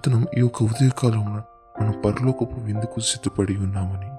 [0.00, 1.42] చెప్తున్నాం ఈ యొక్క ఉదయకాలంలో
[1.80, 4.10] మనం పరలోకపు విందుకు సిద్ధపడి ఉన్నామని.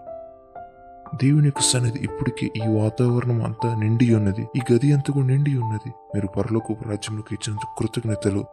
[1.26, 4.48] దేవుని యొక్క సన్నిధి ఇప్పటికే ఈ వాతావరణం అంతా నిండి ఉన్నది.
[4.56, 5.94] ఈ గది అంతకు నిండి ఉన్నది.
[6.16, 8.46] మీరు పరలోకపు రాజ్యంలోకి ఇచ్చినందుకు కృతజ్ఞతలు.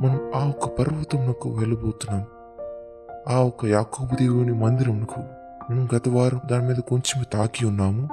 [0.00, 2.26] మనం ఆ ఒక్క పర్వతంకు వెళ్ళబోతున్నాం.
[3.28, 5.20] ఆ ఒక్క యాకోబు దేవుని మందిరంకు
[5.70, 8.08] మనం గత వారం దాని మీద కొంచెం తాకి ఉన్నాము.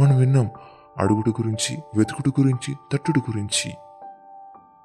[0.00, 0.50] మనం విన్నాం
[0.98, 3.72] అడుగుడు గురించి వెతుకుడు గురించి తట్టుడు గురించి.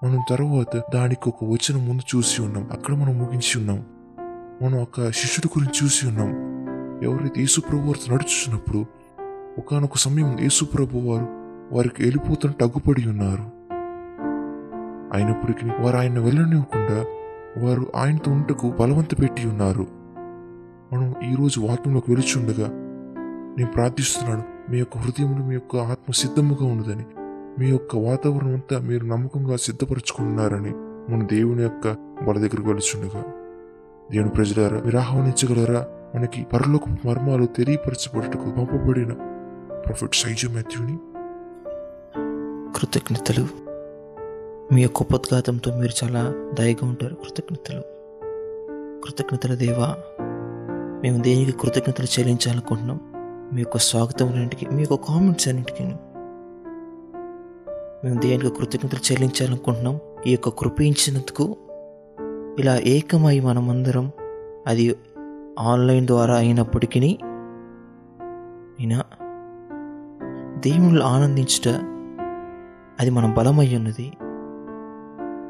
[0.03, 2.69] మనం తర్వాత దానికి ఒక వచనం ముందు చూసి ఉన్నాం.
[2.71, 3.85] అక్కడ మనం ముగించి ఉన్నాం.
[4.61, 6.29] మనం ఒక శిష్యుడి గురించి చూసి ఉన్నాం.
[7.03, 8.85] ఎవరైతే యేసుప్రభు వారితో నడుచుతున్నప్పుడు
[9.57, 11.27] ఒకనొక సమయం యేసుప్రభు వారు
[11.75, 13.43] వారికి వెళ్ళిపోతున్న తగ్గుపడి ఉన్నారు.
[15.13, 17.05] అయినప్పటికీ వారు ఆయన వెళ్ళనివ్వకుండా
[17.67, 19.87] వారు ఆయనతో ఉంటకు బలవంత పెట్టి ఉన్నారు.
[20.93, 22.67] మనం ఈరోజు వాక్యంలోకి వెలుచుండగా
[23.57, 27.05] నేను ప్రార్థిస్తున్నాను మీ యొక్క హృదయంలో మీ యొక్క ఆత్మ సిద్ధముగా ఉన్నదని
[27.59, 30.71] మీ యొక్క వాతావరణం అంతా మీరు నమ్మకంగా సిద్ధపరచుకున్నారని
[31.11, 31.87] మన దేవుని యొక్క
[32.27, 33.23] బల దగ్గరకు వెలుచుండగా
[34.11, 35.87] దేవుని ప్రజలారా మీరు ఆహ్వానించగలరా?
[36.15, 39.13] మనకి పరలోక మర్మాలు తెలియపరచబడటకు పంపబడిన
[39.85, 40.97] ప్రొఫెట్ సైజు మాథ్యూని.
[42.79, 43.47] కృతజ్ఞతలు.
[44.73, 47.15] మీ యొక్క ఉపద్ఘాతంతో మీరు చాలా దయగా ఉంటారు.
[47.15, 47.81] కృతజ్ఞతలు.
[49.05, 49.95] కృతజ్ఞతల దేవా
[51.03, 52.99] మేము దేనికి కృతజ్ఞతలు చెల్లించాలనుకుంటున్నాం?
[53.53, 55.95] మీ యొక్క స్వాగతం అన్నింటికి మీ యొక్క కామెంట్స్ అన్నింటికి
[58.03, 59.99] మేము దేనికి కృతజ్ఞతలు చెల్లించాలనుకుంటున్నాం.
[60.27, 61.55] ఈ యొక్క కృపించినందుకు
[62.59, 64.11] ఇలా ఏకమై మనమందరం
[64.67, 64.95] అది
[65.59, 67.17] ఆన్లైన్ ద్వారా అయినప్పటికీ
[68.79, 69.03] అయినా
[70.59, 71.67] దేవుళ్ళు ఆనందించుట
[72.99, 74.11] అది మన బలమై ఉన్నది.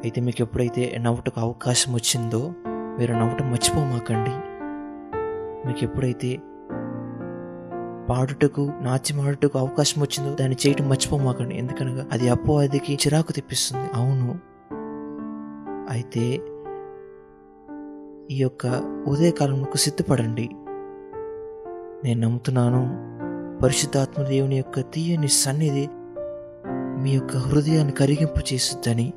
[0.04, 2.54] అయితే మీకు ఎప్పుడైతే నవ్వుటకు అవకాశం వచ్చిందో
[3.00, 4.36] మీరు నవ్వటం మర్చిపోమాకండి.
[5.68, 6.40] మీకు ఎప్పుడైతే
[8.10, 9.20] పాడుటకు నాట్యం
[9.56, 11.56] అవకాశం వచ్చిందో దాన్ని చేయటం మర్చిపోమాకండి.
[11.56, 13.90] ఎందుకనగా అది అపవాదికి చిరాకు తెప్పిస్తుంది.
[13.94, 14.40] అవును.
[15.90, 16.42] అయితే
[18.32, 18.68] ఈ యొక్క
[19.08, 20.50] ఉదయకాలంకు సిద్ధపడండి.
[22.04, 23.12] నేను నమ్ముతున్నాను
[23.60, 25.88] పరిశుద్ధాత్మ దేవుని యొక్క తీయని సన్నిధి
[27.04, 29.14] మీ యొక్క హృదయాన్ని కరిగింపు చేస్తుందని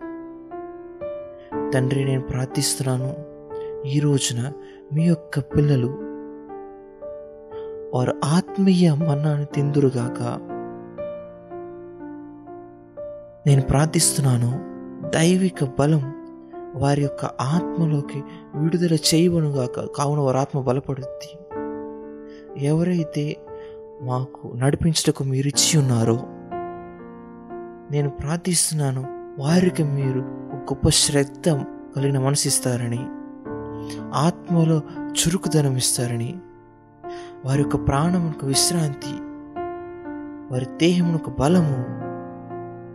[1.74, 3.14] తండ్రి నేను ప్రార్థిస్తున్నాను.
[3.88, 4.52] ఈ రోజున
[4.92, 6.03] మీ యొక్క పిల్లలు
[7.94, 10.22] వారు ఆత్మీయ మన్నాన్ని తిందురుగాక
[13.47, 14.50] నేను ప్రార్థిస్తున్నాను
[15.10, 16.15] దైవిక బలం
[16.75, 18.22] వారి యొక్క ఆత్మలోకి
[18.55, 21.38] విడుదల చేయవనుగాక కావున వారి ఆత్మ బలపడుద్ది.
[22.65, 23.37] ఎవరైతే
[24.03, 26.19] మాకు నడిపించటకు మీరు ఇచ్చి ఉన్నారో
[27.91, 29.06] నేను ప్రార్థిస్తున్నాను
[29.38, 30.21] వారికి మీరు
[30.56, 31.49] గొప్ప శ్రద్ధ
[31.97, 33.06] కలిగిన మనసిస్తారని
[34.15, 34.82] ఆత్మలో
[35.12, 36.34] చురుకుదనం ఇస్తారని.
[37.44, 39.15] వారి యొక్క ప్రాణమునకు విశ్రాంతి
[40.53, 42.05] వారి దేహమునకు బలము.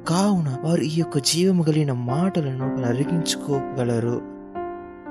[0.05, 4.21] కావున వారు ఈ యొక్క జీవము కలిగిన మాటలను అరిగించుకోగలరు.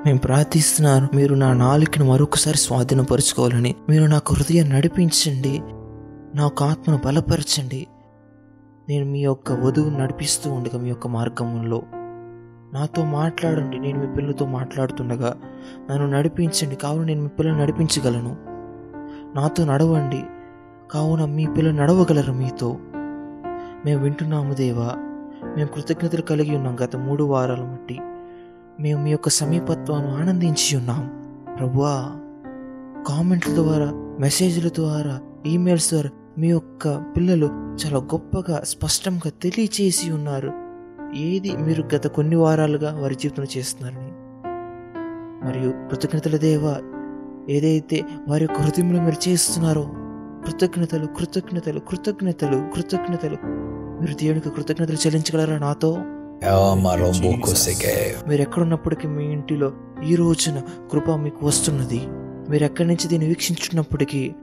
[0.06, 3.74] మేము ప్రార్థిస్తున్నాను మీరు నా నాలుకను మరొకసారి స్వాధీనపరుచుకోవాలని.
[3.88, 5.62] మీరు నాకు హృదయం నడిపించండి
[6.34, 7.86] నాకు ఆత్మను బలపరచండి.
[8.88, 11.82] నేను మీ యొక్క వధువు నడిపిస్తూ ఉండగా మీ యొక్క మార్గంలో
[12.74, 15.36] నాతో మాట్లాడండి నేను మీ పిల్లలతో మాట్లాడుతుండగా.
[15.90, 18.47] నన్ను నడిపించండి కావున నేను మీ పిల్లలు నడిపించగలను.
[19.36, 20.22] నాతో నడవండి.
[20.90, 22.76] కావున మీ పిల్లలు నడవగలరు మీతో.
[23.84, 24.92] మేము వింటున్నాము దేవా.
[25.56, 28.00] మేము కృతజ్ఞతలు కలిగి ఉన్నాం గత మూడు వారాల బట్టి
[28.80, 31.10] మేము మీ యొక్క సమీపత్వాన్ని ఆనందించి ఉన్నాం.
[31.58, 32.04] ప్రభువా
[33.08, 40.52] కామెంట్ల ద్వారా మెసేజ్ల ద్వారా ఈమెయిల్స్ ద్వారా మీ యొక్క పిల్లలు చాలా గొప్పగా స్పష్టంగా తెలియచేసి ఉన్నారు.
[41.14, 44.12] ఏది మీరు గత కొన్ని వారాలుగా వారి జీవితంలో చేస్తున్నారని.
[45.46, 46.62] మరియు కృతజ్ఞతల దేవ
[47.48, 49.82] ఏదైతే వారి యొక్క హృదయంలో మీరు చేస్తున్నారో
[50.46, 53.36] కృతజ్ఞతలు కృతజ్ఞతలు కృతజ్ఞతలు కృతజ్ఞతలు.
[54.00, 55.96] మీరు దేవునికి కృతజ్ఞతలు చెల్లించగలరా నాతో.
[58.28, 59.72] మీరు ఎక్కడున్నప్పటికీ మీ ఇంటిలో
[60.06, 60.62] ఈ రోజున
[60.92, 62.00] కృప మీకు వస్తున్నది.
[62.50, 64.34] మీరు ఎక్కడి నుంచి దీన్ని వీక్షించున్నప్పటికీ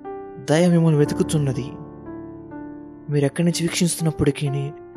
[0.49, 1.65] దయ మిమ్మల్ని వెతుకుతున్నది.
[3.11, 4.47] మీరు ఎక్కడి నుంచి వీక్షిస్తున్నప్పటికీ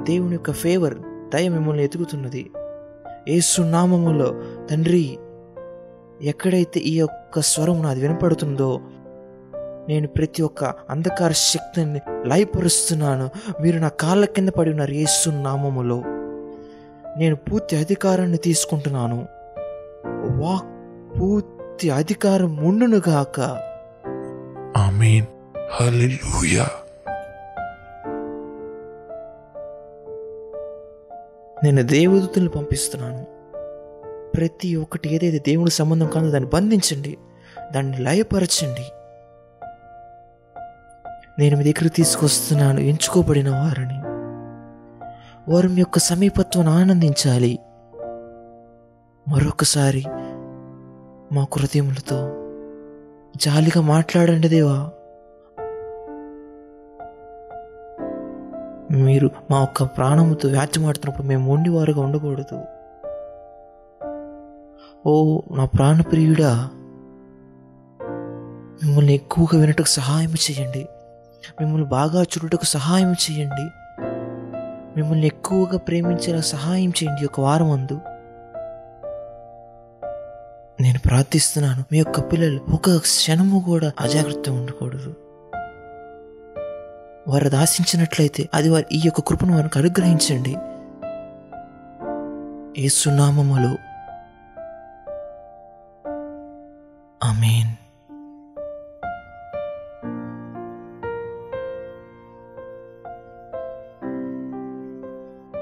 [0.00, 0.94] దేవుని యొక్క ఫేవర్
[1.34, 2.50] దయ మిమ్మల్ని ఎతుకుతున్నది
[3.28, 4.34] ఏసు నామములో
[4.70, 5.18] తండ్రి
[6.22, 8.80] ఎక్కడైతే ఈ యొక్క స్వరం నాది వినపడుతుందో
[9.88, 13.30] నేను ప్రతి ఒక్క అంధకార శక్తిని లయపరుస్తున్నాను.
[13.60, 16.02] మీరు నా కాళ్ళ కింద పడి ఉన్నారు యేసు నామములో.
[17.18, 19.26] నేను పూర్తి అధికారాన్ని తీసుకుంటున్నాను.
[20.42, 20.66] వాక్
[21.20, 23.40] పూర్తి అధికారం ఉండునుగాక
[24.76, 25.26] ఆమెన్.
[25.70, 26.68] హల్లెలూయా.
[31.64, 33.37] నేను దేవదూతల్ని పంపిస్తున్నాను.
[34.36, 37.18] ప్రతి ఒక్కటి ఏదైతే దేవుని సంబంధం కాదో దాన్ని బంధించండి.
[37.72, 38.84] దాన్ని లయపరచండి.
[41.38, 42.80] నేను మీ దగ్గర తీసుకొస్తున్నాను.
[42.80, 43.98] ఎంచుకోబడిన వారిని.
[45.52, 47.58] వారి యొక్క సమీపత్వాన్ని ఆనందించాలి.
[49.28, 50.04] మరొకసారి
[51.32, 52.34] మా హృదయములతో
[53.36, 54.90] జాలిగా మాట్లాడండి దేవా.
[58.92, 62.62] మీరు మా ఒక్క ప్రాణముతో వ్యాజ్యమాడుతున్నప్పుడు మేము మొండివారుగా ఉండకూడదు.
[65.06, 66.70] ఓ నా ప్రాణప్రియుడా
[68.84, 70.86] మిమ్మల్ని ఎక్కువగా వినటకు సహాయం చేయండి.
[71.60, 73.68] మిమ్మల్ని బాగా చూడటకు సహాయం చేయండి.
[75.00, 78.00] మిమ్మల్ని ఎక్కువగా ప్రేమించేలా సహాయం చేయండి ఒక వారం అందు.
[80.82, 85.14] నేను ప్రార్థిస్తున్నాను మీ యొక్క పిల్లలు ఒక క్షణము కూడా అజాగ్రత్త ఉండకూడదు.
[87.28, 90.56] వారు దాశించినట్లయితే అది వారి ఈ యొక్క కృపను వారికి అనుగ్రహించండి.
[92.84, 93.76] ఏ సునామములో
[97.24, 97.74] అమీన్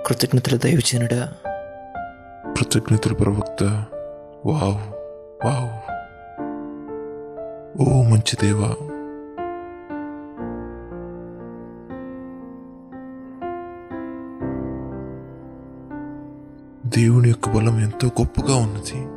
[0.07, 1.33] కృతజ్ఞతలు దైవచనుడా
[2.59, 3.63] కృతజ్ఞతలు ప్రవక్త.
[4.47, 4.93] Wow
[5.47, 5.97] wow.
[7.81, 8.75] ఓ మంచి దేవా.
[16.87, 19.16] దేవుని యొక్క బలం ఎంతో గొప్పగా ఉన్నది.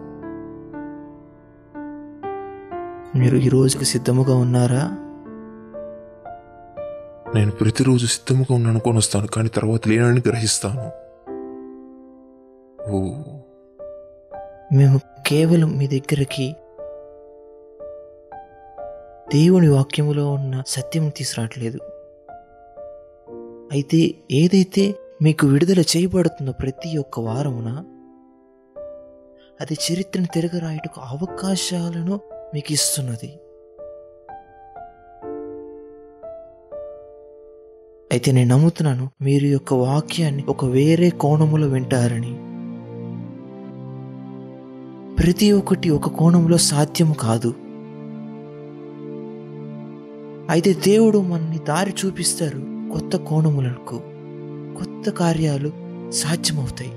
[3.15, 4.83] మీరు ఈ రోజుకి సిద్ధముగా ఉన్నారా?
[7.35, 10.91] నేను ప్రతిరోజు సిద్ధముగా ఉన్నాను కొనొస్తాను కానీ తర్వాత లేనని గ్రహిస్తాను.
[12.91, 13.01] ఓ.
[14.75, 16.55] మేము కేవలం మీ దగ్గరికి
[19.35, 21.79] దేవుని వాక్యములో ఉన్న సత్యం తీసుకురావట్లేదు.
[23.71, 27.83] అయితే ఏదైతే మీకు విడుదల చేయబడుతుందో ప్రతి ఒక్క వారమున
[29.61, 32.19] అది చరిత్రను తిరగరాయటకు అవకాశాలను
[32.53, 33.39] మీకు ఇస్తున్నది
[38.11, 42.33] అయితే నేను నమ్ముతున్నాను మీరు యొక్క వాక్యాన్ని ఒక వేరే కోణములో వింటారని.
[45.15, 47.53] ప్రతి ఒక్కటి ఒక కోణంలో సాధ్యం కాదు.
[50.49, 52.57] అయితే దేవుడు మనని దారి చూపిస్తారు
[52.91, 54.01] కొత్త కోణములకు.
[54.77, 55.71] కొత్త కార్యాలు
[56.11, 56.91] సాధ్యమవుతాయి.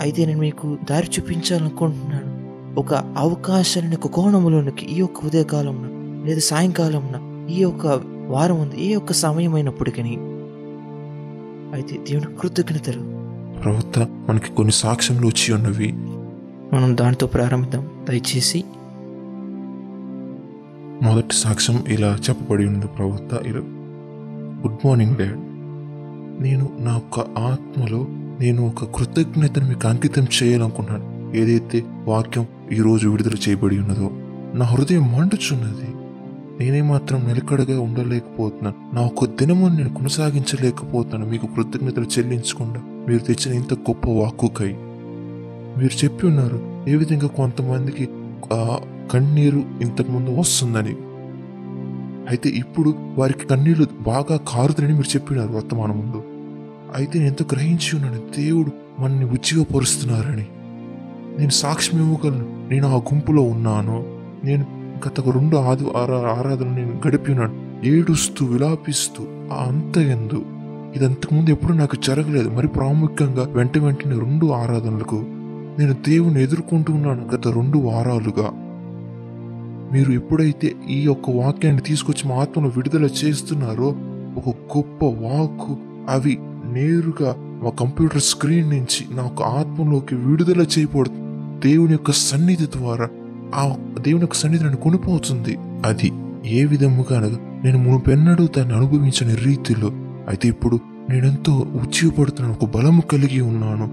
[0.00, 2.19] అయితే నేను మీకు దారి చూపించాలనుకుంటున్నాను.
[2.76, 5.90] ఒక అవకాశాన్ని ఒక కోణములోనికి ఈ యొక్క ఉదయకాలంలో
[6.26, 7.86] లేదా సాయంకాలంన ఈ యొక్క
[8.28, 10.02] వారం ఉంది ఏ యొక్క సమయం అయినప్పటికీ
[11.72, 13.02] అయితే దేవుని కృతజ్ఞతలు.
[13.60, 15.92] ప్రవక్త మనకి కొన్ని సాక్ష్యములు వచ్చి ఉన్నవి.
[16.76, 17.90] మనం దాంతో ప్రారంభిద్దాం.
[18.08, 18.64] దయచేసి
[21.02, 23.60] మొదటి సాక్ష్యం ఇలా చెప్పబడి ఉంది ప్రవక్త ఇలా
[24.62, 25.40] గుడ్ మార్నింగ్ డాడ్
[26.42, 28.06] నేను నా యొక్క ఆత్మలో
[28.40, 34.10] నేను ఒక కృతజ్ఞతను మీకు అంకితం చేయాలనుకున్నాను ఏదైతే వాక్యం ఈరోజు విడుదల చేయబడి ఉన్నదో.
[34.58, 35.88] నా హృదయం మండుచున్నది.
[36.60, 43.74] నేనే మాత్రం నిలకడగా ఉండలేకపోతున్నాను నా ఒక దినము నేను కొనసాగించలేకపోతున్నాను మీకు కృతజ్ఞతలు చెల్లించకుండా మీరు తెచ్చిన ఇంత
[43.74, 44.72] గొప్ప వాక్కుకై.
[45.78, 48.08] మీరు చెప్పి ఉన్నారు ఏ విధంగా కొంతమందికి
[49.12, 50.94] కన్నీరు ఇంతకుముందు వస్తుందని.
[52.30, 56.22] అయితే ఇప్పుడు వారికి కన్నీళ్ళు బాగా కారుతుందని మీరు చెప్పినారు వర్తమానం ముందు.
[56.96, 60.46] అయితే నేను ఎంతో గ్రహించి ఉన్నాను దేవుడు మనని ఉచ్చిగా పొరుస్తున్నారని
[61.38, 64.04] నేను సాక్ష్యం ఇవ్వగలను నేను ఆ గుంపులో ఉన్నాను.
[64.44, 64.66] నేను
[65.06, 70.44] గత రెండు ఆది ఆరా- ఆరాధనలు నేను గడిపినాను ఏడుస్తూ విలాపిస్తూ ఆ అంత ఎందు.
[70.96, 72.48] ఇది అంతకుముందు ఎప్పుడు నాకు జరగలేదు.
[72.48, 75.24] మరి ప్రాముఖ్యంగా వెంట వెంటనే రెండు ఆరాధనలకు
[75.78, 78.50] నేను దేవుని ఎదుర్కొంటూ ఉన్నాను గత రెండు వారాలుగా.
[79.92, 83.94] మీరు ఎప్పుడైతే ఈ యొక్క వాక్యాన్ని తీసుకొచ్చి మా ఆత్మను విడుదల చేస్తున్నారో
[84.36, 85.76] ఒక గొప్ప వాక్కు
[86.08, 86.38] అవి
[86.72, 91.29] నేరుగా మా కంప్యూటర్ స్క్రీన్ నుంచి నా ఆత్మలోకి విడుదల చేయబడుతుంది.
[91.64, 93.08] దేవుని యొక్క సన్నిధి ద్వారా
[93.54, 95.58] ఆ దేవుని యొక్క సన్నిధి నన్ను కొనిపోతుంది.
[95.84, 96.12] అది
[96.46, 99.88] ఏ విధముగా అనగా నేను మునుపెన్నడూ దాన్ని అనుభవించని రీతిలో
[100.28, 100.78] అయితే ఇప్పుడు
[101.10, 103.86] నేనెంతో ఉచ్చిపడుతున్నాను ఒక బలము కలిగి ఉన్నాను.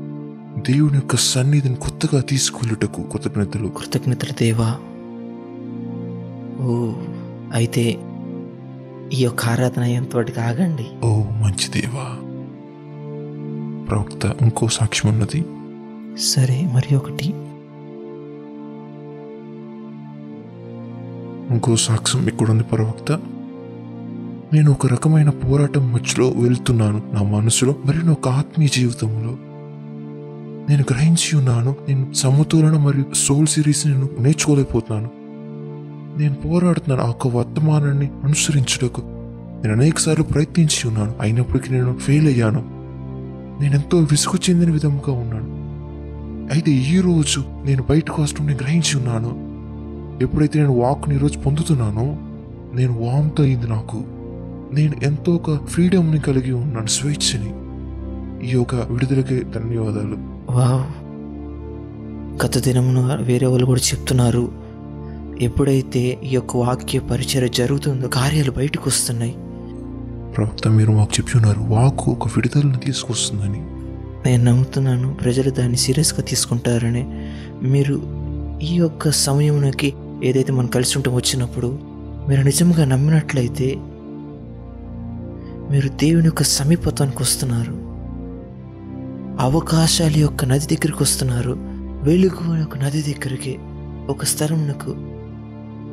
[0.72, 4.76] దేవుని యొక్క సన్నిధిని కొత్తగా తీసుకెళ్ళుటకు కృతజ్ఞతలు కృతజ్ఞతలు దేవా.
[6.66, 6.94] ఓ
[7.54, 7.98] అయితే
[9.14, 11.06] ఈ యొక్క ఆరాధన ఎంతటికి ఆగండి?
[11.06, 12.24] ఓ మంచి దేవా.
[13.86, 15.46] ప్రవక్త ఇంకో సాక్ష్యం ఉన్నది
[16.20, 17.34] సరే మరి ఒకటి.
[21.52, 23.12] ఇంకో సాక్ష్యం ఇక్కడుంది ప్రవక్త.
[24.54, 29.38] నేను ఒక రకమైన పోరాటం మధ్యలో వెళ్తున్నాను నా మనసులో మరియు ఒక ఆత్మీయ జీవితంలో.
[30.70, 35.10] నేను గ్రహించి ఉన్నాను నేను సమతులన మరియు సోల్ సిరీస్ నేను నేర్చుకోలేకపోతున్నాను.
[36.22, 39.02] నేను పోరాడుతున్నాను ఆ యొక్క వర్తమానాన్ని అనుసరించుటకు.
[39.64, 42.64] నేను అనేక సార్లు ప్రయత్నించి ఉన్నాను అయినప్పటికీ నేను ఫెయిల్ అయ్యాను.
[43.62, 45.58] నేను ఎంతో విసుగు చెందిన విధంగా ఉన్నాను.
[46.54, 49.47] అయితే ఈ రోజు నేను బయటకు వస్తుంటే గ్రహించి ఉన్నాను.
[50.22, 52.18] ఎప్పుడైతే నేను వాక్ని ఈరోజు పొందుతున్నానో
[52.74, 54.04] నేను వామ్తో అయింది నాకు.
[54.74, 57.54] నేను ఎంతో ఒక ఫ్రీడమ్ని కలిగి ఉన్నాను స్వేచ్ఛని.
[58.48, 60.18] ఈ యొక్క విడుదలకి ధన్యవాదాలు.
[62.46, 64.52] గత దినమున వేరే వాళ్ళు కూడా చెప్తున్నారు
[65.42, 69.32] ఎప్పుడైతే ఈ యొక్క వాక్య పరిచయం జరుగుతుందో కార్యాలు బయటకు వస్తున్నాయి.
[70.36, 73.62] ప్రవక్త మీరు మాకు చెప్పి ఉన్నారు వాకు ఒక విడుదలను తీసుకొస్తుందని.
[74.26, 77.30] నేను నమ్ముతున్నాను ప్రజలు దాన్ని సీరియస్గా తీసుకుంటారని.
[77.64, 78.02] మీరు
[78.62, 79.94] ఈ యొక్క సమయమునకి
[80.24, 81.80] ఏదైతే మనం కలిసి ఉంటాం వచ్చినప్పుడు
[82.30, 83.76] మీరు నిజంగా నమ్మినట్లయితే
[85.72, 87.88] మీరు దేవుని యొక్క సమీపత్వానికి వస్తున్నారు.
[89.42, 91.56] అవకాశాల యొక్క నది దగ్గరికి వస్తున్నారు.
[92.04, 93.58] వెలుగు యొక్క నది దగ్గరికి
[94.10, 94.96] ఒక స్థలమునకు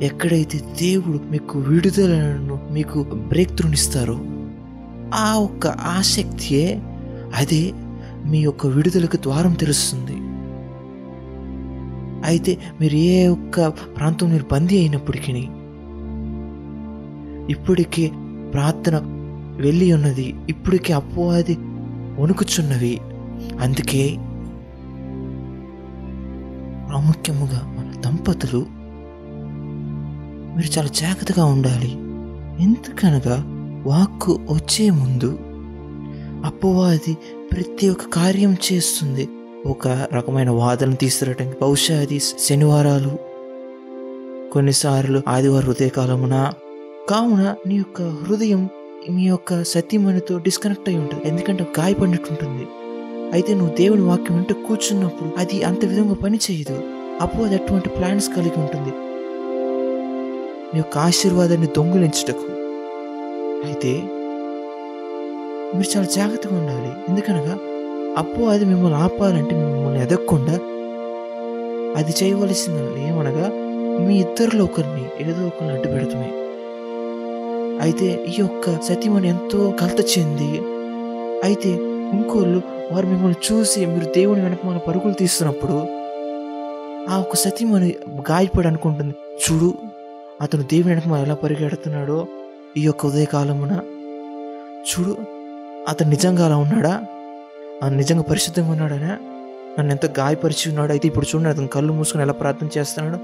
[0.05, 4.21] ఎక్కడైతే దేవుడు మీకు విడుదలను మీకు బ్రేక్ త్రూనిస్తారో
[5.15, 6.83] ఆ ఒక్క ఆసక్తియే
[7.37, 7.73] అదే
[8.27, 10.34] మీ యొక్క విడుదలకు ద్వారం తెలుస్తుంది
[12.25, 15.33] అయితే మీరు ఏ ఒక్క ప్రాంతం మీరు బందీ అయినప్పటికీ
[17.53, 18.11] ఇప్పటికే
[18.51, 18.97] ప్రార్థన
[19.61, 21.57] వెళ్ళి ఉన్నది ఇప్పటికే అపవాది
[22.21, 23.01] వణుకుచున్నవి
[23.61, 24.17] అందుకే
[26.87, 28.67] ప్రాముఖ్యముగా మన దంపతులు
[30.57, 31.91] మీరు చాలా జాగ్రత్తగా ఉండాలి.
[32.63, 33.37] ఎందుకనగా
[33.87, 35.39] వాక్కు వచ్చే ముందు
[36.45, 37.15] అపవాది
[37.53, 39.29] ప్రతి ఒక్క కార్యం చేస్తుంది.
[39.67, 43.11] ఒక రకమైన వాదన తీసుకురావడానికి బహుశా అది శనివారాలు.
[44.53, 46.53] కొన్నిసార్లు ఆదివారం హృదయకాలమున
[47.09, 48.69] కావున నీ యొక్క హృదయం
[49.11, 51.29] మీ యొక్క సత్యమణితో డిస్కనెక్ట్ అయి ఉంటుంది.
[51.29, 52.67] ఎందుకంటే గాయపడినట్టు ఉంటుంది
[53.33, 56.83] అయితే నువ్వు దేవుని వాక్యం వింటూ కూర్చున్నప్పుడు అది అంత విధంగా పని చేయదు
[57.21, 58.93] అప్పుడు అది అటువంటి ప్లాన్స్ కలిగి ఉంటుంది.
[60.75, 62.53] నీ యొక్క ఆశీర్వాదాన్ని దొంగిలించుటకు.
[63.67, 63.93] అయితే
[65.77, 66.93] మీరు చాలా జాగ్రత్తగా ఉండాలి.
[67.09, 67.59] ఎందుకనగా
[68.19, 70.55] అప్పు అది మిమ్మల్ని ఆపాలంటే మిమ్మల్ని ఎదగకుండా
[71.97, 73.47] అది చేయవలసింది ఏమనగా
[74.07, 76.31] మీ ఇద్దరిలో ఒకరిని ఏదో ఒకరిని అడ్డు పెడతామే
[77.81, 80.51] అయితే ఈ యొక్క సతీమణి ఎంతో కలత చెంది
[81.45, 81.71] అయితే
[82.17, 85.77] ఇంకోళ్ళు వారు మిమ్మల్ని చూసి మీరు దేవుని వెనక మన పరుగులు తీస్తున్నప్పుడు
[87.11, 87.95] ఆ ఒక సతీమణి
[88.31, 89.75] గాయపడి అనుకుంటుంది చూడు
[90.41, 92.27] అతను దేవుని వెనక మనం ఎలా పరిగెడుతున్నాడో
[92.77, 93.73] ఈ యొక్క ఉదయకాలమున.
[94.91, 95.17] చూడు
[95.89, 97.05] అతను నిజంగా అలా ఉన్నాడా?
[97.89, 99.09] నిజంగా పరిశుద్ధంగా ఉన్నాడనే?
[99.79, 103.19] నన్ను ఎంత గాయపరిచి ఉన్నాడు అయితే ఇప్పుడు చూడండి అతను కళ్ళు మూసుకొని ఎలా ప్రార్థన చేస్తున్నాడు.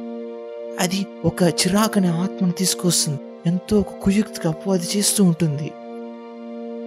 [0.82, 3.18] అది ఒక చిరాకనే ఆత్మను తీసుకొస్తుంది.
[3.46, 5.72] ఎంతో ఒక కుయుక్తికి అపవాది చేస్తూ ఉంటుంది.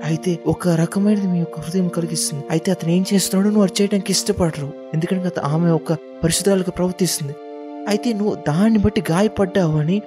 [0.04, 2.44] అయితే ఒక రకమైనది మీ యొక్క హృదయం కలిగిస్తుంది.
[2.52, 4.74] అయితే అతను ఏం చేస్తున్నాడో నువ్వు అది చేయడానికి ఇష్టపడరు.
[4.94, 7.36] ఎందుకంటే అత- ఆమె ఒక పరిశుద్ధాలుగా ప్రవర్తిస్తుంది.
[7.88, 10.02] అయితే నువ్వు దాన్ని బట్టి గాయపడ్డావు అని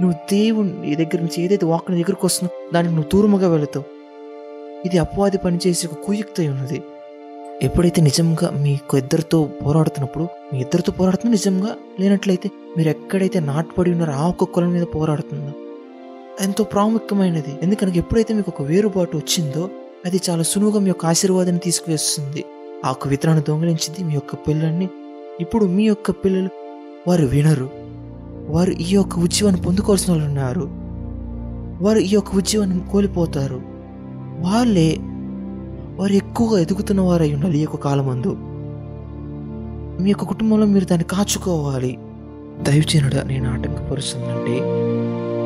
[0.00, 3.84] నువ్వు దేవుని దగ్గర నుంచి ఏదైతే వాక్కుని దగ్గరకు వస్తుందో దానికి నువ్వు దూరముగా వెళుతావు.
[4.86, 6.82] ఇది అపవాది పనిచేసే ఒక కుయుక్త ఉన్నది.
[7.62, 14.28] ఎప్పుడైతే నిజంగా మీకు ఇద్దరితో పోరాడుతున్నప్పుడు మీ ఇద్దరితో పోరాడుతున్న నిజంగా లేనట్లయితే మీరు ఎక్కడైతే నాటుపడి ఉన్నారో ఆ
[14.28, 15.52] ఒక్క కులం మీద పోరాడుతుందో
[16.40, 17.58] ఎంతో ప్రాముఖ్యమైనది.
[17.62, 19.70] ఎందుకనగా ఎప్పుడైతే మీకు ఒక వేరుబాటు వచ్చిందో
[20.06, 22.44] అది చాలా సులువుగా మీ యొక్క ఆశీర్వాదాన్ని తీసుకువేస్తుంది.
[22.84, 24.88] ఆ యొక్క విత్తనాన్ని దొంగిలించింది మీ యొక్క పిల్లల్ని.
[25.40, 26.48] ఇప్పుడు మీ యొక్క పిల్లలు
[27.08, 27.70] వారు వినరు.
[28.48, 30.68] వారు ఈ యొక్క ఉద్యమాన్ని పొందుకోవాల్సిన వాళ్ళు ఉన్నారు.
[31.84, 33.62] వారు ఈ యొక్క ఉద్యమాన్ని కోల్పోతారు.
[34.40, 34.98] వాళ్ళే
[35.98, 38.36] వారు ఎక్కువగా ఎదుగుతున్న వారై ఉండాలి ఈ యొక్క కాలమందు.
[40.02, 41.98] మీ యొక్క కుటుంబంలో మీరు దాన్ని కాచుకోవాలి.
[42.62, 44.60] దైవజనుడా నేను ఆటంకపరుస్తుందంటే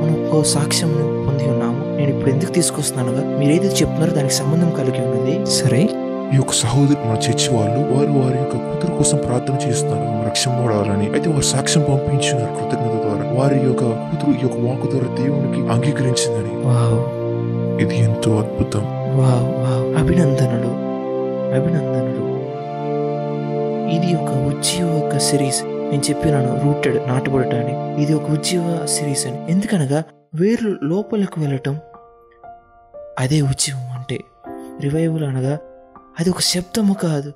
[0.03, 0.89] మనం ఒక సాక్ష్యం
[1.29, 1.97] పొంది ఉన్నాము.
[1.97, 5.89] నేను ఇప్పుడు ఎందుకు తీసుకొస్తున్నానుగా మీరు ఏదైతే చెప్తున్నారో దానికి సంబంధం కలిగి ఉన్నది సరే
[6.33, 10.05] ఈ యొక్క సహోదరు మన చర్చి వాళ్ళు వారు వారి యొక్క కూతురు కోసం ప్రార్థన చేస్తున్నారు.
[10.05, 15.15] ఆమె రక్షింపబడాలని అయితే వారు సాక్ష్యం పంపించినారు కృతజ్ఞత ద్వారా వారి యొక్క కూతురు ఈ యొక్క వాకు ద్వారా
[15.15, 16.55] దేవునికి అంగీకరించిందని.
[16.55, 17.21] వావ్.
[17.83, 18.81] ఇది ఎంతో అద్భుతం.
[19.19, 19.80] Wow wow.
[19.99, 20.73] అభినందనలు.
[21.55, 22.31] అభినందనలు.
[23.91, 25.65] ఇది ఒక ఉద్యోగ సిరీస్.
[25.65, 29.53] నేను చెప్పినాను రూటెడ్ నాటబడటాన్ని ఇది ఒక ఉజ్జీవ సిరీస్ అని.
[29.53, 30.05] ఎందుకనగా
[30.35, 31.79] వేరు లోపలికి వెళ్ళటం
[33.19, 34.21] అదే ఉజ్జీవం అంటే.
[34.81, 35.59] రివైవల్ అనగా
[36.21, 37.33] అది ఒక శబ్దము కాదు.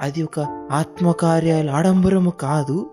[0.00, 2.90] అది ఒక ఆత్మకార్యాల ఆడంబరము కాదు.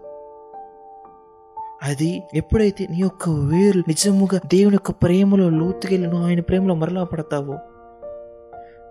[1.84, 7.58] అది ఎప్పుడైతే నీ యొక్క వేరు నిజముగా దేవుని యొక్క ప్రేమలో లోతుకెళ్ళి నువ్వు ఆయన ప్రేమలో మరలా పడతావో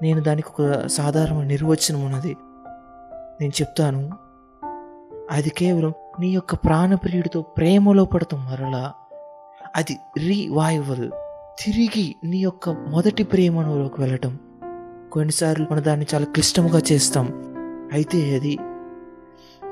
[0.02, 2.36] నేను దానికి ఒక సాధారణ నిర్వచనం ఉన్నది.
[3.40, 4.10] నేను చెప్తాను
[5.30, 8.92] అది కేవలం నీ యొక్క ప్రాణప్రియుడితో ప్రేమలో పడతాం మరలా
[9.76, 11.10] అది రీవైవల్
[11.64, 14.38] తిరిగి నీ యొక్క మొదటి ప్రేమలోకి వెళ్ళటం.
[15.12, 17.26] కొన్నిసార్లు మనం దాన్ని చాలా క్లిష్టముగా చేస్తాం.
[17.92, 18.58] అయితే అది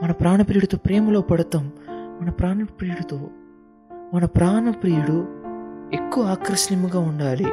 [0.03, 3.21] మన ప్రాణప్రియుడితో ప్రేమలో పడతాం మన ప్రాణప్రియుడితో
[4.15, 5.29] మన ప్రాణప్రియుడు
[5.95, 7.45] ఎక్కువ ఆకర్షణీయంగా ఉండాలి.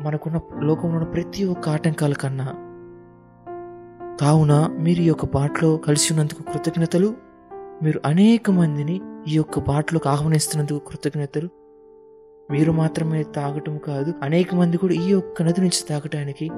[0.00, 2.44] మనకున్న లోకంలో ఉన్న ప్రతి ఒక్క ఆటంకాల కన్నా.
[4.20, 7.14] కావున మీరు ఈ యొక్క పాటలో కలిసి ఉన్నందుకు కృతజ్ఞతలు.
[7.82, 11.48] మీరు అనేక మందిని ఈ యొక్క పాటలోకి ఆహ్వానిస్తున్నందుకు కృతజ్ఞతలు.
[12.50, 16.50] మీరు మాత్రమే తాగటం కాదు అనేక మంది కూడా ఈ యొక్క నది నుంచి తాగటానికి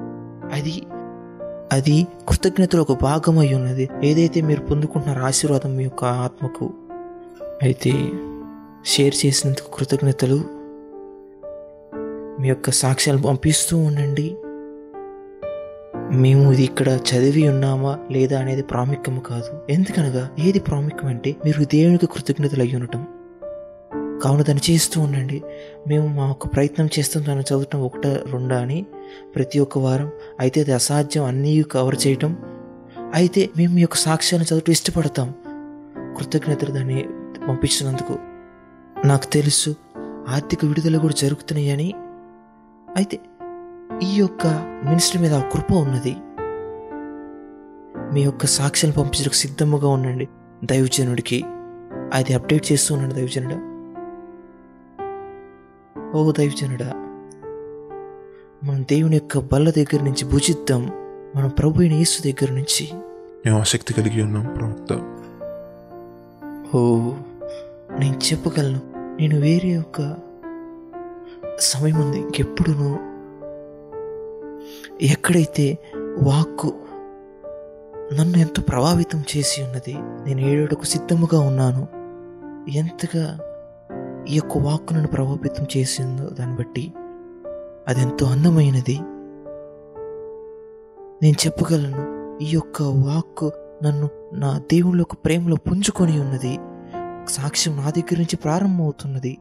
[0.51, 0.83] అది
[1.71, 3.89] అది కృతజ్ఞతలో ఒక భాగమై ఉన్నది.
[4.03, 6.73] ఏదైతే మీరు పొందుకుంటున్నారో ఆశీర్వాదం మీ యొక్క ఆత్మకు
[7.63, 7.91] అయితే
[8.85, 10.56] షేర్ చేసినందుకు కృతజ్ఞతలు.
[12.39, 14.37] మీ యొక్క సాక్ష్యాలు పంపిస్తూ ఉండండి.
[16.11, 19.71] మేము ఇది ఇక్కడ చదివి ఉన్నామా లేదా అనేది ప్రాముఖ్యం కాదు.
[19.71, 23.07] ఎందుకనగా ఏది ప్రాముఖ్యం అంటే మీరు దేవునికి కృతజ్ఞతలు అయ్యి ఉండటం.
[24.23, 25.43] కావున దాన్ని చేస్తూ ఉండండి.
[25.87, 27.25] మేము మా యొక్క ప్రయత్నం చేస్తాం.
[27.25, 28.85] దాన్ని చదవటం ఒకట రెండా అని
[29.35, 30.11] ప్రతి ఒక్క వారం.
[30.39, 31.23] అయితే అది అసాధ్యం.
[31.23, 32.37] అన్నీ కవర్ చేయటం.
[33.13, 35.33] అయితే మేము మీ యొక్క సాక్ష్యాన్ని చదవటం ఇష్టపడతాం.
[36.17, 37.05] కృతజ్ఞతలు దాన్ని
[37.47, 38.15] పంపించినందుకు.
[39.07, 39.75] నాకు తెలుసు
[40.29, 41.93] ఆర్థిక విడుదల కూడా జరుగుతున్నాయని
[42.97, 43.19] అయితే
[44.03, 44.47] ఈ యొక్క
[44.85, 46.15] మినిస్ట్రీ మీద ఆ కృప ఉన్నది.
[48.13, 50.27] మీ యొక్క సాక్ష్యాలు పంపించడానికి సిద్ధముగా ఉండండి
[50.63, 51.43] దైవజనుడికి.
[52.13, 53.57] అది అప్డేట్ చేస్తూ ఉన్నాడు దైవజనుడా.
[56.15, 56.93] ఓ దైవజనుడా
[58.63, 60.91] మనం దేవుని యొక్క బల్ల దగ్గర నుంచి భుజిద్దాం.
[61.35, 62.89] మన ప్రభు అయిన యేసు దగ్గర నుంచి.
[63.45, 64.93] మేము ఆసక్తి కలిగి ఉన్నాం ప్రవక్త.
[66.75, 67.11] ఓ
[67.99, 68.79] నేను చెప్పగలను
[69.19, 70.15] నేను వేరే ఒక
[71.59, 72.19] సమయం ఉంది.
[72.19, 72.99] ఇంకెప్పుడును
[75.01, 75.77] ఎక్కడైతే
[76.23, 76.73] వాక్కు
[78.13, 81.87] నన్ను ఎంతో ప్రభావితం చేసి ఉన్నది నేను ఏడుకు సిద్ధముగా ఉన్నాను
[82.69, 83.39] ఎంతగా
[84.29, 86.93] ఈ యొక్క వాక్కు నన్ను ప్రభావితం చేసిందో దాన్ని బట్టి
[87.87, 88.99] అది ఎంతో అందమైనది.
[91.23, 93.51] నేను చెప్పగలను ఈ యొక్క వాక్కు
[93.83, 96.59] నన్ను నా దేవుళ్ళ ప్రేమలో పుంజుకొని ఉన్నది
[97.29, 99.37] సాక్ష్యం నా దగ్గర నుంచి ప్రారంభమవుతున్నది.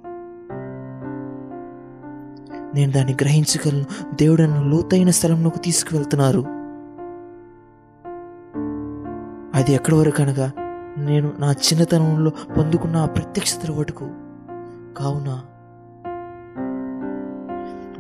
[2.77, 3.85] నేను దాన్ని గ్రహించగలను.
[4.15, 6.41] దేవుడు నన్ను లోతైన స్థలంలోకి తీసుకువెళ్తున్నారు.
[9.55, 10.53] అది ఎక్కడి వరకు అనగా
[10.99, 13.85] నేను నా చిన్నతనంలో పొందుకున్న ఆ ప్రత్యక్షతల
[14.97, 15.43] కావున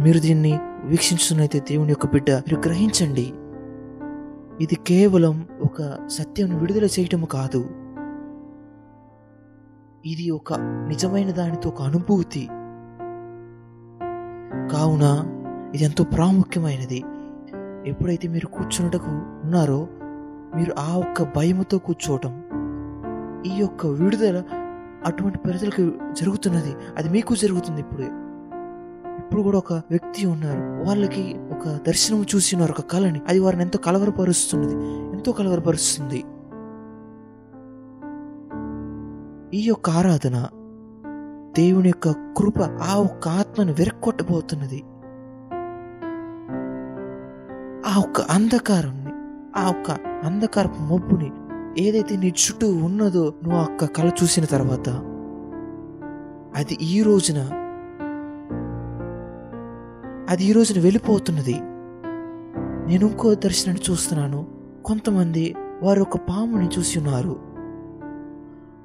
[0.01, 3.33] మీరు దీన్ని వీక్షించున్నైతే దేవుని యొక్క బిడ్డ మీరు గ్రహించండి.
[4.61, 7.71] ఇది కేవలం ఒక సత్యం విడుదల చేయటం కాదు.
[10.07, 10.53] ఇది ఒక
[10.89, 12.49] నిజమైన దానితో ఒక అనుభూతి.
[14.73, 15.33] కావున
[15.75, 17.05] ఇది ఎంతో ప్రాముఖ్యమైనది.
[17.87, 19.11] ఎప్పుడైతే మీరు కూర్చున్నటకు
[19.45, 19.89] ఉన్నారో
[20.57, 22.43] మీరు ఆ ఒక్క భయముతో కూర్చోవటం
[23.47, 24.43] ఈ యొక్క విడుదల
[25.05, 26.75] అటువంటి ప్రజలకు జరుగుతున్నది.
[26.97, 28.03] అది మీకు జరుగుతుంది ఇప్పుడు.
[29.19, 30.89] ఇప్పుడు కూడా ఒక వ్యక్తి ఉన్నారు.
[30.89, 33.21] వాళ్ళకి ఒక దర్శనం చూసి ఉన్నారు ఒక కళని.
[33.29, 34.75] అది వారిని ఎంతో కలవరపరుస్తున్నది.
[35.17, 36.25] ఎంతో కలవరపరుస్తుంది.
[39.57, 40.47] ఈ యొక్క ఆరాధన
[41.59, 44.83] దేవుని యొక్క కృప ఆ ఒక్క ఆత్మను వెరక్కొట్టబోతున్నది.
[47.91, 49.13] ఆ ఒక్క అంధకారాన్ని
[49.57, 49.91] ఆ ఒక్క
[50.25, 51.33] అంధకారపు మబ్బుని
[51.85, 54.89] ఏదైతే నీ చుట్టూ ఉన్నదో నువ్వు ఆ ఒక్క కళ చూసిన తర్వాత
[56.57, 57.39] అది ఈ రోజున
[60.31, 61.55] అది ఈ రోజున వెళ్ళిపోతున్నది.
[62.87, 64.47] నేను ఇంకో దర్శనాన్ని చూస్తున్నాను.
[64.85, 67.37] కొంతమంది వారు ఒక పాముని చూసి ఉన్నారు.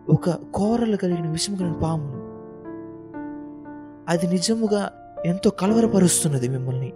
[0.09, 2.20] ఒక కోరలు కలిగిన విషం కలిగిన పామును.
[4.11, 4.91] అది నిజముగా
[5.25, 6.93] ఎంతో కలవరపరుస్తున్నది మిమ్మల్ని.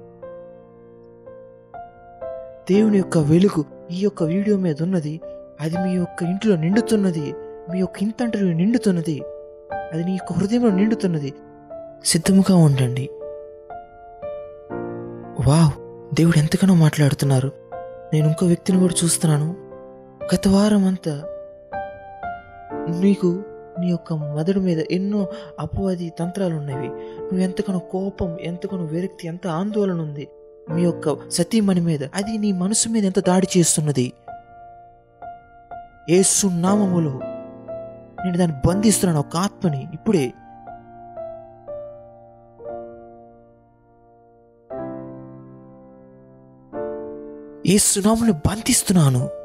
[2.71, 5.21] దేవుని యొక్క వెలుగు ఈ యొక్క వీడియో మీద ఉన్నది
[5.61, 7.33] అది మీ యొక్క ఇంట్లో నిండుతున్నది.
[7.71, 9.21] మీ యొక్క ఇంతంటలో నిండుతున్నది.
[9.93, 11.33] అది నీ యొక్క హృదయంలో నిండుతున్నది.
[12.05, 13.09] సిద్ధముగా ఉండండి.
[15.47, 15.71] వావ్!
[16.15, 17.51] దేవుడు ఎంతగానో మాట్లాడుతున్నారు.
[18.13, 19.55] నేను ఇంకో వ్యక్తిని కూడా చూస్తున్నాను.
[20.35, 21.23] గత వారం అంతా
[22.99, 23.43] నీకు
[23.79, 25.27] నీ యొక్క మెదడు మీద ఎన్నో
[25.59, 30.27] అపవాది తంత్రాలు ఉన్నవి నువ్వు ఎంతగానో కోపం ఎంతగానో విరక్తి ఎంత ఆందోళన ఉంది
[30.69, 31.99] మీ యొక్క సతీమణి మీద.
[32.15, 34.13] అది నీ మనసు మీద ఎంత దాడి చేస్తున్నది?
[36.09, 37.19] ఏసు నామములు
[38.25, 40.33] నేను దాన్ని బంధిస్తున్నాను ఒక ఆత్మని ఇప్పుడే.
[47.67, 49.44] ఏ నామముని బంధిస్తున్నాను.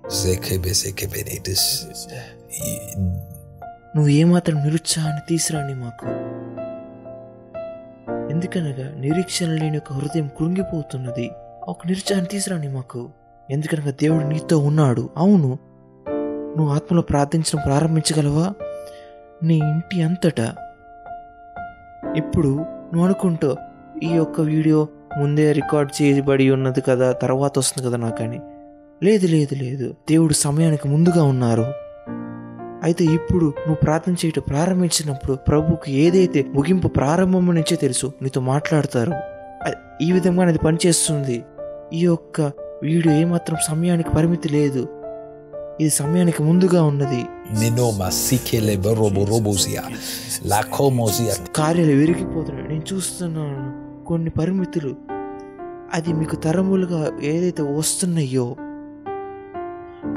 [3.96, 6.06] నువ్వు ఏమాత్రం నిరుత్సాహాన్ని తీసురాని మాకు.
[8.32, 11.32] ఎందుకనగా నిరీక్షణ లేని ఒక హృదయం కృంగిపోతున్నది.
[11.68, 13.10] ఒక నిరుత్సాహాన్ని తీసురాని మాకు.
[13.52, 15.10] ఎందుకనగా దేవుడు నీతో ఉన్నాడు.
[15.18, 15.60] అవును.
[16.58, 18.54] నువ్వు ఆత్మలో ప్రార్థించడం ప్రారంభించగలవా?
[19.44, 20.56] నీ ఇంటి అంతటా.
[22.16, 23.56] ఇప్పుడు నువ్వు అనుకుంటూ
[24.04, 28.40] ఈ యొక్క వీడియో ముందే రికార్డ్ చేయబడి ఉన్నది కదా తర్వాత వస్తుంది కదా నాకని
[29.04, 29.96] లేదు లేదు లేదు.
[30.10, 31.66] దేవుడు సమయానికి ముందుగా ఉన్నారు.
[32.84, 39.14] అయితే ఇప్పుడు నువ్వు ప్రార్థన చేయటం ప్రారంభించినప్పుడు ప్రభుకి ఏదైతే ముగింపు ప్రారంభం నుంచే తెలుసు నీతో మాట్లాడతారు.
[40.02, 41.44] ఈ విధంగా అది పనిచేస్తుంది.
[41.94, 42.42] ఈ యొక్క
[42.84, 44.88] వీడియో ఏమాత్రం సమయానికి పరిమితి లేదు.
[45.80, 47.26] ఇది సమయానికి ముందుగా ఉన్నది.
[47.52, 49.82] Minoma సికెలే berobo robozia.
[50.48, 50.62] La
[51.56, 52.68] కార్యాలు విరిగిపోతున్నాయి.
[52.68, 54.96] నేను చూస్తున్నాను కొన్ని పరిమితులు.
[55.94, 58.56] అది మీకు తరములుగా ఏదైతే వస్తున్నాయో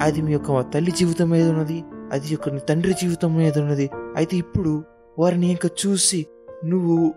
[0.00, 3.90] అది మీ యొక్క తల్లి జీవితం మీద ఉన్నది అది యొక్క తండ్రి జీవితం మీద ఉన్నది.
[4.16, 4.84] అయితే ఇప్పుడు
[5.18, 6.26] వారిని ఇంకా చూసి
[6.64, 7.14] నువ్వు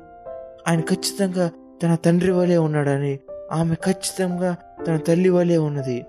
[0.68, 1.52] ఆయన ఖచ్చితంగా
[1.84, 3.20] తన తండ్రి వలే ఉన్నాడని
[3.52, 6.06] ఆమె ఖచ్చితంగా తన తల్లి వలే ఉన్నది.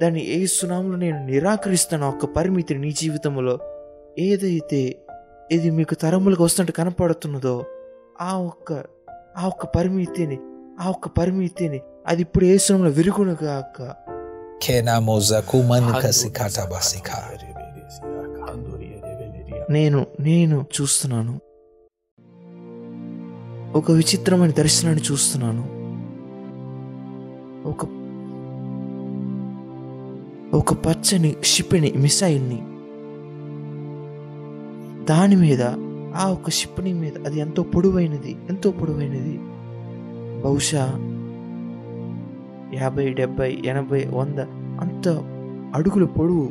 [0.00, 3.54] దాన్ని ఏ సునాములు నేను నిరాకరిస్తాను ఆ ఒక్క పరిమితిని నీ జీవితంలో
[4.18, 4.80] ఏదైతే
[5.52, 7.64] ఇది మీకు తరములకు వస్తున్నట్టు కనపడుతున్నదో
[8.20, 8.72] ఆ ఒక్క
[9.36, 10.38] ఆ ఒక్క పరిమితిని
[10.80, 13.80] ఆ ఒక్క పరిమితిని అది ఇప్పుడు ఏ సునంలో విరుగునుగాక
[14.64, 17.16] Kena moza kumanika sikata basika.
[19.70, 21.34] నేను నేను చూస్తున్నాను.
[23.74, 25.64] ఒక విచిత్రమైన దర్శనాన్ని చూస్తున్నాను.
[27.68, 27.82] ఒక
[30.54, 32.56] ఒక పచ్చని షిప్ని మిసైల్ని
[35.04, 35.62] దాని మీద
[36.16, 39.38] ఆ ఒక షిప్ని మీద అది ఎంతో పొడవైనది ఎంతో పొడవైనది.
[40.44, 40.80] బహుశా
[42.74, 44.38] యాభై డెబ్బై ఎనభై వంద
[44.80, 45.08] అంత
[45.74, 46.48] అడుగుల పొడవు.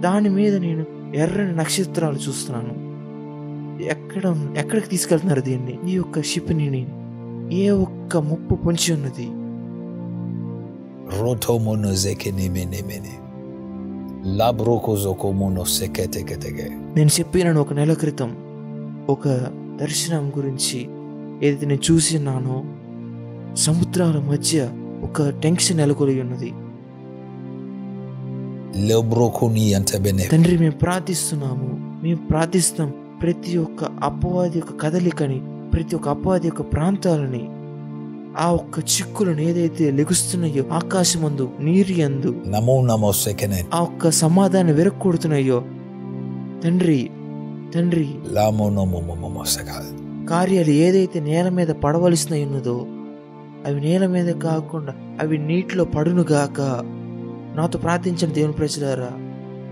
[0.00, 2.88] దాని మీద నేను ఎర్రని నక్షత్రాలు చూస్తున్నాను.
[3.82, 5.78] ఎక్కడ ఎక్కడికి తీసుకెళ్తున్నారు దీన్ని?
[5.86, 6.86] ఈ యొక్క షిప్ని
[7.52, 9.37] ఏ ఒక్క ముప్పు పొంచి ఉన్నది?
[11.10, 13.12] Roto mono zeke neme nemene.
[14.36, 16.66] Labroko zoko mono sekete ketege.
[16.96, 18.30] నేను చెప్పినాను ఒక నెల క్రితం
[19.08, 19.24] ఒక
[19.76, 20.78] దర్శనం గురించి
[21.42, 22.56] ఏదైతే నేను చూసి ఉన్నానో
[23.56, 24.56] సముద్రాల మధ్య
[25.02, 26.50] ఒక టెన్షన్ నెలకొని ఉన్నది
[29.50, 30.24] ni antebene.
[30.30, 31.68] తండ్రి మేము ప్రార్థిస్తున్నాము
[32.02, 32.90] మేము ప్రార్థిస్తాం
[33.22, 35.38] ప్రతి ఒక్క అపవాది యొక్క కదలికని
[35.74, 37.44] ప్రతి ఒక్క అపవాది యొక్క ప్రాంతాలని
[38.38, 41.94] ఆ ఒక్క చిక్కులను ఏదైతే లెగుస్తున్నాయో ఆకాశమందు నీరి
[42.46, 43.58] Namo namo sekene.
[43.74, 45.58] ఆ ఒక్క సమాధానం విరక్కొడుతున్నాయో
[46.62, 47.00] తండ్రి
[47.74, 49.82] తండ్రి nomo momo momo sekal.
[50.24, 52.76] కార్యాలు ఏదైతే నేల మీద పడవలసిన ఉన్నదో
[53.66, 56.58] అవి నేల మీద కాకుండా అవి నీటిలో పడునుగాక
[57.56, 59.10] నాతో ప్రార్థించిన దేవుని ప్రజలారా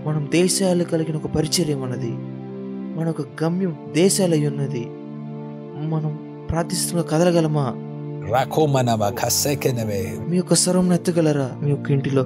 [0.05, 2.13] మనం దేశాలు కలిగిన ఒక పరిచర్యం అన్నది
[2.95, 4.83] మన ఒక గమ్యం దేశాలై ఉన్నది
[5.87, 6.11] మనం
[6.49, 7.67] ప్రార్థిస్తున్న కదలగలమా
[8.27, 10.29] Neme.
[10.29, 11.59] మీ యొక్క స్వరం ఎత్తగలరా?
[11.63, 12.25] మీ యొక్క ఇంటిలో.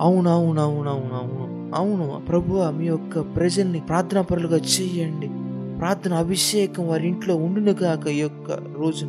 [0.00, 1.74] అవును అవును అవును అవును అవును.
[1.74, 5.30] అవును ప్రభువా మీ యొక్క ప్రజల్ని ప్రార్థనా పరులుగా చేయండి.
[5.78, 9.08] ప్రార్థన అభిషేకం వారి ఇంట్లో ఉండునుగాక ఈ యొక్క రోజున.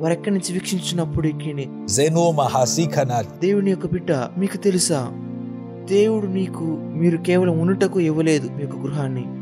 [0.00, 1.66] వారు ఎక్కడి నుంచి వీక్షించినప్పటికీ.
[2.30, 3.40] Mahasikana.
[3.40, 5.12] దేవుని యొక్క బిడ్డ మీకు తెలుసా?
[5.84, 9.35] దేవుడు నీకు మీరు కేవలం ఉండుటకు ఇవ్వలేదు మీ యొక్క గృహాన్ని.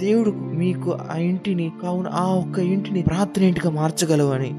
[0.00, 4.50] దేవుడు మీకు ఆ ఇంటిని కావున ఆ ఒక్క ఇంటిని ప్రార్థన ఇంటిగా మార్చగలవని.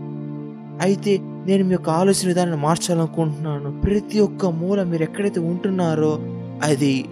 [0.82, 3.82] అయితే నేను మీ యొక్క ఆలోచన విధానాన్ని మార్చాలనుకుంటున్నాను.
[3.82, 6.20] ప్రతి ఒక్క మూల మీరు ఎక్కడైతే ఉంటున్నారో
[6.64, 7.06] అది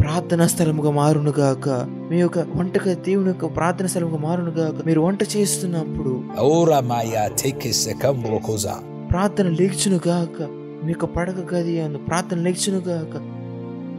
[0.00, 1.68] ప్రార్థనా స్థలముగా మారునుగాక
[2.10, 6.22] మీ యొక్క వంటగది దేవుని యొక్క ప్రార్థన స్థలముగా మారునుగాక మీరు వంట చేస్తున్నప్పుడు.
[9.10, 10.42] ప్రార్థన లేచునుగాక
[10.84, 13.14] మీ యొక్క పడక గది అందు ప్రార్థన లేచునుగాక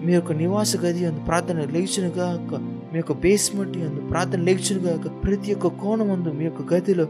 [0.05, 5.67] మీ యొక్క నివాస గది అందు ప్రార్థన లేచునుగాక మీ యొక్క బేస్మెంట్ అందు ప్రార్థన లేచునుగాక ప్రతి ఒక్క
[5.81, 7.05] కోణమందు మీ యొక్క గదిలో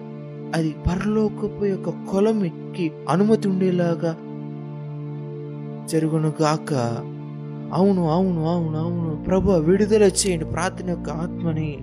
[0.55, 4.11] అది పరలోకపు యొక్క కొలమికి అనుమతి ఉండేలాగా
[5.87, 6.71] జరుగునుగాక
[7.73, 9.23] అవును అవును అవును అవును.
[9.27, 11.77] ప్రభు విడుదల చేయండి ప్రార్థన యొక్క ఆత్మని.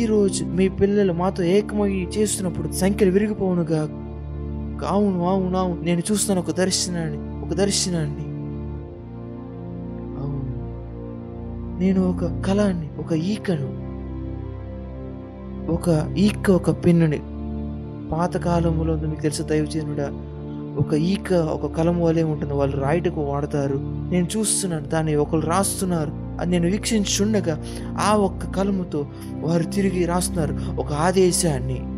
[0.01, 4.06] ఈ రోజు మీ పిల్లలు మాతో ఏకమై చేస్తున్నప్పుడు సంఖ్యలు విరిగిపోవునుగా
[4.83, 5.81] అవును అవును అవును.
[5.81, 8.37] నేను చూస్తాను ఒక దర్శనాన్ని ఒక దర్శనాన్ని.
[10.19, 10.47] అవును.
[11.79, 13.87] నేను ఒక కళాన్ని ఒక ఈకను
[15.71, 17.21] ఒక ఈక ఒక పిన్నుని.
[18.11, 20.11] పాతకాలంలో మీకు తెలుసు దైవజనుడా?
[20.79, 22.53] ఒక ఈక ఒక కలం వలె ఉంటుంది.
[22.53, 23.79] వాళ్ళు రాయటకు వాడతారు.
[23.83, 26.11] నేను చూస్తున్నాను దాన్ని ఒకరు రాస్తున్నారు.
[26.11, 27.63] అది నేను వీక్షించుండగా
[27.99, 29.07] ఆ ఒక్క కలముతో
[29.41, 30.57] వారు తిరిగి రాస్తున్నారు.
[30.79, 31.96] ఒక ఆదేశాన్ని.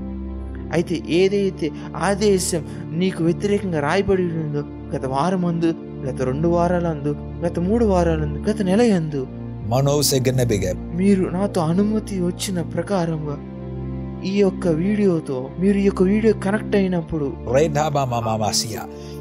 [0.72, 4.64] అయితే ఏదైతే ఆదేశం నీకు వ్యతిరేకంగా రాయబడి ఉందో
[4.96, 8.82] గత వారం అందు గత రెండు వారాలందు గత మూడు వారాలందు గత నెల
[10.02, 10.96] segenebege.
[10.96, 13.38] మీరు నాతో అనుమతి వచ్చిన ప్రకారంగా
[14.26, 17.34] ఈ యొక్క వీడియోతో మీరు ఈ యొక్క వీడియో కనెక్ట్ అయినప్పుడు.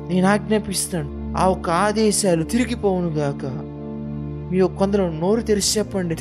[0.08, 3.67] నేను ఆజ్ఞాపిస్తాను ఆ ఒక్క ఆదేశాలు తిరిగిపోవును గాక
[4.50, 6.14] మీ యొక్క కొందరు నోరు తెరిచి చెప్పండి.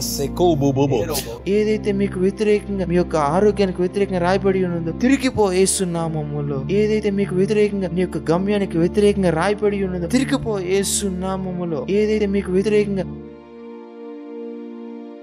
[0.00, 1.48] sekubu bubu.
[1.48, 8.00] ఏదైతే మీకు వ్యతిరేకంగా మీ యొక్క ఆరోగ్యానికి వ్యతిరేకంగా రాయబడి ఉన్నదో తిరిగిపో ఏసునామములో ఏదైతే మీకు వ్యతిరేకంగా మీ
[8.00, 13.04] యొక్క గమ్యానికి వ్యతిరేకంగా రాయబడి ఉన్నదో తిరిగిపో ఏసునామములో ఏదైతే మీకు వ్యతిరేకంగా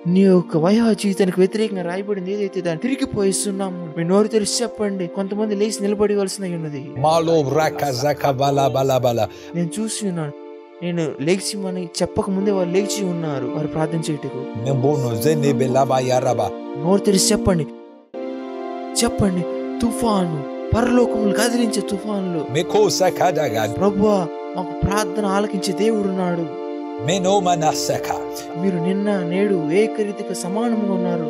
[0.08, 5.08] నీ యొక్క వయో జీవితానికి వ్యతిరేకంగా రాయబడింది ఏదైతే దాన్ని తిరిగిపోయిస్తున్నాము మీ నోరు తెరిచి చెప్పండి.
[5.08, 6.86] కొంతమంది లేచి నిలబడివలసిన ఉన్నది.
[9.56, 10.43] నేను చూసి ఉన్నాను.
[10.84, 14.70] నేను లేచి అని చెప్పక ముందే వారు లేచి ఉన్నారు వారు ప్రార్థన చేయటకు.
[16.80, 17.68] నోరు తెరిచి చెప్పండి
[19.04, 19.42] చెప్పండి
[19.82, 20.44] తుఫాను
[20.76, 22.54] పరలోకములు కదిలించే తుఫాన్లు.
[23.76, 25.74] ప్రభువా మాకు ప్రార్థన ఆలకించే
[27.08, 28.20] Meno manasaka.
[28.62, 31.24] మీరు నిన్న నేడు ఏకరీతిగా సమానంగా ఉన్నారు.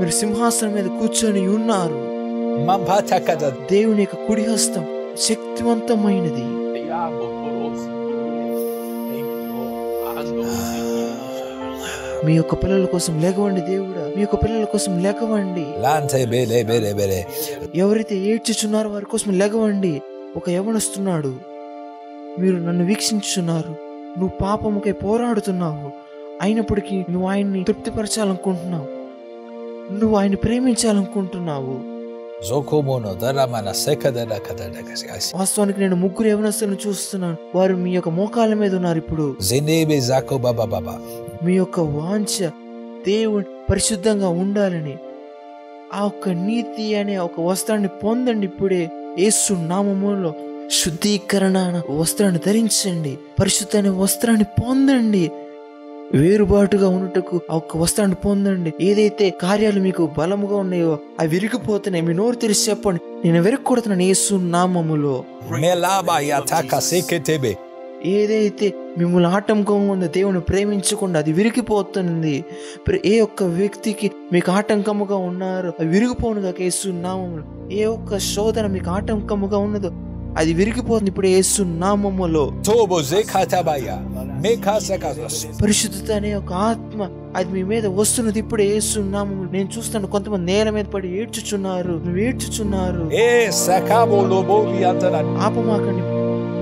[0.00, 1.94] మీరు సింహాసనం మీద కూర్చొని ఉన్నారు.
[3.70, 4.86] దేవుని యొక్క కుడి హస్తం
[5.20, 6.62] శక్తివంతమైనది
[12.24, 14.12] మీ యొక్క పిల్లల కోసం లేకవండి దేవుడా.
[14.16, 15.66] మీ యొక్క పిల్లల కోసం లేకవండి.
[17.74, 20.02] ఎవరైతే ఏడ్చుచున్నారో వారి కోసం లెగవండి
[20.36, 21.34] ఒక యవనస్తున్నాడు.
[22.38, 23.68] మీరు నన్ను వీక్షించుచున్నారు.
[24.18, 25.90] నువ్వు పాపముకై పోరాడుతున్నావు.
[26.42, 28.86] అయినప్పటికీ నువ్వు ఆయన్ని తృప్తిపరచాలనుకుంటున్నావు.
[29.94, 31.92] నువ్వు ఆయన ప్రేమించాలనుకుంటున్నావు.
[35.34, 37.36] వాస్తవానికి నేను ముగ్గురు యవనస్తులను చూస్తున్నాను.
[37.54, 39.36] వారు మీ యొక్క మోకాళ్ళ మీద ఉన్నారు ఇప్పుడు.
[41.44, 42.48] మీ యొక్క వాంఛ
[43.06, 44.96] దేవుని పరిశుద్ధంగా ఉండాలని
[45.94, 50.32] ఆ ఒక్క నీతి అనే ఒక వస్త్రాన్ని పొందండి ఇప్పుడే యేసు నామములో.
[50.70, 53.18] శుద్ధీకరణ వస్త్రాన్ని ధరించండి.
[53.40, 55.30] పరిశుద్ధ అనే వస్త్రాన్ని పొందండి.
[56.14, 58.72] వేరుబాటుగా ఉన్నట్టుకు ఆ ఒక్క వస్త్రాన్ని పొందండి.
[58.80, 62.04] ఏదైతే కార్యాలు మీకు బలముగా ఉన్నాయో అవి విరిగిపోతున్నాయి.
[62.04, 63.00] మీ నోరు తెరిచి చెప్పండి.
[63.24, 65.24] నేను విరగకూడుతున్నాను యేసు నామములో.
[68.04, 72.44] ఏదైతే మిమ్మల్ని ఆటంకంగా ఉందో దేవుని ప్రేమించకుండా అది విరిగిపోతుంది
[73.06, 76.52] ఏ ఒక్క వ్యక్తికి మీకు ఆటంకముగా ఉన్నారో అది విరిగిపోనుగా
[76.92, 79.90] నామములో ఏ ఒక్క శోధన మీకు ఆటంకముగా ఉన్నదో
[80.38, 83.96] అది విరిగిపోతుంది ఇప్పుడు యేసు నామములో Tobo zekatabaya.
[84.42, 85.26] Meka sakaza.
[85.62, 88.62] పరిశుద్ధత అనే ఒక ఆత్మ అది మీ మీద వస్తున్నది ఇప్పుడు
[88.98, 93.04] నామములో నేను చూస్తాను కొంతమంది నేల మీద పడి ఏడ్చుచున్నారు నువ్వు ఏడ్చుచున్నారు.
[95.40, 96.02] ఆపమాకండి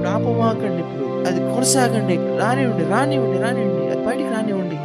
[0.09, 2.17] ఆపమాకండి ఇప్పుడు అది కొనసాగండి.
[2.17, 3.91] రానివ్వండి రానివ్వండి రానివ్వండి.
[3.91, 4.77] అది బయటికి రానివ్వండి.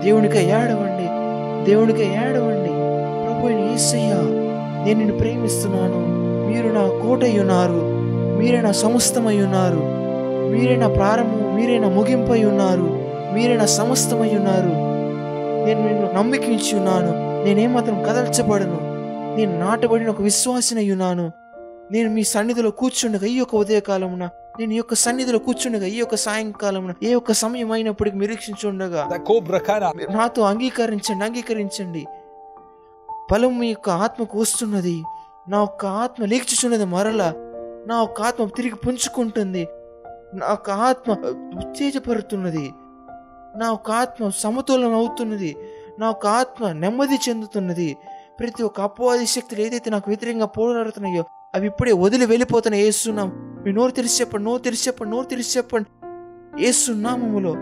[0.00, 1.06] దేవునికై ఏడవండి.
[1.70, 2.70] దేవునికై ఏడవండి.
[3.24, 4.14] ప్రభు ఏసయ్య
[4.84, 6.20] నేను నిన్ను ప్రేమిస్తున్నాను.
[6.48, 7.80] మీరు నా కోటై ఉన్నారు
[8.38, 9.80] మీరే నా సమస్తమై ఉన్నారు
[10.52, 13.02] మీరే నా ప్రారంభం మీరే నా ముగింపై ఉన్నారు
[13.34, 14.90] మీరే నా సమస్తమై ఉన్నారు
[15.66, 18.90] నేను నిన్ను నమ్మికించి ఉన్నాను నేనేమాత్రం కదల్చబడను.
[19.36, 21.32] నేను నాటబడిన ఒక విశ్వాసినై ఉన్నాను
[21.92, 24.28] నేను మీ సన్నిధిలో కూర్చుండగా ఈ యొక్క ఉదయకాలమున
[24.60, 29.02] నేను ఈ యొక్క సన్నిధిలో కూర్చుండగా ఈ యొక్క సాయంకాలమున ఏ యొక్క సమయం అయినప్పటికీ నిరీక్షించుండగా.
[30.10, 32.06] నాతో అంగీకరించండి అంగీకరించండి.
[33.32, 35.04] బలం మీ యొక్క ఆత్మకు వస్తున్నది.
[35.48, 37.32] నా యొక్క ఆత్మ లేచుచున్నది మరల.
[37.86, 39.68] నా యొక్క ఆత్మ తిరిగి పుంజుకుంటుంది.
[40.34, 41.12] నా యొక్క ఆత్మ
[41.58, 42.72] ఉత్తేజపడుతున్నది
[43.56, 45.56] నా యొక్క ఆత్మ సమతులనం అవుతున్నది
[45.98, 47.96] నా యొక్క ఆత్మ నెమ్మది చెందుతున్నది.
[48.40, 51.24] ప్రతి ఒక్క అపవాది శక్తులు ఏదైతే నాకు వ్యతిరేకంగా పోరాడుతున్నాయో
[51.54, 53.28] అవి ఇప్పుడే వదిలి వెళ్ళిపోతున్నాయి ఏస్తున్నాం
[53.64, 55.88] మీ నోరు తెరిచి చెప్పండి నోరు తెరిచి చెప్పండి నోరు తెరిచి చెప్పండి.
[56.66, 57.52] ఏసునామములో.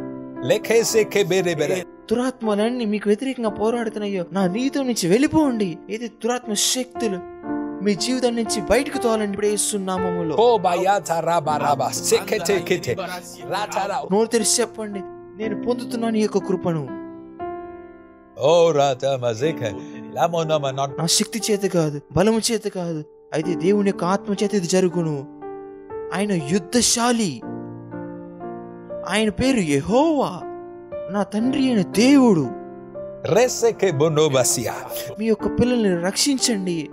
[2.11, 5.79] దురాత్మలన్నీ మీకు వ్యతిరేకంగా పోరాడుతున్నాయో నా నీతో నుంచి వెళ్ళిపోండి.
[5.91, 7.19] ఏది దురాత్మ శక్తులు
[7.85, 10.37] మీ జీవితం నుంచి బయటకు తోలండి ఇప్పుడు ఏసునామములో.
[14.13, 15.01] నోరు తెరిచి చెప్పండి.
[15.43, 16.99] నేను పొందుతున్నాను ఈ యొక్క కృపను.
[20.91, 20.99] Oh.
[20.99, 23.05] నా శక్తి చేత కాదు బలము చేత కాదు.
[23.35, 25.27] అయితే దేవుని యొక్క ఆత్మ చేత ఇది జరుగును.
[26.15, 27.41] ఆయన యుద్ధశాలి.
[29.09, 30.41] ఆయన పేరు యెహోవా.
[31.11, 32.49] నా తండ్రి అయిన దేవుడు.
[35.19, 36.89] మీ యొక్క పిల్లల్ని రక్షించండి.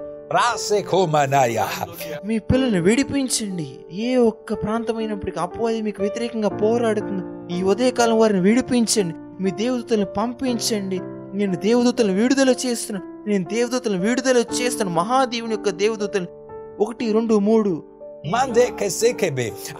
[2.26, 3.80] మీ పిల్లల్ని విడిపించండి.
[3.92, 7.56] ఏ ఒక్క ప్రాంతమైనప్పటికీ అపవాది మీకు వ్యతిరేకంగా పోరాడుతుంది.
[7.60, 9.44] ఈ ఉదయకాలం వారిని విడిపించండి.
[9.44, 11.00] మీ దేవదూతలను పంపించండి.
[11.34, 14.90] నేను దేవదూతలను విడుదల చేస్తున్నాను నేను దేవదూతలను విడుదల చేస్తాను.
[14.90, 16.26] మహాదేవుని యొక్క దేవదూతలు
[16.80, 17.84] ఒకటి రెండు మూడు.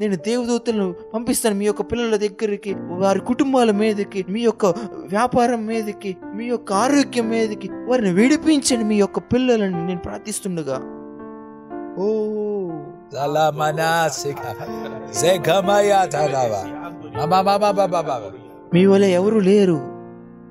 [0.02, 6.46] నేను దేవదూతలను పంపిస్తాను మీ యొక్క పిల్లల దగ్గరికి వారి కుటుంబాల మీదకి మీ యొక్క వ్యాపారం మీదకి మీ
[6.46, 7.70] యొక్క ఆరోగ్యం మీదకి.
[7.72, 10.76] వారిని విడిపించండి మీ యొక్క పిల్లలని నేను ప్రార్థిస్తుండగా.
[11.98, 12.08] ఓ.
[18.74, 19.82] మీ వలె ఎవరు లేరు?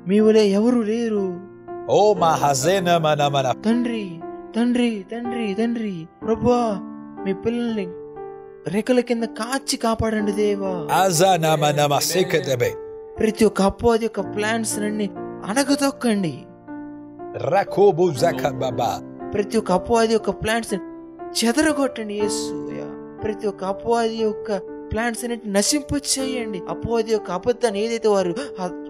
[0.08, 1.43] మీ వలె ఎవరు లేరు?
[1.86, 3.50] Oh, mahazena mana mana.
[3.62, 4.04] తండ్రి
[4.54, 5.92] తండ్రి తండ్రి తండ్రి
[6.22, 6.58] ప్రభా
[7.24, 7.86] మీ పిల్లల్ని
[8.66, 10.72] రెక్కల కింద కాచి కాపాడండి దేవా.
[13.18, 15.08] ప్రతి ఒక్క అపోది యొక్క ప్లాన్స్ అన్ని
[18.22, 18.90] zakababa.
[19.34, 20.74] ప్రతి ఒక్క అపవాది యొక్క ప్లాంట్స్
[21.38, 22.44] చెదరగొట్టండి యేసు
[23.24, 24.48] ప్రతి ఒక్క అపవాది యొక్క
[24.92, 28.32] ప్లాంట్స్ అన్నిటి నశింపచేయండి అపవాది యొక్క అబద్ధాన్ని ఏదైతే వారు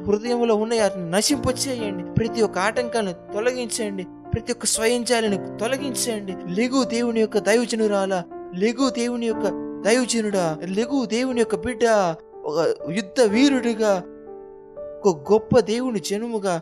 [0.07, 2.15] హృదయంలో ఉన్న వాటిని నశింపచేయండి.
[2.15, 4.07] ప్రతి ఒక్క ఆటంకాలను తొలగించండి.
[4.35, 6.33] ప్రతి ఒక్క స్వయంజాలను తొలగించండి.
[6.61, 8.23] లెగు దేవుని యొక్క దైవజనురాల
[8.55, 9.45] లెగు దేవుని యొక్క
[9.85, 11.85] దైవజనుడా లెగు దేవుని యొక్క బిడ్డ
[12.45, 14.03] ఒక యుద్ధ వీరుడిగా
[15.07, 16.61] ఒక గొప్ప దేవుని జనుముగా.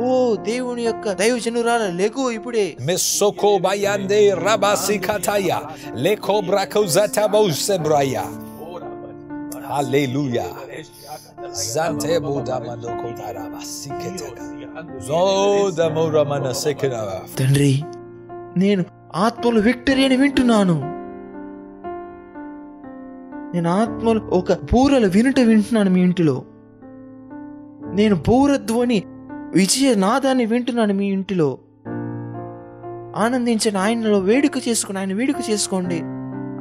[0.00, 2.76] ఓ దేవుని యొక్క దైవజనురాల లెగు ఇప్పుడే.
[2.80, 5.56] మెస్సోకో బయాందే రబాసి rabasikataya.
[6.04, 8.49] Leko బ్రాకౌ zatabo సెబ్రాయా
[9.70, 10.52] Hallelujah.
[11.74, 13.08] Zante buda mandoko.
[15.08, 15.86] Zoda
[16.30, 16.52] mana
[17.38, 17.82] తండ్రి
[18.56, 18.84] నేను
[19.16, 20.76] ఆత్మలు విక్టరీ అని వింటున్నాను.
[23.54, 26.44] నేను ఆత్మలు ఒక బూరలు వినుట వింటున్నాను మీ ఇంటిలో.
[27.92, 29.02] నేను బూర ధ్వని
[29.54, 31.58] విజయ నాదాన్ని వింటున్నాను మీ ఇంటిలో.
[33.16, 36.00] ఆనందించండి ఆయనలో వేడుక చేసుకోండి ఆయన వేడుక చేసుకోండి.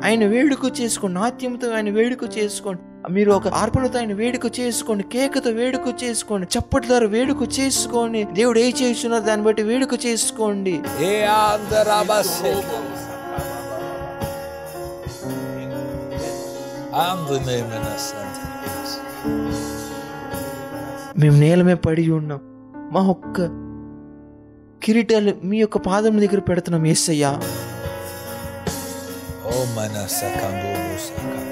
[0.07, 2.81] ఆయన వేడుక చేసుకోండి నాట్యంతో ఆయన వేడుక చేసుకోండి.
[3.09, 8.23] మీరు ఒక అర్పణతో ఆయన వేడుక చేసుకోండి కేకతో వేడుక చేసుకోండి చప్పటి ద్వారా వేడుక చేసుకోండి.
[8.23, 9.23] దేవుడు ఏ చేస్తున్నారు?
[9.23, 10.81] దాన్ని బట్టి వేడుక చేసుకోండి.
[21.19, 22.39] మేము నేల మీద పడి ఉన్నాం.
[22.91, 23.41] మా ఒక్క
[24.83, 27.41] కిరీటాలు మీ యొక్క పాదం దగ్గర పెడుతున్నాం ఏసయ్యా.
[30.09, 31.48] sakando sakata.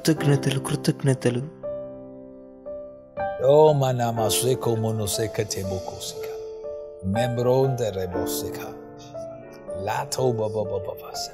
[0.00, 1.40] కృతజ్ఞతలు కృతజ్ఞతలు
[3.50, 6.32] Oh mana maseko monoseka bokosika.
[7.14, 8.66] Membron de rebosika.
[9.86, 11.32] Lato baba baba basa.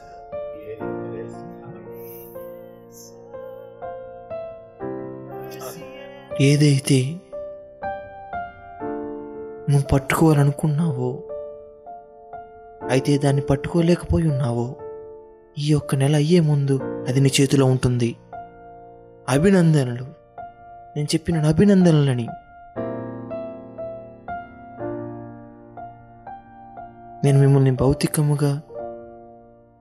[6.40, 6.98] ఏదైతే
[9.70, 11.10] నువ్వు పట్టుకోవాలనుకున్నావో
[12.94, 14.68] అయితే దాన్ని పట్టుకోలేకపోయి ఉన్నావో
[15.56, 16.76] ఈ ఒక్క నెల అయ్యే ముందు
[17.08, 18.10] అది నీ చేతిలో ఉంటుంది
[19.28, 20.04] అభినందనలు.
[20.96, 22.26] నేను చెప్పిన అభినందనలని.
[27.24, 28.62] నేను మిమ్మల్ని భౌతికముగా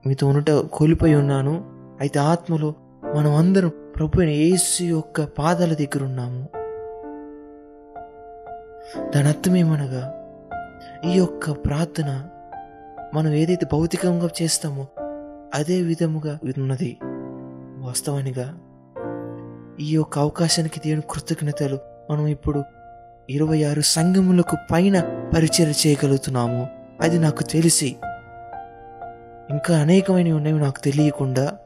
[0.06, 1.64] మీతో ఉండట కోల్పోయి ఉన్నాను.
[2.00, 2.74] అయితే ఆత్మలో
[3.16, 6.48] మనం అందరం ప్రభు అయిన యేసు యొక్క పాదాల దగ్గర ఉన్నాము.
[9.14, 10.22] దాని అర్థమేమనగా
[11.04, 12.28] ఈ యొక్క ప్రార్థన
[13.14, 14.86] మనం ఏదైతే భౌతికంగా చేస్తామో
[15.54, 16.98] అదే విధముగా ఉన్నది.
[17.78, 18.58] వాస్తవానిగా
[19.80, 21.78] ఈ యొక్క అవకాశానికి దేవుని కృతజ్ఞతలు
[22.10, 22.64] మనం ఇప్పుడు
[23.30, 25.00] ఇరవై ఆరు సంఘములకు పైన
[25.34, 26.68] పరిచయం చేయగలుగుతున్నాము.
[27.00, 27.96] అది నాకు తెలిసి
[29.50, 31.58] ఇంకా అనేకమైనవి ఉన్నాయి నాకు తెలియకుండా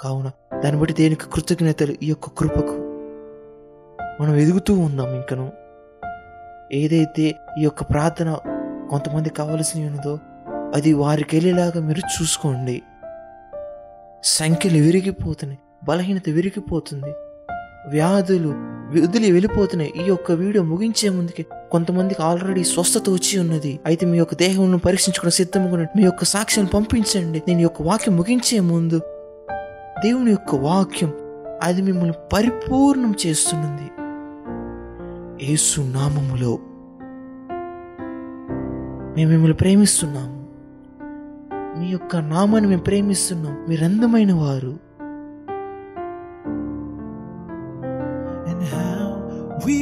[0.00, 0.30] కావున
[0.64, 2.76] దాన్ని బట్టి దేనికి కృతజ్ఞతలు ఈ యొక్క కృపకు
[4.22, 5.52] మనం ఎదుగుతూ ఉందాం ఇంకను.
[6.72, 8.38] ఏదైతే ఈ యొక్క ప్రార్థన
[8.90, 10.18] కొంతమంది కావలసి ఉన్నదో
[10.74, 12.82] అది వారికి వెళ్ళేలాగా మీరు చూసుకోండి.
[14.24, 17.14] సంఖ్యలు విరిగిపోతున్నాయి బలహీనత విరిగిపోతుంది.
[17.88, 18.48] వ్యాధులు
[19.00, 19.92] వదిలి వెళ్ళిపోతున్నాయి.
[19.96, 23.80] ఈ యొక్క వీడియో ముగించే ముందుకి కొంతమందికి ఆల్రెడీ స్వస్థత వచ్చి ఉన్నది.
[23.86, 27.42] అయితే మీ యొక్క దేహంను పరీక్షించుకున్న సిద్ధంగా ఉన్నట్టు మీ యొక్క సాక్ష్యాన్ని పంపించండి.
[27.48, 28.98] నేను యొక్క వాక్యం ముగించే ముందు
[30.04, 31.12] దేవుని యొక్క వాక్యం
[31.62, 33.90] అది మిమ్మల్ని పరిపూర్ణం చేస్తున్నది.
[35.46, 36.58] యేసు నామములో
[39.16, 40.36] మేము మిమ్మల్ని ప్రేమిస్తున్నాము.
[41.80, 44.85] మీ యొక్క నామాన్ని మేము ప్రేమిస్తున్నాం మీరు అందమైన వారు
[49.65, 49.79] we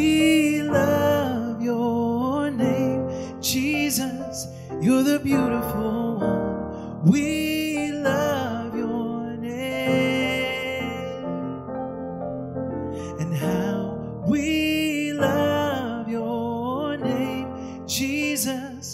[0.63, 3.03] love your name,
[3.41, 4.35] Jesus.
[4.81, 5.93] You're the beautiful
[6.31, 6.47] one.
[7.11, 7.27] We
[8.09, 11.25] love your name,
[13.21, 13.75] and how
[14.31, 17.49] we love your name,
[17.87, 18.85] Jesus.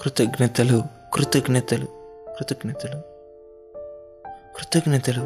[0.00, 0.78] కృతజ్ఞతలు
[1.14, 1.86] కృతజ్ఞతలు
[2.36, 2.98] కృతజ్ఞతలు
[4.56, 5.24] కృతజ్ఞతలు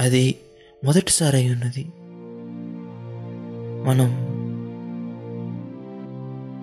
[0.00, 0.36] అది
[0.84, 1.86] మొదటిసారి అయి ఉన్నది.
[3.88, 4.26] మనం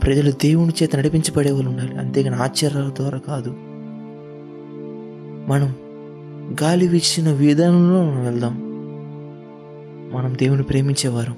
[0.03, 1.97] ప్రజలు దేవుని చేత నడిపించబడే వాళ్ళు ఉండాలి.
[1.97, 3.49] అంతేగాని ఆశ్చర్యాల ద్వారా కాదు.
[5.51, 5.75] మనం
[6.61, 8.53] గాలి వీచిన విధానంలో మనం వెళ్దాం.
[10.13, 11.31] మనం దేవుని ప్రేమించేవారు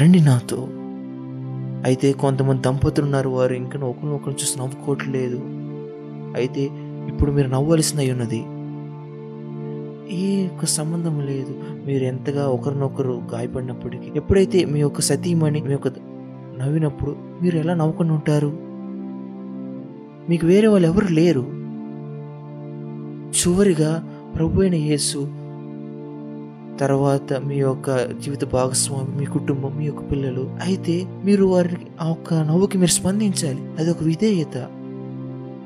[0.00, 0.68] రండి నాతో.
[1.84, 3.28] అయితే కొంతమంది దంపతులు ఉన్నారు.
[3.28, 5.38] వారు ఇంకా ఒకరిని చూసి నవ్వుకోవట్లేదు.
[6.36, 8.44] అయితే ఇప్పుడు మీరు నవ్వాల్సిన అయి ఉన్నది.
[10.10, 11.54] ఏ యొక్క సంబంధం లేదు.
[11.86, 15.88] మీరు ఎంతగా ఒకరినొకరు గాయపడినప్పటికీ ఎప్పుడైతే మీ యొక్క సతీమణి మీ యొక్క
[16.58, 18.52] నవ్వినప్పుడు మీరు ఎలా నవ్వుకుని ఉంటారు?
[20.30, 21.40] మీకు వేరే వాళ్ళు ఎవరు లేరు.
[23.28, 25.18] చివరిగా ప్రభు అయిన యేసు
[26.78, 32.34] తర్వాత మీ యొక్క జీవిత భాగస్వామి మీ కుటుంబం మీ యొక్క పిల్లలు అయితే మీరు వారికి ఆ ఒక్క
[32.34, 33.60] నవ్వుకి మీరు స్పందించాలి.
[33.78, 34.70] అది ఒక విధేయత.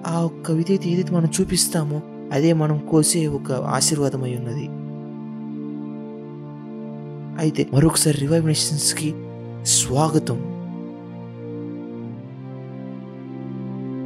[0.07, 4.69] ఆ ఒక్క విధేయత ఏదైతే మనం చూపిస్తామో అదే మనం కోసే ఒక ఆశీర్వాదం అయి ఉన్నది.
[7.39, 9.15] అయితే మరొకసారి రివైబినేషన్స్కి
[9.63, 10.39] స్వాగతం.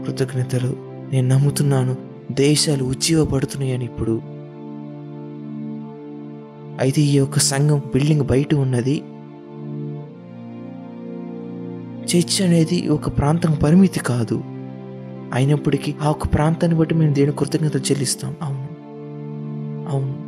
[0.06, 0.76] కృతజ్ఞతలు.
[1.12, 1.96] నేను నమ్ముతున్నాను
[2.32, 4.20] దేశాలు ఉజ్జీవపడుతున్నాయని ఇప్పుడు.
[6.80, 9.02] అయితే ఈ యొక్క సంఘం బిల్డింగ్ బయట ఉన్నది.
[12.06, 14.55] చర్చ్ అనేది ఒక ప్రాంతం పరిమితి కాదు.
[15.36, 18.36] అయినప్పటికీ ఆ ఒక ప్రాంతాన్ని బట్టి మేము దేని కృతజ్ఞతలు చెల్లిస్తాం.
[18.42, 18.76] అవును.
[19.88, 20.26] అవును.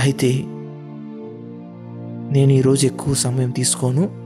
[0.00, 0.42] అయితే
[2.32, 4.22] నేను ఈరోజు ఎక్కువ సమయం తీసుకోను.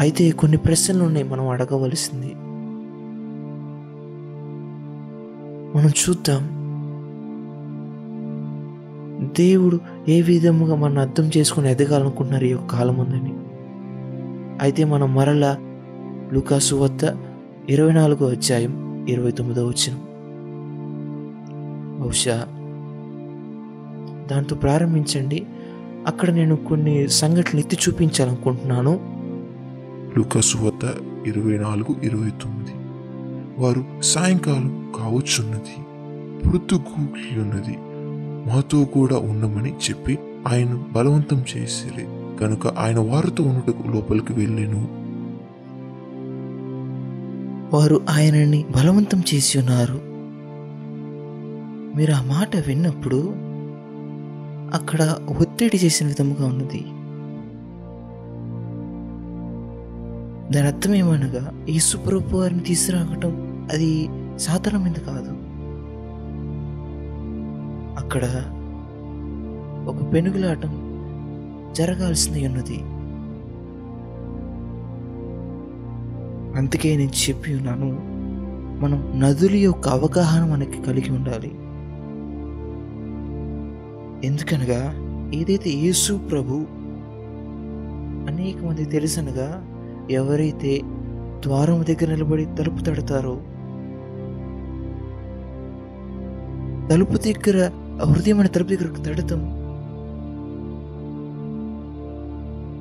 [0.00, 2.34] అయితే కొన్ని ప్రశ్నలు ఉన్నాయి మనం అడగవలసింది.
[5.78, 6.55] మనం చూద్దాం.
[9.38, 13.32] దేవుడు ఏ విధముగా మనం అర్థం చేసుకుని ఎదగాలనుకుంటున్నారు ఈ యొక్క కాలం ఉందని
[14.60, 15.56] అయితే మనం మరలా
[16.32, 17.00] లుకాసు వద్ద
[17.68, 19.96] ఇరవై నాలుగో అధ్యాయం ఇరవై తొమ్మిదో వచ్చిన
[22.02, 22.46] బహుశా
[24.30, 25.46] దాంతో ప్రారంభించండి.
[26.06, 29.00] అక్కడ నేను కొన్ని సంఘటనలు ఎత్తి చూపించాలనుకుంటున్నాను.
[30.18, 30.90] లుకాసు వద్ద
[31.26, 32.70] ఇరవై నాలుగు ఇరవై తొమ్మిది.
[33.58, 35.76] వారు సాయంకాలం కావచ్చున్నది
[36.48, 37.78] పొద్దుగూకి ఉన్నది.
[38.46, 40.18] మాతో కూడా ఉండమని చెప్పి
[40.48, 42.06] ఆయన బలవంతం చేసిరి.
[42.40, 45.06] కనుక ఆయన వారితో ఉన్నటకు లోపలికి వెళ్ళాను.
[47.76, 50.00] వారు ఆయనని బలవంతం చేసి ఉన్నారు.
[51.96, 53.34] మీరు ఆ మాట విన్నప్పుడు
[54.76, 56.84] అక్కడ ఒత్తిడి చేసిన విధముగా ఉన్నది.
[60.54, 65.35] దాని అర్థం ఏమనగా ఈ సుప్రభు వారిని తీసుకురావటం అది సాధారణమైనది కాదు.
[68.06, 68.26] అక్కడ
[69.88, 70.72] ఒక పెనుగులాటం
[71.72, 72.76] జరగాల్సింది ఉన్నది.
[76.58, 77.88] అందుకే నేను చెప్పి ఉన్నాను
[78.82, 81.50] మనం నదుల యొక్క అవగాహన మనకి కలిగి ఉండాలి.
[84.26, 84.80] ఎందుకనగా
[85.34, 86.54] ఏదైతే యేసు ప్రభు
[88.30, 89.48] అనేక మంది తెలుసనగా
[90.10, 90.80] ఎవరైతే
[91.46, 93.36] ద్వారం దగ్గర నిలబడి తలుపు తడతారో
[96.90, 97.58] తలుపు దగ్గర
[98.04, 99.66] హృదయం అనే తలుపు దగ్గరకు తడతాం.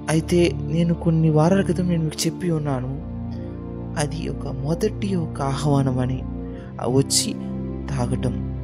[0.10, 3.16] అయితే నేను కొన్ని వారాల క్రితం నేను మీకు చెప్పి ఉన్నాను.
[4.00, 6.22] అది ఒక మొదటి ఒక ఆహ్వానం అని
[6.86, 7.34] వచ్చి
[7.90, 8.56] తాగటం.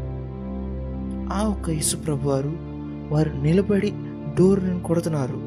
[1.33, 2.53] ఆ ఒక్క యేసుప్రభు వారు
[3.09, 3.93] వారు నిలబడి
[4.39, 5.39] డోర్ను కొడుతున్నారు.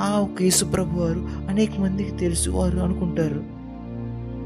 [0.00, 3.42] ఆ ఒక్క యేసుప్రభు వారు అనేక మందికి తెలుసు వారు అనుకుంటారు.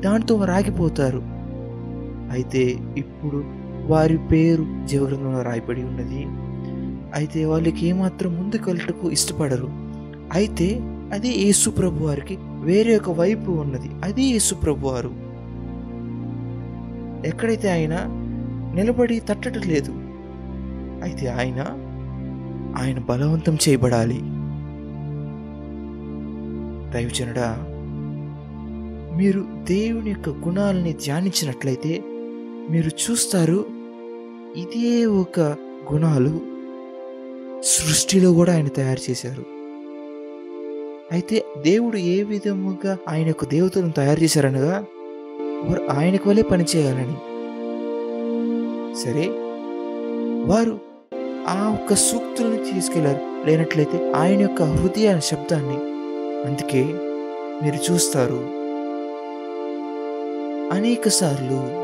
[0.00, 1.22] దాంతో వారు ఆగిపోతారు.
[2.32, 6.26] అయితే ఇప్పుడు వారి పేరు జీవగ్రంథంలో రాయబడి ఉన్నది.
[7.14, 9.68] అయితే వాళ్ళకి ఏమాత్రం ముందు వెళ్ళటకు ఇష్టపడరు.
[10.32, 10.80] అయితే
[11.12, 13.90] అది యేసు ప్రభు వారికి వేరే ఒక వైపు ఉన్నది.
[14.04, 15.10] అది యేసు ప్రభు వారు.
[17.28, 17.94] ఎక్కడైతే ఆయన
[18.74, 19.92] నిలబడి తట్టడం లేదు
[21.02, 21.60] అయితే ఆయన
[22.82, 24.18] ఆయన బలవంతం చేయబడాలి.
[26.90, 27.56] దైవజనుడా
[29.16, 32.04] మీరు దేవుని యొక్క గుణాలని ధ్యానించినట్లయితే
[32.70, 33.64] మీరు చూస్తారు
[34.56, 35.40] ఇదే ఒక
[35.92, 36.40] గుణాలు
[37.62, 39.42] సృష్టిలో కూడా ఆయన తయారు చేశారు.
[41.12, 44.84] అయితే దేవుడు ఏ విధముగా ఆయన యొక్క దేవతలను తయారు చేశారనగా
[45.40, 47.16] వారు ఆయనకు వలె పనిచేయాలని
[49.04, 49.28] సరే
[50.46, 50.78] వారు
[51.48, 53.46] ఆ ఒక్క సూక్తులను తీసుకెళ్ళారు.
[53.46, 55.76] లేనట్లయితే ఆయన యొక్క హృదయ శబ్దాన్ని
[56.46, 56.84] అందుకే
[57.62, 58.44] మీరు చూస్తారు.
[60.74, 61.82] అనేక సార్లు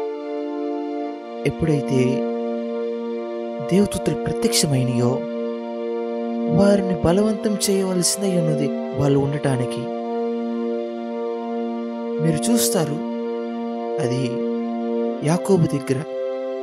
[1.49, 2.28] ఎప్పుడైతే
[3.67, 5.11] దేవదూతలు ప్రత్యక్షమైనయో
[6.57, 8.69] వారిని బలవంతం చేయవలసిందై ఉన్నది
[9.01, 9.83] వాళ్ళు ఉండటానికి.
[12.23, 12.97] మీరు చూస్తారు
[14.01, 14.23] అది
[15.27, 16.03] యాకోబు దగ్గర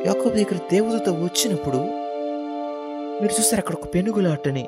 [0.06, 1.78] యాకోబు దగ్గర దేవదూత వచ్చినప్పుడు
[3.22, 4.68] మీరు చూస్తారు అక్కడ ఒక పెనుగులాటని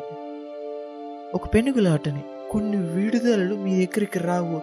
[1.36, 2.22] ఒక పెనుగులాటని
[2.52, 4.62] కొన్ని విడుదలలు మీ దగ్గరికి రావు.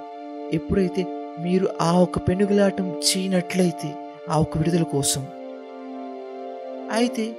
[0.52, 1.02] ఎప్పుడైతే
[1.40, 3.94] మీరు ఆ ఒక పెనుగులాటం చేయనట్లయితే
[4.30, 5.26] ఆ ఒక విడుదల కోసం.
[6.92, 7.36] అయితే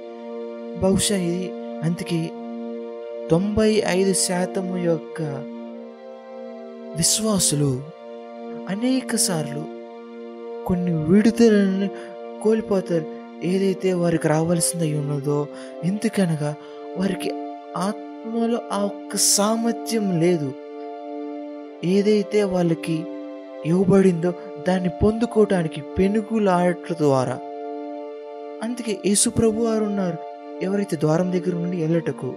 [0.80, 1.52] బహుశా ఇది.
[1.82, 2.30] అందుకే
[3.28, 5.22] తొంభై ఐదు శాతం యొక్క
[6.96, 7.82] విశ్వాసులు
[8.68, 9.64] అనేక సార్లు
[10.66, 11.88] కొన్ని విడుదలని
[12.42, 13.04] కోల్పోతారు.
[13.44, 15.48] ఏదైతే వారికి రావాల్సింది ఉన్నదో
[15.84, 16.54] ఎందుకనగా
[16.96, 17.30] వారికి
[17.76, 20.52] ఆత్మలో ఆ ఒక్క సామర్థ్యం లేదు.
[21.84, 23.04] ఏదైతే వాళ్ళకి
[23.66, 24.34] ఇవ్వబడిందో
[24.68, 27.38] దాన్ని పొందుకోవటానికి పెనుగులాడట ద్వారా.
[28.62, 30.35] అందుకే యేసు ప్రభు వారు ఉన్నారు.
[30.62, 32.34] ఎవరైతే ద్వారం దగ్గర నుండి వెళ్ళటకు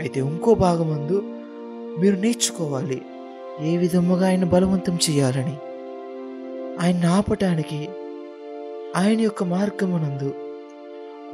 [0.00, 1.22] అయితే ఇంకో భాగమందు
[2.00, 3.02] మీరు నేర్చుకోవాలి
[3.60, 5.56] ఏ విధముగా ఆయన బలవంతం చేయాలని.
[6.80, 7.88] ఆయన ఆపటానికి
[8.96, 10.34] ఆయన యొక్క మార్గమునందు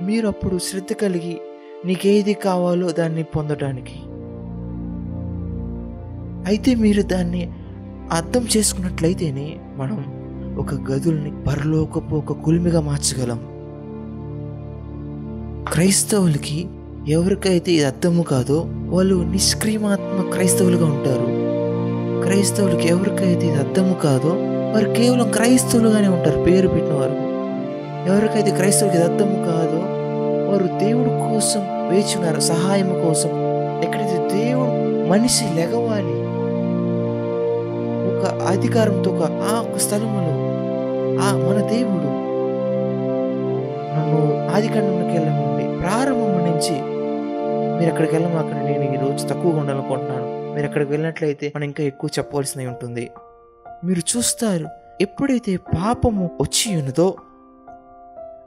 [0.00, 1.40] మీరు అప్పుడు శ్రద్ధ కలిగి
[1.84, 3.98] నీకేది కావాలో దాన్ని పొందటానికి.
[6.46, 7.52] అయితే మీరు దాన్ని
[8.12, 10.24] అర్థం చేసుకున్నట్లయితేనే మనం
[10.58, 13.53] ఒక గదుల్ని పరలోకపు ఒక కులిమిగా మార్చగలం.
[15.66, 16.68] క్రైస్తవులకి
[17.08, 21.26] ఎవరికైతే ఇది అర్థము కాదో వాళ్ళు నిష్క్రియమాత్మ క్రైస్తవులుగా ఉంటారు.
[22.22, 24.32] క్రైస్తవులకి ఎవరికైతే ఇది అర్థము కాదో
[24.74, 27.16] వారు కేవలం క్రైస్తవులుగానే ఉంటారు పేరు పెట్టిన వారు
[28.10, 29.80] ఎవరికైతే క్రైస్తవులకి ఇది అర్థము కాదో
[30.50, 33.30] వారు దేవుడి కోసం వేచి ఉన్నారు సహాయం కోసం.
[33.84, 34.72] ఎక్కడైతే దేవుడు
[35.08, 36.16] మనిషి లెగవాలి
[38.10, 40.34] ఒక అధికారంతో ఒక ఆ ఒక స్థలంలో
[41.22, 42.10] ఆ మన దేవుడు
[43.94, 44.20] నన్ను
[44.54, 45.42] ఆదికాండంలోకి వెళ్ళను
[45.84, 46.82] ప్రారంభం నుంచి
[47.78, 48.78] మీరు అక్కడికి వెళ్ళమాకండి.
[48.78, 50.54] నేను ఈ రోజు తక్కువగా ఉండాలనుకుంటున్నాను.
[50.54, 53.10] మీరు అక్కడికి వెళ్ళినట్లయితే మనం ఇంకా ఎక్కువ చెప్పవలసినవి ఉంటుంది.
[53.84, 54.66] మీరు చూస్తారు
[55.00, 57.14] ఎప్పుడైతే పాపము వచ్చి ఉన్నదో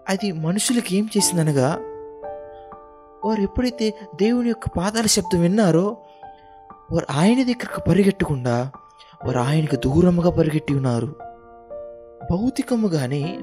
[0.10, 1.70] అది మనుషులకి ఏం చేసిందనగా
[3.26, 5.98] వారు ఎప్పుడైతే దేవుని యొక్క పాదాల శబ్దం విన్నారో
[6.92, 8.72] వారు ఆయన దగ్గరకు పరిగెట్టకుండా
[9.26, 11.16] వారు ఆయనకు దూరముగా పరిగెట్టి ఉన్నారు.
[12.32, 13.40] భౌతికముగానే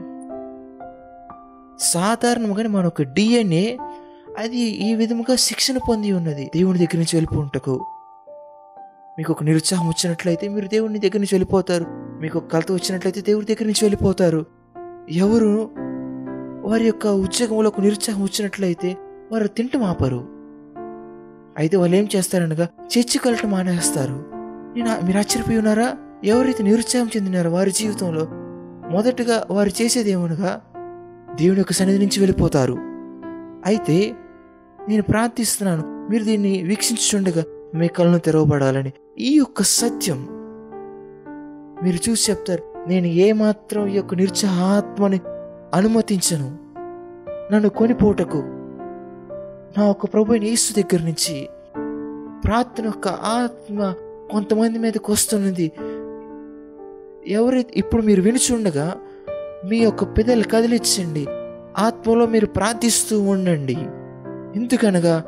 [1.80, 3.76] సాధారణంగా మన ఒక డిఎన్ఏ
[4.38, 6.50] అది ఈ విధముగా శిక్షణ పొంది ఉన్నది.
[6.56, 7.86] దేవుని దగ్గర నుంచి వెళ్ళిపోంటకు
[9.18, 11.86] మీకు ఒక నిరుత్సాహం వచ్చినట్లయితే మీరు దేవుని దగ్గర నుంచి వెళ్ళిపోతారు.
[12.20, 14.46] మీకు ఒక కలత వచ్చినట్లయితే దేవుడి దగ్గర నుంచి వెళ్ళిపోతారు.
[15.10, 15.70] ఎవరు
[16.64, 18.96] వారి యొక్క ఉద్యోగంలో ఒక నిరుత్సాహం వచ్చినట్లయితే
[19.32, 20.28] వారు తింటం ఆపరు
[21.58, 24.24] అయితే వాళ్ళు ఏం చేస్తారనగా చర్చి కలటం మానేస్తారు.
[24.76, 25.96] నేను మీరు ఆశ్చర్యపోయి ఉన్నారా?
[26.24, 28.26] ఎవరైతే నిరుత్సాహం చెందినారో వారి జీవితంలో
[28.88, 30.60] మొదటగా వారు చేసేది ఏమనగా
[31.40, 32.76] దేవుని యొక్క సన్నిధి నుంచి వెళ్ళిపోతారు.
[33.66, 34.14] అయితే
[34.88, 38.92] నేను ప్రార్థిస్తున్నాను మీరు దీన్ని వీక్షించుండగా మీ కళ్ళను తెరవబడాలని.
[39.18, 40.28] ఈ యొక్క సత్యం
[41.84, 45.20] మీరు చూసి చెప్తారు నేను ఏమాత్రం ఈ యొక్క నిర్చహాత్మని
[45.74, 46.58] అనుమతించను.
[47.52, 48.40] నన్ను కొనిపోటకు
[49.78, 51.48] నా ఒక ప్రభు యేసు దగ్గర నుంచి
[52.44, 53.94] ప్రార్థన యొక్క ఆత్మ
[54.30, 55.72] కొంతమంది మీదకి వస్తున్నది.
[57.26, 58.96] ఎవరైతే ఇప్పుడు మీరు వినుచుండగా
[59.70, 61.26] మీ యొక్క పెదలు కదిలించండి.
[61.78, 63.76] ఆత్మలో మీరు ప్రార్థిస్తూ ఉండండి.
[64.56, 65.24] ఎందుకనగా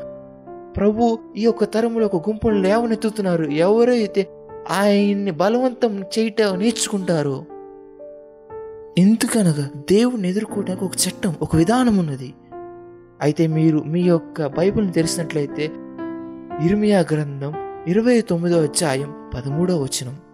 [0.76, 3.45] ప్రభు ఈ యొక్క తరములో ఒక గుంపును లేవనెత్తుతున్నారు.
[3.45, 4.28] ఎవరైతే
[4.70, 7.45] ఆయన్ని బలవంతం చేయట నేర్చుకుంటారో
[8.99, 12.34] ఎందుకనగా దేవుణ్ణి ఎదుర్కోవడానికి ఒక చట్టం ఒక విధానం ఉన్నది.
[13.20, 15.64] అయితే మీరు మీ యొక్క బైబిల్ని తెలిసినట్లయితే
[16.64, 17.55] ఇర్మియా గ్రంథం
[17.89, 20.26] ఇరవై తొమ్మిదో అధ్యాయం పదమూడో వచనం.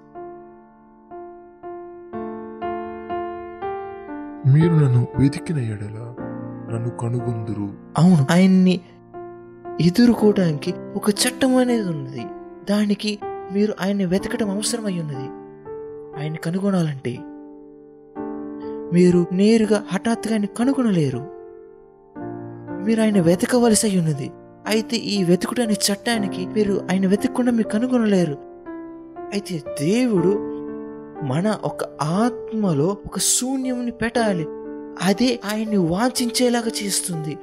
[4.46, 6.14] మీరు నన్ను వెతికిన ఎడల
[6.74, 7.68] నన్ను కనుగొందురు.
[7.98, 8.26] అవును.
[8.30, 8.80] ఆయన్ని
[9.80, 12.24] ఎదుర్కోవడానికి ఒక చట్టం అనేది ఉన్నది.
[12.70, 15.28] దానికి మీరు ఆయన్ని వెతకడం అవసరమై ఉన్నది.
[16.20, 17.18] ఆయన్ని కనుగొనాలంటే
[18.92, 21.26] మీరు నేరుగా హఠాత్తుగా ఆయన కనుగొనలేరు.
[22.86, 24.30] మీరు ఆయన వెతకవలసి ఉన్నది.
[24.66, 28.36] అయితే ఈ వెతుకుటనే చట్టానికి మీరు ఆయన వెతకకుండా మీరు కనుగొనలేరు.
[29.32, 30.51] అయితే దేవుడు
[31.22, 34.46] మన ఒక ఆత్మలో ఒక శూన్యంని పెట్టాలి.
[35.02, 37.38] అదే ఆయన్ని వాంఛించేలాగా చేస్తుంది.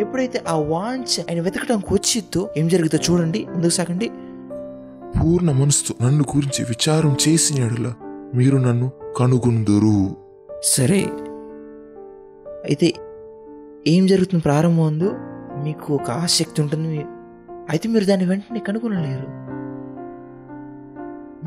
[0.00, 3.46] ఎప్పుడైతే ఆ వాంఛ ఆయన వెతకడానికి వచ్చిద్దో ఏం జరుగుతుందో చూడండి.
[3.50, 4.08] ముందుకు సాగండి.
[5.20, 7.94] పూర్ణ మనసుతో నన్ను గురించి విచారం చేసిన ఎడల
[8.34, 10.16] మీరు నన్ను కనుగొందురు.
[10.62, 11.04] సరే.
[12.48, 12.92] అయితే
[13.86, 15.12] ఏం జరుగుతుంది ప్రారంభం ఉందో
[15.64, 17.04] మీకు ఒక ఆసక్తి ఉంటుంది.
[17.70, 19.43] అయితే మీరు దాన్ని వెంటనే కనుగొనలేరు.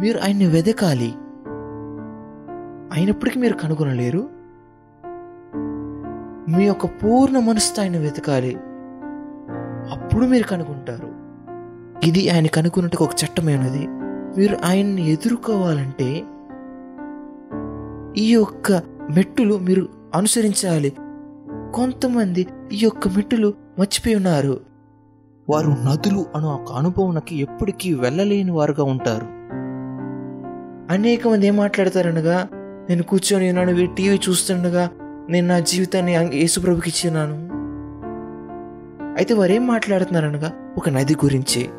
[0.01, 1.13] మీరు ఆయన్ని వెదకాలి.
[2.93, 4.29] అయినప్పటికీ మీరు కనుగొనలేరు.
[6.57, 8.55] మీ యొక్క పూర్ణ మనసుతో ఆయన వెతకాలి
[9.91, 11.07] అప్పుడు మీరు కనుగొంటారు.
[12.07, 13.87] ఇది ఆయన కనుగొన్నట్టుకు ఒక చట్టమైనది
[14.39, 16.23] మీరు ఆయన్ని ఎదుర్కోవాలంటే
[18.21, 18.71] ఈ యొక్క
[19.15, 20.89] మెట్టులు మీరు అనుసరించాలి.
[21.75, 24.59] కొంతమంది ఈ యొక్క మెట్టులు మర్చిపోయి ఉన్నారు.
[25.49, 29.36] వారు నదులు అను ఒక అనుభవంకి ఎప్పటికీ వెళ్ళలేని వారుగా ఉంటారు.
[30.89, 32.47] అనేక మంది ఏం మాట్లాడతారనగా
[32.89, 34.89] నేను కూర్చొని ఉన్నాను టీవీ చూస్తుండగా
[35.29, 37.47] నేను నా జీవితాన్ని యేసుప్రభుకి ఇచ్చినాను.
[39.17, 41.69] అయితే వారు ఏం మాట్లాడుతున్నారనగా ఒక నది గురించి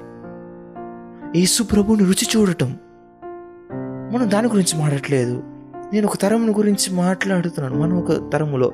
[1.40, 2.76] యేసుప్రభుని రుచి చూడటం.
[4.12, 5.42] మనం దాని గురించి మాట్లాడట్లేదు
[5.92, 7.82] నేను ఒక తరం గురించి మాట్లాడుతున్నాను.
[7.82, 8.72] మనం ఒక తరములో.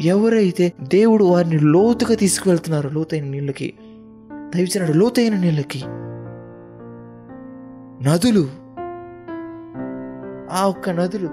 [0.00, 3.74] ఎవరైతే దేవుడు వారిని లోతుగా తీసుకువెళ్తున్నారు లోతైన నీళ్ళకి
[4.54, 5.82] దయచేనాడు లోతైన నీళ్ళకి.
[8.04, 8.63] నదులు
[10.52, 11.28] ఆ ఒక్క నదులు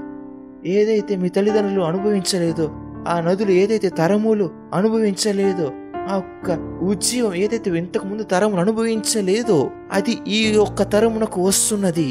[0.65, 2.71] ఏదైతే మీ తల్లిదండ్రులు అనుభవించలేదో
[3.07, 5.71] ఆ నదులు ఏదైతే తరములు అనుభవించలేదో
[6.09, 6.51] ఆ ఒక్క
[6.83, 12.09] ఉద్యమం ఏదైతే ఇంతకు ముందు తరములు అనుభవించలేదో అది ఈ ఒక్క తరమునకు వస్తున్నది.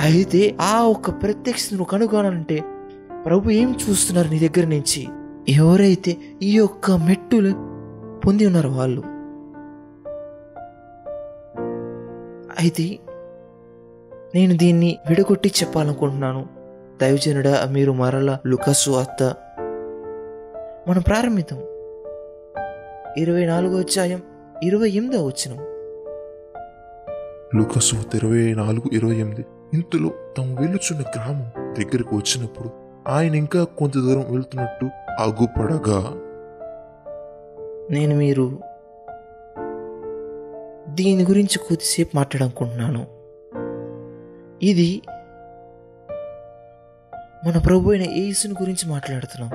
[0.00, 2.62] అయితే ఆ ఒక్క ప్రత్యక్ష నువ్వు కనుగొనాలంటే
[3.26, 5.08] ప్రభు ఏం చూస్తున్నారు నీ దగ్గర నుంచి?
[5.48, 7.52] ఎవరైతే ఈ యొక్క మెట్టులు
[8.20, 9.02] పొంది ఉన్నారు వాళ్ళు.
[12.58, 12.98] అయితే
[14.34, 16.46] నేను దీన్ని విడగొట్టి చెప్పాలనుకుంటున్నాను.
[17.00, 19.34] దైవజనుడా మీరు మరల లుకసు అత్త
[20.88, 21.60] మనం ప్రారంభిద్దాం.
[23.18, 24.22] ఇరవై నాలుగో అధ్యాయం
[24.62, 25.56] ఇరవై ఎనిమిదో వచ్చిన
[27.54, 29.44] లూకసు ఇరవై నాలుగు ఇరవై ఎనిమిది.
[29.74, 32.70] ఇంతలో తాము వెళ్ళుచున్న గ్రామం దగ్గరకు వచ్చినప్పుడు
[33.08, 34.88] ఆయన ఇంకా కొంత దూరం వెళ్తున్నట్టు
[35.20, 35.98] ఆగుపడగా
[37.90, 38.58] నేను మీరు
[40.88, 43.11] దీని గురించి కొద్దిసేపు మాట్లాడాలనుకుంటున్నాను.
[44.62, 45.02] ఇది
[47.46, 49.50] మన ప్రభు అయిన యేసుని గురించి మాట్లాడుతున్నాం.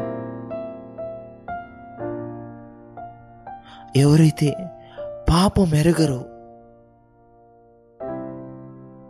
[3.96, 4.50] ఎవరైతే
[5.30, 6.20] పాపం ఎరగరో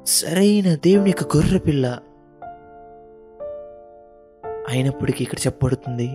[0.06, 2.00] సరైన దేవుని యొక్క గొర్రె పిల్ల
[4.70, 6.10] అయినప్పటికీ ఇక్కడ చెప్పబడుతుంది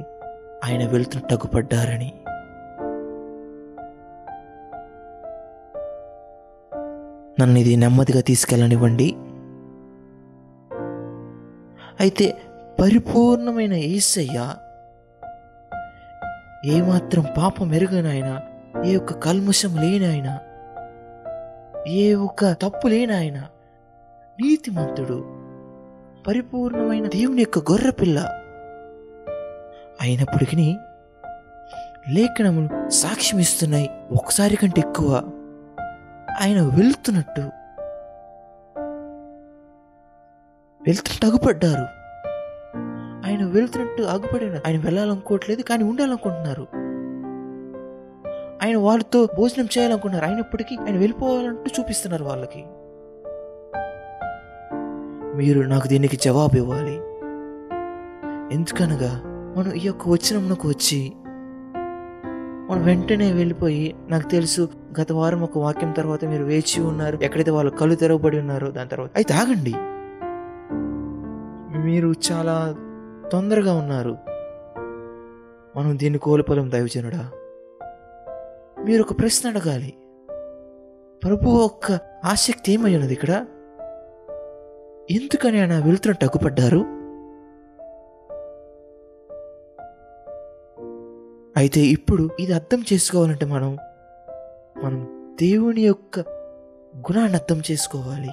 [0.65, 2.11] ఆయన వెళ్తున్న తగ్గుపడ్డారని
[7.41, 9.17] నన్ను ఇది నెమ్మదిగా తీసుకెళ్ళనివ్వండి.
[12.01, 12.27] అయితే
[12.79, 14.39] పరిపూర్ణమైన ఏసయ్య
[16.67, 18.31] ఏమాత్రం పాపం ఎరుగనాయన
[18.87, 20.29] ఏ ఒక్క కల్మషం లేనాయన
[21.99, 23.39] ఏ ఒక్క తప్పు లేనాయన
[24.39, 25.19] నీతిమంతుడు
[26.27, 28.19] పరిపూర్ణమైన దేవుని యొక్క గొర్రె పిల్ల
[30.01, 30.69] అయినప్పటికీ
[32.09, 35.11] లేఖనములు సాక్ష్యం ఇస్తున్నాయి ఒకసారి కంటే ఎక్కువ
[36.41, 37.45] ఆయన వెళ్తున్నట్టు
[40.89, 41.85] వెళ్తున్నట్టు అగుపడ్డారు.
[43.27, 46.63] ఆయన వెళ్తున్నట్టు అగుపడిన ఆయన వెళ్ళాలనుకోవట్లేదు కానీ ఉండాలనుకుంటున్నారు.
[48.63, 52.65] ఆయన వాళ్ళతో భోజనం చేయాలనుకున్నారు అయినప్పటికీ ఆయన వెళ్ళిపోవాలంటూ చూపిస్తున్నారు వాళ్ళకి.
[55.37, 56.97] మీరు నాకు దీనికి జవాబు ఇవ్వాలి.
[58.55, 59.23] ఎందుకనగా
[59.57, 61.13] మనం ఈ యొక్క వచనంలోకి వచ్చి
[62.71, 64.69] మనం వెంటనే వెళ్ళిపోయి నాకు తెలుసు
[65.01, 67.19] గత వారం ఒక వాక్యం తర్వాత మీరు వేచి ఉన్నారు.
[67.23, 69.75] ఎక్కడైతే వాళ్ళు కళ్ళు తెరవబడి ఉన్నారో దాని తర్వాత అయితే ఆగండి
[71.93, 72.75] మీరు చాలా
[73.33, 74.17] తొందరగా ఉన్నారు.
[75.79, 77.31] మనం దీన్ని కోల్పోలేం దైవజనుడా.
[78.85, 79.95] మీరు ఒక ప్రశ్న అడగాలి.
[81.25, 83.47] ప్రభు యొక్క ఆసక్తి ఏమై ఉన్నది ఇక్కడ?
[85.11, 86.79] ఎందుకని ఆయన వెళుతున్న తగ్గుపడ్డారు?
[91.57, 93.77] అయితే ఇప్పుడు ఇది అర్థం చేసుకోవాలంటే మనం
[94.85, 96.21] మనం దేవుని యొక్క
[96.97, 98.31] గుణాన్ని అర్థం చేసుకోవాలి.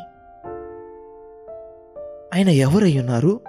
[2.34, 3.49] ఆయన ఎవరై ఉన్నారు?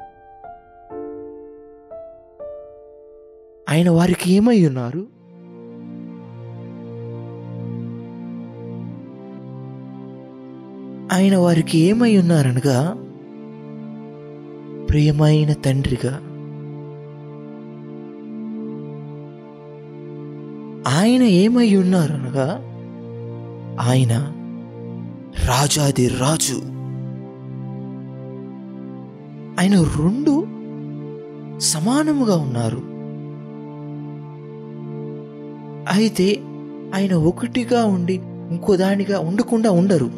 [3.71, 5.07] ఆయన వారికి ఏమై ఉన్నారు?
[11.12, 12.93] ఆయన వారికి ఏమై ఉన్నారనగా
[14.91, 16.14] ప్రియమైన తండ్రిగా
[20.89, 22.62] ఆయన ఏమై ఉన్నారనగా
[23.81, 24.33] ఆయన
[25.49, 26.62] రాజాది రాజు.
[29.61, 30.47] ఆయన రెండు
[31.59, 32.89] సమానముగా ఉన్నారు.
[35.89, 36.43] అయితే
[36.95, 38.20] ఆయన ఒకటిగా ఉండి
[38.51, 40.11] ఇంకో దానిగా ఉండకుండా ఉండరు.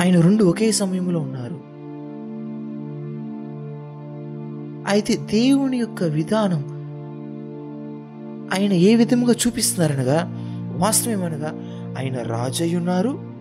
[0.00, 1.72] ఆయన రెండు ఒకే సమయంలో ఉన్నారు.
[4.88, 6.62] అయితే దేవుని యొక్క విధానం
[8.54, 10.18] ఆయన ఏ విధముగా చూపిస్తున్నారనగా
[10.76, 11.50] వాస్తవమనగా
[11.98, 13.32] ఆయన రాజయ్య ఉన్నారు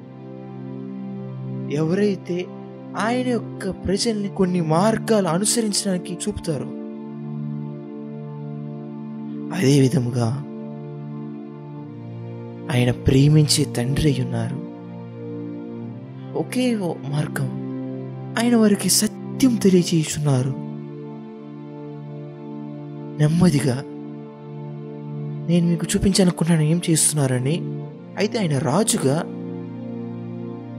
[1.73, 2.45] ఎవరైతే
[2.97, 6.80] ఆయన యొక్క ప్రజల్ని కొన్ని మార్గాలు అనుసరించడానికి చూపుతారో
[9.61, 10.27] అదేవిధముగా
[12.71, 14.55] ఆయన ప్రేమించే తండ్రి ఉన్నారు.
[16.37, 17.49] ఒకే ఓ మార్గం
[18.39, 20.53] ఆయన వారికి సత్యం తెలియచేస్తున్నారు
[23.19, 23.83] నెమ్మదిగా
[25.47, 27.59] నేను మీకు చూపించాలనుకుంటున్నాను ఏం చేస్తున్నారని
[28.17, 29.17] అయితే ఆయన రాజుగా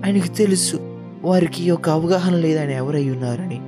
[0.04, 0.76] ఆయనకి తెలుసు
[1.22, 3.58] వారికి ఒక అవగాహన లేదు ఆయన ఎవరై ఉన్నారని.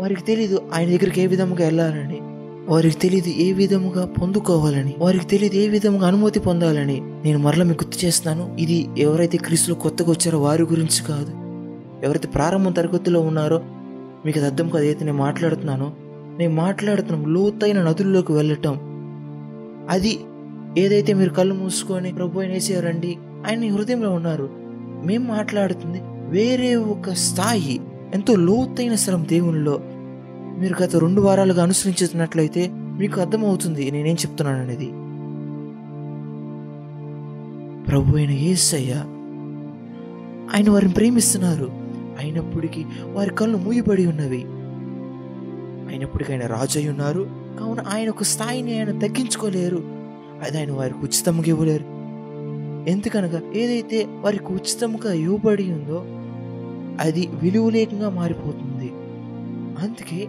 [0.00, 2.27] వారికి తెలీదు ఆయన దగ్గరికి ఏ విధంగా వెళ్ళాలని.
[2.68, 8.06] వారికి తెలియదు ఏ విధముగా పొందుకోవాలని వారికి తెలియదు ఏ విధముగా అనుమతి పొందాలని నేను మరలా మీకు గుర్తు
[8.06, 11.30] చేస్తాను ఇది ఎవరైతే క్రీస్తులు కొత్తగా వచ్చారో వారి గురించి కాదు.
[12.04, 13.62] ఎవరైతే ప్రారంభ తరగతిలో ఉన్నారో
[14.26, 14.84] మీకు అది అర్థం కాదు.
[14.84, 15.92] అయితే నేను మాట్లాడుతున్నానో
[16.38, 18.78] నేను మాట్లాడుతున్నాం లోతైన నదుల్లోకి వెళ్ళటం.
[19.90, 20.18] అది
[20.78, 23.16] ఏదైతే మీరు కళ్ళు మూసుకొని ప్రభు అయిన రండి
[23.46, 24.50] ఆయన హృదయంలో ఉన్నారు.
[25.04, 27.80] మేము మాట్లాడుతుంది వేరే ఒక స్థాయి
[28.14, 29.80] ఎంతో లోతైన స్థలం దేవునిలో.
[30.58, 34.86] మీరు గత రెండు వారాలుగా అనుసరించినట్లయితే మీకు అర్థమవుతుంది నేనేం చెప్తున్నాను అనేది
[37.90, 38.94] ప్రభు అయిన యేసయ్య
[40.54, 41.70] ఆయన వారిని ప్రేమిస్తున్నారు.
[42.18, 44.44] అయినప్పటికీ వారి కళ్ళు మూయబడి ఉన్నవి.
[45.88, 47.26] అయినప్పటికీ ఆయన రాజు అయి ఉన్నారు.
[47.60, 49.76] కావున ఆయన ఒక స్థాయిని ఆయన తగ్గించుకోలేరు.
[50.42, 51.84] అది ఆయన వారికి ఉచితంగా ఇవ్వలేరు.
[52.90, 56.04] ఎందుకనగా ఏదైతే వారికి ఉచితంగా ఇవ్వబడి ఉందో
[57.00, 58.92] అది విలువలేకంగా మారిపోతుంది.
[59.84, 60.28] అందుకే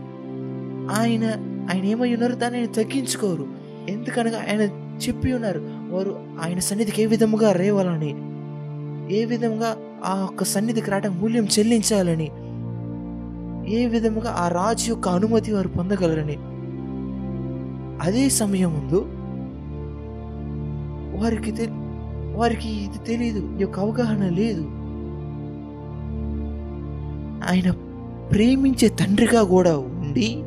[0.90, 1.26] ఆయన
[1.74, 3.48] ఆయన ఏమై ఉన్నారు దాన్ని ఆయన తగ్గించుకోరు.
[3.90, 4.62] ఎందుకనగా ఆయన
[5.08, 8.16] చెప్పి ఉన్నారు వారు ఆయన సన్నిధికి ఏ విధముగా రేవాలని
[9.16, 12.32] ఏ విధంగా ఆ యొక్క సన్నిధికి రావడం మూల్యం చెల్లించాలని
[13.74, 16.38] ఏ విధముగా ఆ రాజు యొక్క అనుమతి వారు పొందగలరని.
[18.02, 19.06] అదే సమయం ముందు
[21.24, 21.72] వారికి తె-
[22.36, 24.64] వారికి ఇది తెలియదు ఈ యొక్క అవగాహన లేదు.
[27.52, 27.72] ఆయన
[28.32, 30.44] ప్రేమించే తండ్రిగా కూడా ఉండి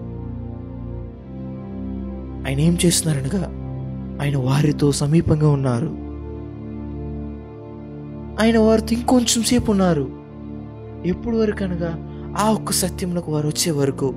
[2.47, 3.43] ఆయన ఏం చేస్తున్నారనగా
[4.23, 5.87] ఆయన వారితో సమీపంగా ఉన్నారు.
[8.43, 10.11] ఆయన వారితో ఇంకొంచెం సేపు ఉన్నారు.
[11.07, 14.15] ఎప్పుడు వరకు అనగా ఆ ఒక్క సత్యంలోకి వారు వచ్చే వరకు.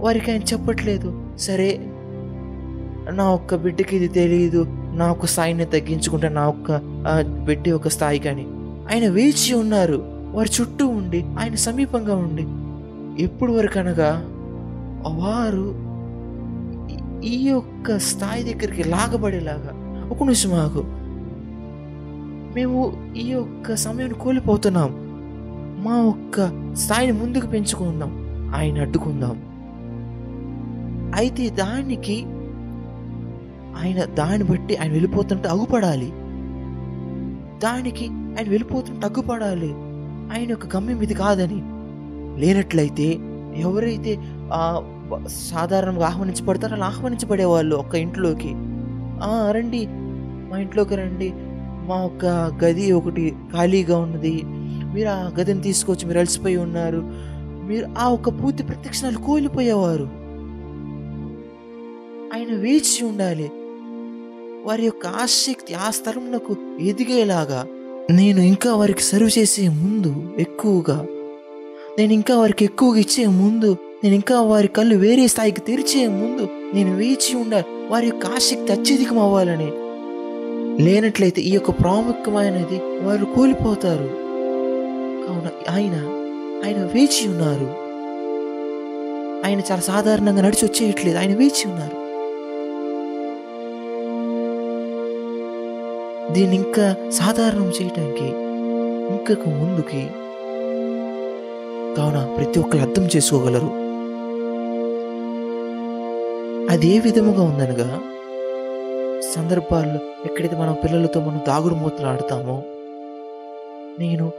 [0.00, 1.88] వారికి ఆయన చెప్పట్లేదు సరే
[3.10, 6.80] నా ఒక్క బిడ్డకి ఇది తెలియదు నా ఒక్క స్థాయిని తగ్గించుకుంటే నా ఒక్క
[7.46, 8.46] బిడ్డ ఒక స్థాయి కానీ.
[8.92, 10.02] ఆయన వేచి ఉన్నారు
[10.32, 12.46] వారి చుట్టూ ఉండి ఆయన సమీపంగా ఉండి.
[13.24, 14.24] ఎప్పుడు వరకు అనగా
[15.08, 15.91] వారు
[17.24, 19.82] ఈ- యొక్క స్థాయి దగ్గరికి లాగబడేలాగా.
[20.10, 20.84] ఒక నిమిషం మాకు
[22.54, 24.90] మేము ఈ యొక్క సమయాన్ని కోల్పోతున్నాం.
[25.84, 28.22] మా యొక్క స్థాయిని ముందుకు పెంచుకుందాం.
[28.54, 29.52] ఆయన అడ్డుకుందాం.
[31.14, 32.24] అయితే దానికి
[33.76, 36.12] ఆయన దాన్ని బట్టి ఆయన వెళ్ళిపోతుంటే అగుపడాలి.
[37.58, 39.72] దానికి ఆయన వెళ్ళిపోతుంటే అగ్గుపడాలి
[40.32, 41.62] ఆయన యొక్క గమ్యం ఇది కాదని.
[42.40, 43.18] లేనట్లయితే
[43.56, 44.18] ఎవరైతే
[44.52, 44.82] ఆ
[45.28, 46.74] సాధారణంగా ఆహ్వానించబడతారు.
[46.74, 48.52] అలా ఆహ్వానించబడేవాళ్ళు ఒక ఇంట్లోకి
[49.50, 49.86] రండి
[50.50, 51.32] మా ఇంట్లోకి రండి.
[51.88, 52.24] మా ఒక
[52.64, 54.42] గది ఒకటి ఖాళీగా ఉన్నది.
[54.94, 57.02] మీరు ఆ గదిని తీసుకొచ్చి మీరు అలసిపోయి ఉన్నారు.
[57.66, 60.04] మీరు ఆ ఒక పూర్తి ప్రత్యక్షణాలు కోల్పోయేవారు.
[62.34, 63.50] ఆయన వేచి ఉండాలి.
[64.64, 67.66] వారి యొక్క ఆసక్తి ఆ స్థలమునకు ఎదిగేలాగా
[68.10, 71.06] నేను ఇంకా వారికి సర్వ్ చేసే ముందు ఎక్కువగా
[71.98, 76.96] నేను ఇంకా వారికి ఎక్కువగా ఇచ్చే ముందు నేను ఇంకా వారి కళ్ళు వేరే స్థాయికి తెరిచే ముందు నేను
[76.96, 77.64] వేచి ఉండాలి.
[77.88, 79.72] వారి యొక్క ఆసక్తి అత్యధికం అవ్వాలని.
[80.84, 84.10] లేనట్లయితే ఈ యొక్క ప్రాముఖ్యమైనది వారు కోల్పోతారు.
[85.26, 85.94] కావున ఆయన
[86.64, 87.74] ఆయన వేచి ఉన్నారు.
[89.46, 91.18] ఆయన చాలా సాధారణంగా నడిచి వచ్చేయట్లేదు.
[91.18, 92.02] ఆయన వేచి ఉన్నారు.
[96.32, 98.26] దీన్ని ఇంకా సాధారణం చేయటానికి
[99.14, 100.06] ఇంకకు ముందుకి
[101.96, 103.81] కావున ప్రతి ఒక్కరు అర్థం చేసుకోగలరు.
[106.70, 108.00] అది ఏ విధముగా ఉందనగా
[109.34, 112.62] సందర్భాల్లో ఎక్కడైతే మనం పిల్లలతో మనం దాగుడు మూతలు ఆడతామో
[113.98, 114.32] నేను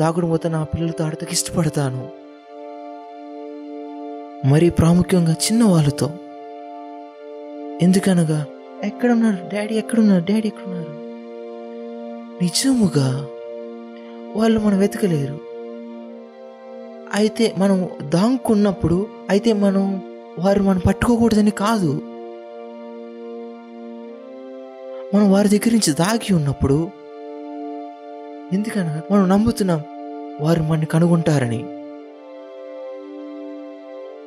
[0.00, 2.08] దాగుడు మూత నా పిల్లలతో ఆడతాకి ఇష్టపడతాను.
[4.48, 6.10] మరి ప్రాముఖ్యంగా చిన్న వాళ్ళతో
[7.82, 8.46] ఎందుకనగా
[8.84, 9.48] ఎక్కడున్నారు?
[9.54, 10.24] డాడీ ఎక్కడున్నారు?
[10.24, 10.92] డాడీ ఎక్కడున్నారు?
[12.44, 13.26] నిజముగా
[14.36, 15.38] వాళ్ళు మనం వెతకలేరు.
[17.14, 21.92] అయితే మనం దాంకున్నప్పుడు అయితే మనం వారు మనం పట్టుకోకూడదని కాదు.
[25.14, 26.90] మనం వారి దగ్గర నుంచి దాగి ఉన్నప్పుడు
[28.52, 29.82] ఎందుకనగా మనం నమ్ముతున్నాం
[30.40, 31.64] వారు మనని కనుగొంటారని.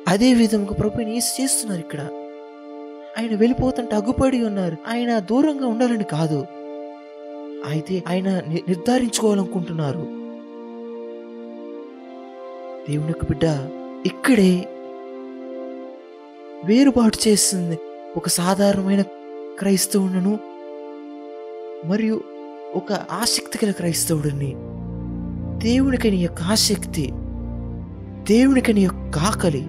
[0.08, 2.00] అదే విధంగా ప్రభుని ఏసు చేస్తున్నారు ఇక్కడ.
[3.18, 4.76] ఆయన వెళ్ళిపోతుంటే అగ్గుపడి ఉన్నారు.
[4.88, 6.46] ఆయన దూరంగా ఉండాలని కాదు.
[7.66, 9.98] అయితే ఆయన ని- నిర్ధారించుకోవాలనుకుంటున్నారు.
[12.90, 13.44] దేవుని యొక్క బిడ్డ
[14.06, 14.68] ఇక్కడే
[16.66, 17.78] వేరుబాటు చేస్తుంది.
[18.16, 19.02] ఒక సాధారణమైన
[19.58, 20.38] క్రైస్తవులను
[21.84, 22.20] మరియు
[22.74, 24.54] ఒక ఆసక్తి గల క్రైస్తవుడిని.
[25.68, 27.10] దేవునికి నీ యొక్క ఆసక్తి
[28.34, 29.66] దేవునికి నీ యొక్క ఆకలి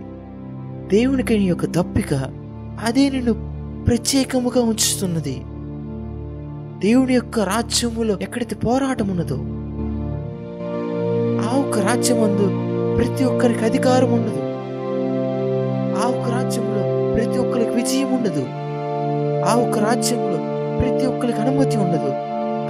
[0.87, 2.13] దేవునికి నీ యొక్క దప్పిక
[2.83, 3.33] అదే నిన్ను
[3.87, 5.35] ప్రత్యేకముగా ఉంచుతున్నది.
[6.87, 9.35] దేవుని యొక్క రాజ్యములో ఎక్కడైతే పోరాటం ఉన్నదో
[11.43, 12.47] ఆ ఒక్క రాజ్యమందు
[12.97, 14.46] ప్రతి ఒక్కరికి అధికారం ఉన్నది
[17.17, 18.43] ప్రతి ఒక్కరికి విజయం ఉండదు.
[19.49, 20.37] ఆ ఒక్క రాజ్యంలో
[20.79, 22.11] ప్రతి ఒక్కరికి అనుమతి ఉండదు.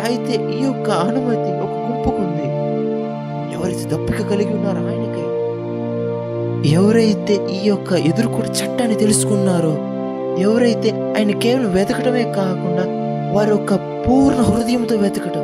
[0.06, 2.48] అయితే ఈ యొక్క అనుమతి ఒక గుంపుకుంది
[3.56, 5.24] ఎవరైతే దప్పిక కలిగి ఉన్నారో ఆయనకి.
[6.70, 9.74] ఎవరైతే ఈ యొక్క ఎదుర్కొన్న చట్టాన్ని తెలుసుకున్నారో
[10.42, 12.86] ఎవరైతే ఆయన కేవలం వెతకటమే కాకుండా
[13.34, 15.44] వారి యొక్క పూర్ణ హృదయంతో వెతకటం.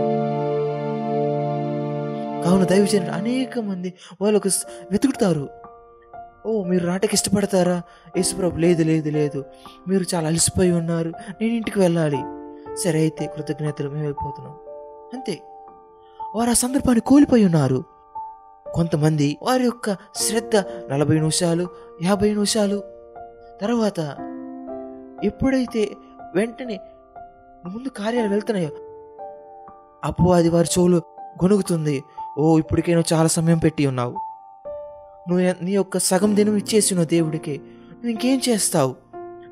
[2.43, 4.49] కావున దైవజనుడు అనేక మంది వాళ్ళకు
[4.91, 5.62] వెతుకుతారు.
[6.46, 7.82] ఓ మీరు రాటకి ఇష్టపడతారా?
[8.18, 9.46] యేసుప్రభు లేదు లేదు లేదు.
[9.88, 11.10] మీరు చాలా అలసిపోయి ఉన్నారు.
[11.10, 12.20] నేను ఇంటికి వెళ్ళాలి.
[12.76, 14.56] సరే అయితే కృతజ్ఞతలు మేము వెళ్ళిపోతున్నాం
[15.14, 15.41] అంతే.
[16.36, 17.84] వారు ఆ సందర్భాన్ని కోల్పోయి ఉన్నారు.
[18.74, 20.56] కొంతమంది వారి యొక్క శ్రద్ధ
[20.89, 21.68] నలభై నిమిషాలు
[22.04, 22.84] యాభై నిమిషాలు.
[23.62, 24.00] తర్వాత
[25.24, 25.91] ఎప్పుడైతే
[26.36, 26.80] వెంటనే
[27.66, 28.70] ముందు కార్యాలు వెళ్తున్నాయో
[30.04, 30.98] అపవాది వారి చెవులు
[31.44, 32.04] గొనుగుతుంది
[32.38, 34.32] ఓ ఇప్పటికైనా చాలా సమయం పెట్టి ఉన్నావు.
[35.30, 37.57] నువ్వు నీ యొక్క సగం దినం ఇచ్చేసిన దేవుడికి.
[37.57, 38.95] నువ్వు ఇంకేం చేస్తావు?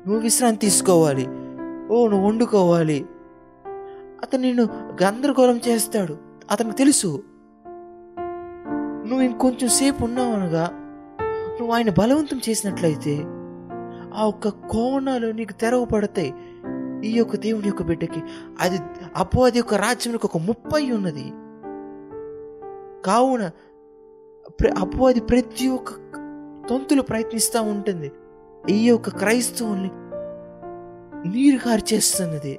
[0.06, 1.22] నువ్వు విశ్రాంతి తీసుకోవాలి.
[1.92, 3.06] ఓ నువ్వు వండుకోవాలి.
[4.22, 4.64] అతను నిన్ను
[5.02, 6.18] గందరగోళం చేస్తాడు.
[6.50, 7.22] అతనికి తెలుసు.
[9.06, 10.70] నువ్వు ఇంకొంచెం సేపు ఉన్నావు అనగా
[11.58, 13.24] నువ్వు ఆయన బలవంతం చేసినట్లయితే
[14.14, 16.34] ఆ ఒక్క కోణాలు నీకు తెరవబడతాయి.
[17.04, 18.22] ఈ యొక్క దేవుని యొక్క బిడ్డకి.
[18.60, 18.78] అది
[19.16, 21.32] అపవాది యొక్క రాజ్యం ఒక ముప్పై ఉన్నది.
[23.04, 23.50] కావున
[24.78, 25.90] అపవాది ప్రతి ఒక్క
[26.70, 28.12] తొంతులు ప్రయత్నిస్తూ ఉంటుంది.
[28.70, 29.90] ఈ యొక్క క్రైస్తవుల్ని
[31.28, 32.58] నీరు కార్చేస్తున్నది.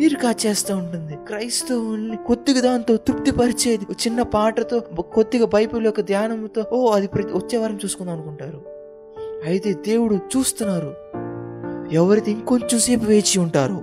[0.00, 1.16] నీరు కాచేస్తూ ఉంటుంది.
[1.26, 7.58] క్రైస్తవుల్ని కొద్దిగా దాంతో తృప్తిపరిచేది ఒక చిన్న పాటతో కొద్దిగా బైబిల్ యొక్క ధ్యానంతో ఓ అది ప్రతి వచ్చే
[7.58, 8.62] వారం చూసుకుందాం అనుకుంటారు.
[9.46, 10.94] అయితే దేవుడు చూస్తున్నారు.
[11.92, 13.82] ఎవరైతే ఇంకొంచెం సేపు వేచి ఉంటారో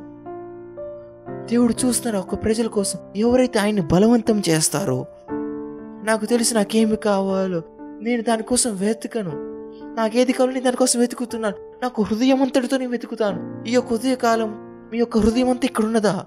[1.45, 5.05] దేవుడు చూస్తున్నారు ఒక ప్రజల కోసం ఎవరైతే ఆయన్ని బలవంతం చేస్తారో
[6.07, 7.61] నాకు తెలిసి నాకేమి కావాలో.
[8.01, 9.31] నేను దానికోసం వెతకను.
[9.95, 11.55] నాకేది కావాలో నేను దానికోసం వెతుకుతున్నాను.
[11.83, 13.63] నాకు హృదయం అంతటితో నేను వెతుకుతాను.
[13.67, 16.25] ఈ యొక్క హృదయ కాలం మీ యొక్క హృదయం అంతా ఇక్కడ ఉన్నదా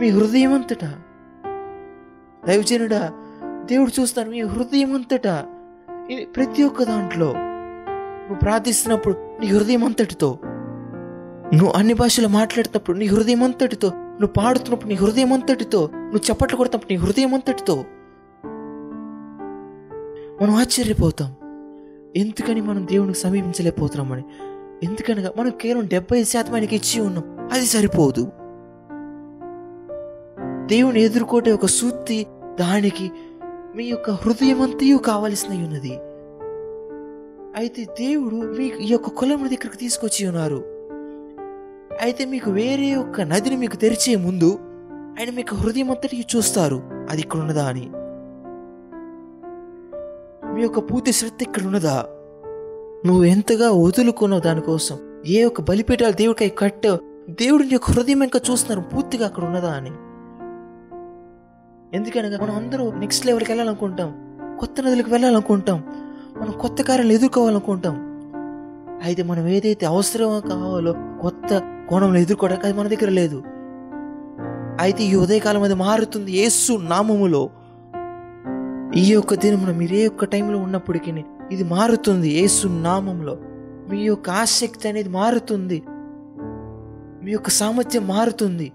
[0.00, 0.94] మీ హృదయం అంతటా
[2.48, 3.12] దైవజనుడా
[3.64, 5.46] దేవుడు చూస్తాను మీ హృదయం అంతటా
[6.36, 7.32] ప్రతి ఒక్క దాంట్లో
[8.20, 10.38] నువ్వు ప్రార్థిస్తున్నప్పుడు నీ హృదయం అంతటితో
[11.54, 16.80] నువ్వు అన్ని భాషలు మాట్లాడేటప్పుడు నీ హృదయం అంతటితో నువ్వు పాడుతున్నప్పుడు నీ హృదయం అంతటితో నువ్వు చప్పట్లు కొడతాం
[16.90, 17.84] నీ హృదయం అంతటితో
[20.42, 21.34] మనం ఆశ్చర్యపోతాం.
[22.16, 24.24] ఎందుకని మనం దేవునికి సమీపించలేకపోతున్నామని?
[24.82, 27.48] ఎందుకనగా మనం కేవలం డెబ్బై శాతం ఆయనకి ఇచ్చి ఉన్నాం.
[27.52, 28.22] అది సరిపోదు.
[30.66, 32.26] దేవుని ఎదుర్కోటే ఒక సూక్తి
[32.60, 33.10] దానికి
[33.76, 35.98] మీ యొక్క హృదయం అంతయు కావలసినవి ఉన్నది.
[37.56, 40.64] అయితే దేవుడు మీకు ఈ యొక్క కులం దగ్గరికి తీసుకొచ్చి ఉన్నారు.
[42.00, 44.58] అయితే మీకు వేరే ఒక నదిని మీకు తెరిచే ముందు
[45.18, 46.82] ఆయన మీకు హృదయం అంతటికి చూస్తారు.
[47.10, 47.90] అది ఇక్కడ ఉన్నదా అని.
[50.54, 52.06] మీ యొక్క పూర్తి శ్రద్ధ ఇక్కడ ఉన్నదా
[53.06, 54.98] నువ్వు ఎంతగా వదులుకున్నావు దానికోసం?
[55.26, 56.98] ఏ ఒక్క బలిపీఠాలు దేవుడికి కట్టావు?
[57.30, 58.88] దేవుడు నీ యొక్క హృదయం ఇంకా చూస్తున్నారు.
[58.88, 59.90] పూర్తిగా అక్కడ ఉన్నదా అని.
[61.96, 64.14] ఎందుకనగా మనం అందరూ నెక్స్ట్ లెవెల్కి వెళ్ళాలనుకుంటాం.
[64.60, 65.84] కొత్త నదులకు వెళ్ళాలనుకుంటాం.
[66.40, 67.94] మనం కొత్త కార్యాలు ఎదుర్కోవాలనుకుంటాం.
[69.04, 71.46] అయితే మనం ఏదైతే అవసరం కావాలో కొత్త
[71.90, 73.42] కోణంలో ఎదుర్కోవడానికి అది మన దగ్గర లేదు.
[74.80, 76.32] అయితే ఈ ఉదయకాలం అది మారుతుంది.
[76.32, 77.50] యేసు నామములో
[78.96, 82.28] ఈ యొక్క దినమున మీరు ఏ ఒక్క టైంలో ఉన్నప్పటికీ ఇది మారుతుంది.
[82.28, 83.38] యేసు నామంలో
[83.90, 85.82] మీ యొక్క ఆసక్తి అనేది మారుతుంది.
[87.24, 88.72] మీ యొక్క సామర్థ్యం మారుతుంది.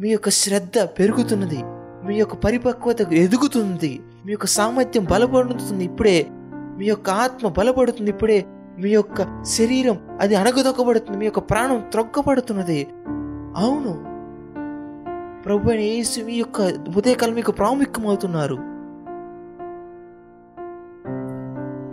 [0.00, 1.58] మీ యొక్క శ్రద్ధ పెరుగుతున్నది.
[2.06, 4.00] మీ యొక్క పరిపక్వత ఎదుగుతుంది.
[4.26, 6.26] మీ యొక్క సామర్థ్యం బలపడుతుంది ఇప్పుడే.
[6.78, 8.44] మీ యొక్క ఆత్మ బలపడుతుంది ఇప్పుడే.
[8.78, 11.18] మీ యొక్క శరీరం అది అణగదొక్కబడుతుంది.
[11.18, 12.86] మీ యొక్క ప్రాణం త్రొక్కబడుతున్నది.
[13.56, 14.13] అవును.
[15.44, 16.60] ప్రభు అయిన యేసు మీ యొక్క
[16.96, 18.54] ఉదయకాలం మీకు ప్రాముఖ్యమవుతున్నారు.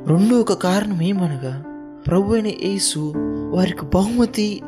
[0.09, 1.63] రెండో ఒక కారణం ఏమనగా
[2.07, 3.13] ప్రభు అయిన యేసు
[3.49, 4.61] వారికి బహుమతి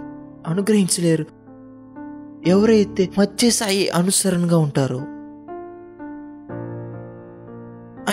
[0.47, 1.25] అనుగ్రహించలేరు.
[2.47, 4.99] ఎవరైతే మత్స్యసాయి అనుసరణగా ఉంటారో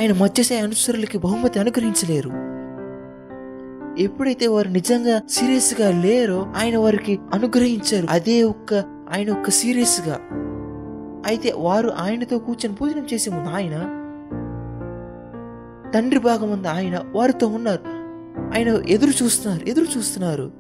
[0.01, 2.31] ఆయన మత్స్యసాయి అనుసరులకి బహుమతి అనుగ్రహించలేరు.
[4.03, 8.07] ఎప్పుడైతే వారు నిజంగా సీరియస్గా లేరో ఆయన వారికి అనుగ్రహించారు.
[8.11, 8.75] అదే ఒక్క
[9.17, 10.21] ఆయన ఒక్క సీరియస్గా.
[11.27, 13.97] అయితే వారు ఆయనతో కూర్చొని భోజనం చేసే ముందు ఆయన
[15.95, 17.83] తండ్రి భాగం ఉంది ఆయన వారితో ఉన్నారు.
[18.55, 20.53] ఆయన ఎదురు చూస్తున్నారు ఎదురు చూస్తున్నారు.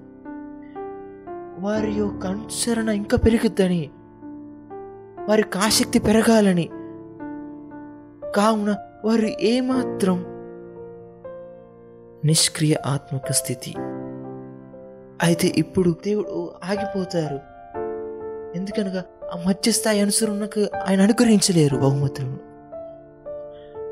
[1.58, 3.90] వారి యొక్క అనుసరణ ఇంకా పెరుగుద్దని
[5.28, 6.68] వారికి ఆసక్తి పెరగాలని
[8.36, 10.24] కావున వారు ఏమాత్రం
[12.24, 13.74] నిష్క్రియ ఆత్మక స్థితి.
[15.22, 17.40] అయితే ఇప్పుడు దేవుడు ఆగిపోతారు.
[18.56, 22.38] ఎందుకనగా ఆ మధ్యస్థాయి అనుసరణకు ఆయన అనుగ్రహించలేరు బహుమతులను.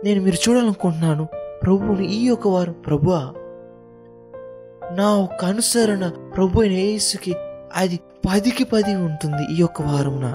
[0.05, 1.29] నేను మీరు చూడాలనుకుంటున్నాను.
[1.63, 3.33] ప్రభువుని ఈ యొక్క వారు ప్రభువా?
[4.97, 7.35] నా ఒక అనుసరణ ప్రభు అయిన యేసుకి
[7.77, 10.35] అది పదికి పది ఉంటుంది ఈ యొక్క వారమున.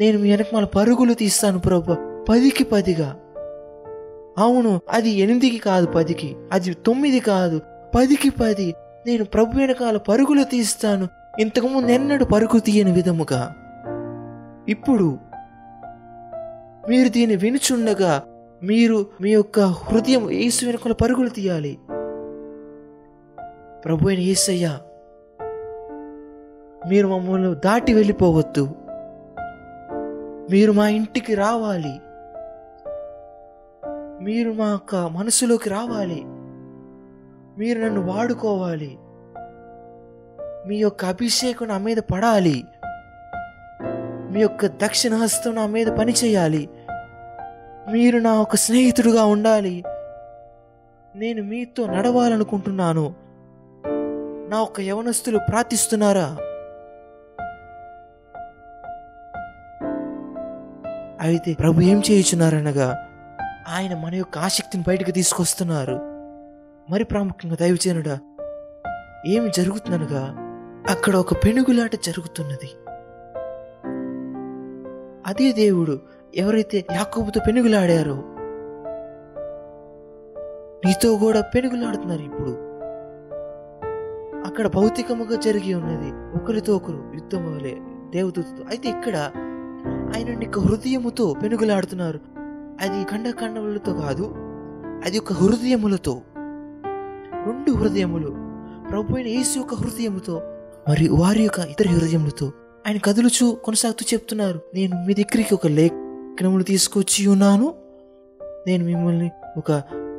[0.00, 3.16] నేను మీ వెనక పరుగులు తీస్తాను ప్రభు పదికి పదిగా.
[4.38, 7.60] అవును అది ఎనిమిదికి కాదు పదికి అది తొమ్మిది కాదు
[7.94, 8.74] పదికి పది.
[9.06, 11.08] నేను ప్రభు వెనకాల పరుగులు తీస్తాను
[11.40, 13.54] ఇంతకుముందు ఎన్నడూ పరుగు తీయని విధముగా
[14.68, 15.18] ఇప్పుడు
[16.88, 18.22] మీరు దీన్ని వినుచుండగా
[18.62, 21.78] మీరు మీ యొక్క హృదయం యేసు వెనుకల పరుగులు తీయాలి.
[23.84, 24.78] ప్రభు అయిన యేసయ్య
[26.88, 28.68] మీరు మమ్మల్ని దాటి వెళ్ళిపోవద్దు.
[30.50, 32.00] మీరు మా ఇంటికి రావాలి.
[34.24, 36.22] మీరు మా యొక్క మనసులోకి రావాలి.
[37.58, 38.98] మీరు నన్ను వాడుకోవాలి.
[40.66, 42.64] మీ యొక్క అభిషేకం నా మీద పడాలి.
[44.30, 46.68] మీ యొక్క దక్షిణ హస్తం నా మీద పనిచేయాలి
[47.92, 49.84] మీరు నా ఒక స్నేహితుడుగా ఉండాలి.
[51.16, 53.14] నేను మీతో నడవాలనుకుంటున్నాను.
[54.48, 56.36] నా ఒక యవనస్తులు ప్రార్థిస్తున్నారా?
[61.20, 63.08] అయితే ప్రభు ఏం చేయుచున్నారనగా
[63.68, 66.00] ఆయన మన యొక్క ఆసక్తిని బయటకు తీసుకొస్తున్నారు.
[66.90, 68.18] మరి ప్రాముఖ్యంగా దైవచేనుడా
[69.26, 70.43] ఏమి జరుగుతుందనగా
[70.90, 72.70] అక్కడ ఒక పెనుగులాట జరుగుతున్నది.
[75.26, 75.98] అదే దేవుడు
[76.34, 78.14] ఎవరైతే యాకోబుతో పెనుగులాడారో
[80.86, 82.50] నీతో కూడా పెనుగులాడుతున్నారు ఇప్పుడు.
[84.46, 87.74] అక్కడ భౌతికముగా జరిగి ఉన్నది ఒకరితో ఒకరు యుద్ధం వలె
[88.10, 88.64] దేవదూతతో.
[88.68, 89.16] అయితే ఇక్కడ
[90.16, 92.20] ఆయన నీకు హృదయముతో పెనుగులాడుతున్నారు.
[92.80, 94.34] అది ఖండ ఖండములతో కాదు
[95.04, 96.20] అది ఒక హృదయములతో.
[97.46, 98.30] రెండు హృదయములు.
[98.90, 100.42] ప్రభు అయిన యేసు యొక్క హృదయముతో
[100.88, 102.52] మరి వారి యొక్క ఇతర హృదయములతో
[102.86, 107.74] ఆయన కదులుచు కొనసాగుతూ చెప్తున్నారు నేను మీ దగ్గరికి ఒక లేఖనములు తీసుకొచ్చి ఉన్నాను.
[108.66, 109.72] నేను మిమ్మల్ని ఒక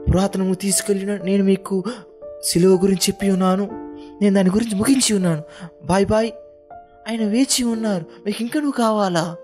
[0.09, 1.84] పురాతనము తీసుకెళ్ళిన నేను మీకు
[2.43, 3.63] శిలువ గురించి చెప్పి ఉన్నాను.
[4.22, 5.43] నేను దాని గురించి ముగించి ఉన్నాను.
[5.84, 6.32] Bye bye.
[7.07, 9.36] ఆయన వేచి ఉన్నారు మీకు ఇంకా నువ్వు కావాలా?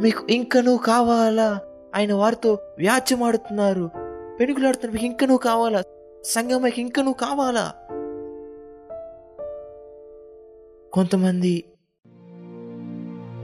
[0.00, 1.60] మీకు ఇంకా నువ్వు కావాలా?
[1.94, 3.90] ఆయన వారితో వ్యాజ్యమాడుతున్నారు
[4.40, 5.82] పెనుగులాడుతున్నారు మీకు ఇంకా నువ్వు కావాలా?
[6.24, 7.72] సంఘం మీకు ఇంకా నువ్వు కావాలా?
[10.92, 11.64] కొంతమంది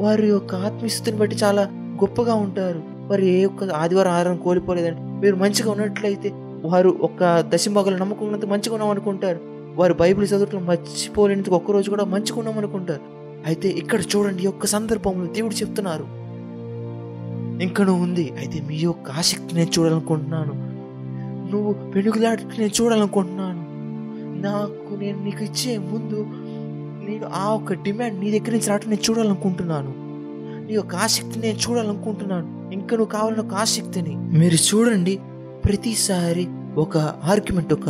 [0.00, 2.82] వారి యొక్క ఆత్మీయస్థితిని బట్టి చాలా గొప్పగా ఉంటారు.
[3.06, 5.00] వారు ఏ ఒక్క ఆదివారం ఆహారం కోల్పోలేదండి.
[5.00, 6.32] మీరు మంచిగా ఉన్నట్లయితే
[6.64, 9.40] వారు ఒక దశంభాగాలు నమ్మకం ఉన్నంత మంచిగా ఉన్నాం అనుకుంటారు.
[9.76, 13.00] వారు బైబిల్ చదవటం మర్చిపోలేనందుకు ఒక్కరోజు కూడా మంచిగా ఉన్నాం అనుకుంటారు.
[13.46, 16.06] అయితే ఇక్కడ చూడండి ఈ యొక్క సందర్భంలో దేవుడు చెప్తున్నారు.
[17.62, 18.32] ఇంకనూ ఉంది.
[18.38, 20.54] అయితే మీ యొక్క ఆసక్తి నేను చూడాలనుకుంటున్నాను.
[21.52, 23.66] నువ్వు పెనుగులాట నేను చూడాలనుకుంటున్నాను.
[24.42, 26.26] నాకు నేను నీకు ఇచ్చే ముందు
[27.06, 29.94] నేను ఆ ఒక డిమాండ్ నీ దగ్గర నుంచి రావటం నేను చూడాలనుకుంటున్నాను.
[30.66, 32.72] నీ యొక్క ఆసక్తిని నేను చూడాలనుకుంటున్నాను.
[32.72, 35.18] ఇంకా నువ్వు కావాలని ఒక ఆసక్తిని మీరు చూడండి.
[35.64, 36.46] ప్రతిసారి
[36.76, 37.88] ఒక ఆర్గ్యుమెంట్ ఒక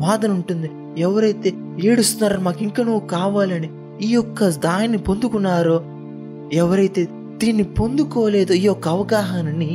[0.00, 0.70] వాదన ఉంటుంది.
[1.00, 1.52] ఎవరైతే
[1.82, 3.70] ఏడుస్తున్నారో మాకు ఇంకా నువ్వు కావాలని
[4.02, 5.76] ఈ యొక్క దాన్ని పొందుకున్నారో
[6.52, 9.72] ఎవరైతే దీన్ని పొందుకోలేదో ఈ యొక్క అవగాహనని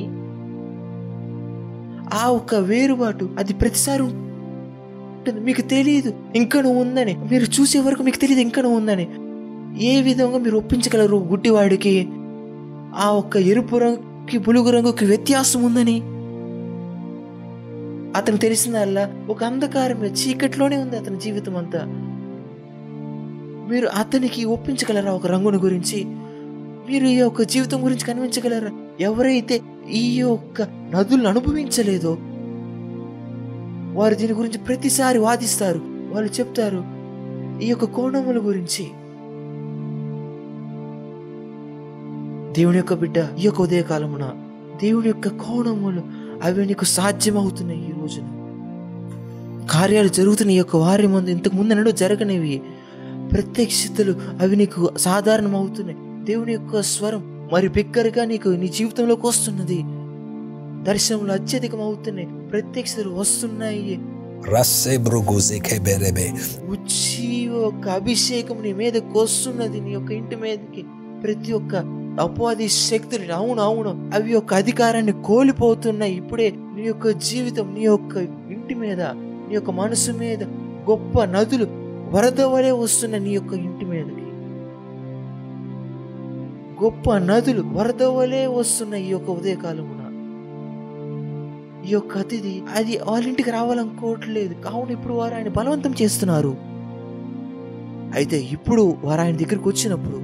[2.14, 4.04] ఆ ఒక వేరుబాటు అది ప్రతిసారి
[5.28, 5.46] ఉంటుంది.
[5.46, 7.18] మీకు తెలియదు ఇంకా నువ్వు ఉందని.
[7.32, 9.08] మీరు చూసే వరకు మీకు తెలియదు ఇంకా నువ్వు ఉందని.
[9.86, 12.08] ఏ విధంగా మీరు ఒప్పించగలరు గుడ్డివాడికి?
[12.96, 16.02] ఆ ఒక్క ఎరుపు రంగుకి బులుగు రంగుకి వ్యత్యాసం ఉందని.
[18.20, 21.80] అతను తెలిసినల్లా ఒక అంధకారమే చీకట్లోనే ఉంది అతని జీవితం అంతా.
[23.70, 26.04] మీరు అతనికి ఒప్పించగలరా ఒక రంగుని గురించి?
[26.90, 28.70] మీరు ఈ యొక్క జీవితం గురించి కనిపించగలరా?
[29.00, 29.62] ఎవరైతే
[29.92, 32.18] ఈ యొక్క నదులను అనుభవించలేదో
[33.94, 35.82] వారు దీని గురించి ప్రతిసారి వాదిస్తారు.
[35.86, 36.84] వాళ్ళు చెప్తారు
[37.64, 38.88] ఈ యొక్క కోణముల గురించి.
[42.54, 44.30] దేవుని యొక్క బిడ్డ ఈ యొక్క ఉదయకాలమున
[44.82, 46.02] దేవుని యొక్క కోణములు
[46.44, 48.40] అవి నీకు సాధ్యమవుతున్నాయి ఈ రోజున.
[49.72, 52.62] కార్యాలు జరుగుతున్న ఈ యొక్క వారి ముందు ఇంతకు ముందు జరగనివి.
[53.32, 56.26] ప్రత్యక్షతలు అవి నీకు సాధారణమవుతున్నాయి.
[56.26, 59.84] దేవుని యొక్క స్వరం మరి బిగ్గరగా నీకు నీ జీవితంలోకి వస్తున్నది.
[60.84, 64.00] దర్శనములు అత్యధికం అవుతున్నాయి ప్రత్యక్షతలు వస్తున్నాయి.
[64.44, 66.40] Rasse bruguzi che berebe.
[66.68, 70.84] ఉచ్చి యొక్క అభిషేకం నీ మీదకి వస్తున్నది నీ యొక్క ఇంటి మీదకి.
[71.24, 71.76] ప్రతి ఒక్క
[72.20, 74.12] అపవాది శక్తులు అవును అవును.
[74.14, 76.18] అవి యొక్క అధికారాన్ని కోల్పోతున్నాయి.
[76.18, 78.18] ఇప్పుడే నీ యొక్క జీవితం నీ యొక్క
[78.52, 80.44] ఇంటి మీద నీ యొక్క మనసు మీద
[80.90, 81.68] గొప్ప నదులు
[82.12, 84.24] వరద వలె వస్తున్నాయి నీ యొక్క ఇంటి మీదకి.
[86.84, 90.03] గొప్ప నదులు వరద వలె వస్తున్నాయి ఈ యొక్క ఉదయకాలమున.
[91.86, 94.54] ఈ యొక్క అతిథి అది వాళ్ళ ఇంటికి రావాలనుకోవట్లేదు.
[94.54, 96.58] కావున ఇప్పుడు వారు ఆయన బలవంతం చేస్తున్నారు.
[98.14, 100.20] అయితే ఇప్పుడు వారు ఆయన దగ్గరికి వచ్చినప్పుడు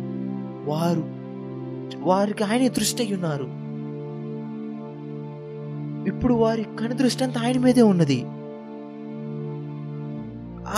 [0.70, 1.04] వారు
[2.00, 3.48] వారికి ఆయన దృష్టి అయి ఉన్నారు.
[6.10, 8.26] ఇప్పుడు వారి కను దృష్టి అంతా ఆయన మీదే ఉన్నది.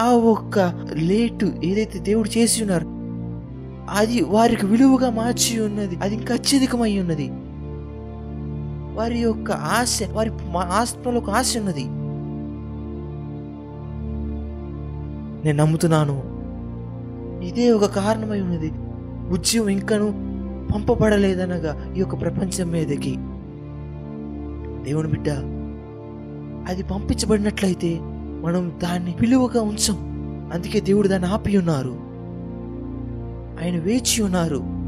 [0.01, 0.59] ఆ ఒక్క
[0.93, 2.87] లేటు ఏదైతే దేవుడు చేసి ఉన్నారు
[3.89, 7.31] అది వారికి విలువగా మార్చి ఉన్నది అది ఇంకా అత్యధికమై ఉన్నది.
[8.93, 11.83] వారి యొక్క ఆశ వారి మా- ఆత్మలో ఒక ఆశ ఉన్నది.
[15.45, 16.23] నేను నమ్ముతున్నాను.
[17.43, 18.71] ఇదే ఒక కారణమై ఉన్నది.
[19.29, 20.31] ఉద్యమం ఇంకను
[20.73, 23.15] పంపబడలేదనగా ఈ యొక్క ప్రపంచం మీదకి.
[24.83, 25.29] దేవుని బిడ్డ
[26.67, 27.99] అది పంపించబడినట్లయితే
[28.41, 30.11] మనం దాన్ని విలువగా ఉంచం.
[30.53, 31.97] అందుకే దేవుడు దాన్ని ఆపి ఉన్నారు.
[33.63, 34.80] ఆయన వేచి ఉన్నారు.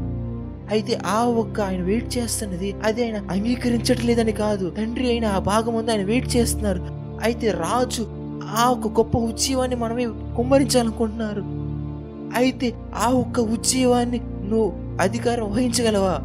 [0.70, 4.70] అయితే ఆ ఒక్క ఆయన వెయిట్ చేస్తున్నది అది ఆయన అంగీకరించట్లేదని కాదు.
[4.70, 6.80] తండ్రి అయిన ఆ భాగం ఉంది ఆయన వెయిట్ చేస్తున్నారు.
[7.22, 8.06] అయితే రాజు
[8.56, 11.42] ఆ ఒక గొప్ప ఉద్యమాన్ని మనమే కుమ్మరించాలనుకుంటున్నారు.
[12.34, 16.20] అయితే ఆ ఒక్క ఉద్యమాన్ని నువ్వు అధికారం వహించగలవా?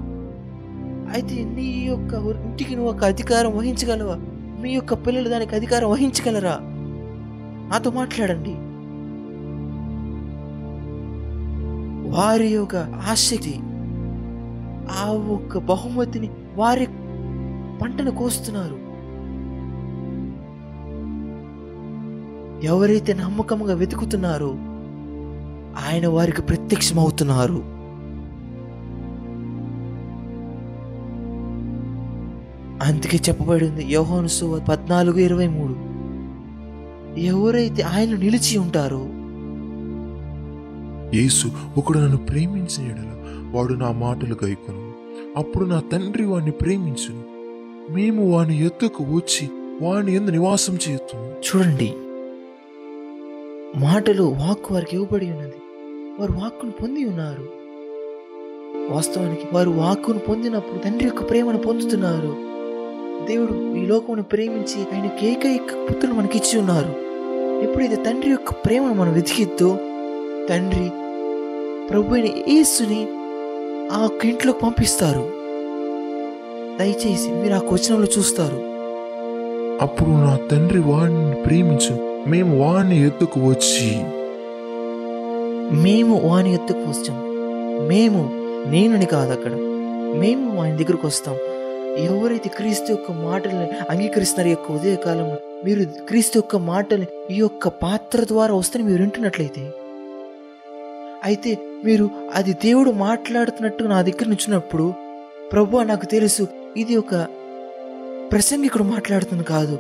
[1.13, 2.13] అయితే నీ యొక్క
[2.45, 4.15] ఇంటికి నువ్వు ఒక అధికారం వహించగలవా?
[4.61, 6.59] మీ యొక్క పిల్లలు దానికి అధికారం వహించగలరా?
[7.71, 8.53] నాతో మాట్లాడండి.
[12.09, 12.75] వారి యొక్క
[13.09, 13.59] ఆసక్తి
[14.89, 16.85] ఆ ఒక్క బహుమతిని వారి
[17.81, 18.89] పంటను కోస్తున్నారు.
[22.65, 24.49] ఎవరైతే నమ్మకంగా వెతుకుతున్నారో
[25.87, 27.79] ఆయన వారికి ప్రత్యక్షమవుతున్నారు.
[32.83, 35.75] అందుకే చెప్పబడింది యోహోను సువ పద్నాలుగు ఇరవై మూడు.
[37.19, 39.05] ఎవరైతే ఆయన నిలిచి ఉంటారో
[41.17, 42.95] యేసు ఒకడు నన్ను ప్రేమించిన
[43.51, 44.93] వాడు నా మాటలు గైకొను.
[45.37, 47.23] అప్పుడు నా తండ్రి వాణ్ణి ప్రేమించును.
[47.93, 49.49] మేము వాని ఎత్తుకు వచ్చి
[49.81, 51.93] వాని ఎందు నివాసం చేయుతున్నాం చూడండి.
[53.79, 55.53] మాటలు వాక్కు వారికి ఇవ్వబడి ఉన్నది.
[56.19, 57.47] వారు వాక్కును పొంది ఉన్నారు.
[58.91, 62.35] వాస్తవానికి వారు వాక్కును పొందినప్పుడు తండ్రి యొక్క ప్రేమను పొందుతున్నారు.
[63.25, 66.93] దేవుడు ఈ లోకమును ప్రేమించి ఆయన ఏకైక పుత్రులు మనకిచ్చి ఉన్నారు.
[67.63, 69.77] ఎప్పుడైతే తండ్రి యొక్క ప్రేమను మనం వెతికిద్దో
[70.49, 70.89] తండ్రి
[71.89, 73.07] ప్రభు అయిన యేసుని
[73.91, 75.31] ఆ ఇంట్లోకి పంపిస్తారు.
[76.79, 78.55] దయచేసి మీరు ఆ క్వచనంలో చూస్తారు.
[79.81, 82.23] అప్పుడు నా తండ్రి వాడిని ప్రేమించు.
[82.29, 83.95] మేము వాని ఎత్తుకు వచ్చి
[85.81, 87.17] మేము వాని ఎత్తుకు వస్తాం.
[87.87, 88.29] మేము
[88.69, 89.51] నేనని కాదు అక్కడ.
[90.19, 91.35] మేము వాని దగ్గరకు వస్తాం.
[91.97, 98.55] ఎవరైతే క్రీస్తు యొక్క మాటల్ని అంగీకరిస్తున్నారో యొక్క ఉదయకాలంలో మీరు క్రీస్తు యొక్క మాటల్ని ఈ యొక్క పాత్ర ద్వారా
[98.55, 99.71] వస్తే మీరు వింటున్నట్లయితే
[101.23, 104.93] అయితే మీరు అది దేవుడు మాట్లాడుతున్నట్టు నా దగ్గర నుంచినప్పుడు
[105.53, 106.47] ప్రభు నాకు తెలుసు
[106.77, 107.27] ఇది ఒక
[108.31, 109.79] ప్రసంగికుడు మాట్లాడుతుంది కాదు.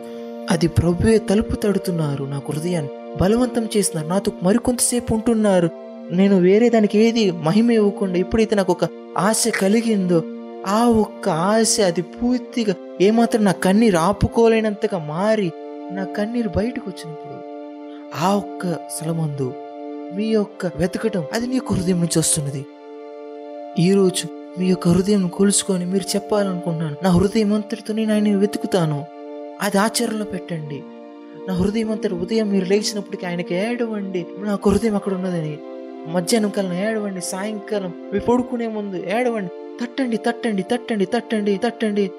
[0.49, 2.23] అది ప్రభువే తలుపు తడుతున్నారు.
[2.23, 4.13] నా హృదయాన్ని బలవంతం చేస్తున్నారు.
[4.13, 5.69] నాతో మరికొంతసేపు ఉంటున్నారు.
[6.11, 10.23] నేను వేరే దానికి ఏది మహిమ ఇవ్వకుండా ఎప్పుడైతే నాకు ఒక ఆశ కలిగిందో
[10.67, 15.51] ఆ ఒక్క ఆశ అది పూర్తిగా ఏమాత్రం నా కన్నీరు ఆపుకోలేనంతగా మారి
[15.91, 17.39] నా కన్నీరు బయటకు వచ్చినప్పుడు
[18.25, 19.53] ఆ ఒక్క స్థలమందు
[20.15, 22.65] మీ యొక్క వెతకటం అది మీ యొక్క హృదయం నుంచి వస్తున్నది.
[23.79, 24.27] ఈరోజు
[24.59, 29.05] మీ యొక్క హృదయం కొలుసుకొని మీరు చెప్పాలనుకుంటున్నాను నా హృదయం అంతటితో నేను ఆయన వెతుకుతాను.
[29.61, 30.83] అది ఆచరణలో పెట్టండి.
[31.47, 34.25] నా హృదయం అంతటి ఉదయం మీరు లేచినప్పటికీ ఆయనకి ఏడవండి.
[34.37, 35.57] నా హృదయం అక్కడ ఉన్నదని.
[36.07, 39.51] మధ్యాహ్నం కాలం ఏడవండి సాయంకాలం మీ పడుకునే ముందు ఏడవండి.
[39.81, 42.11] తట్టండి తట్టండి తట్టండి తట్టండి తట్టండి.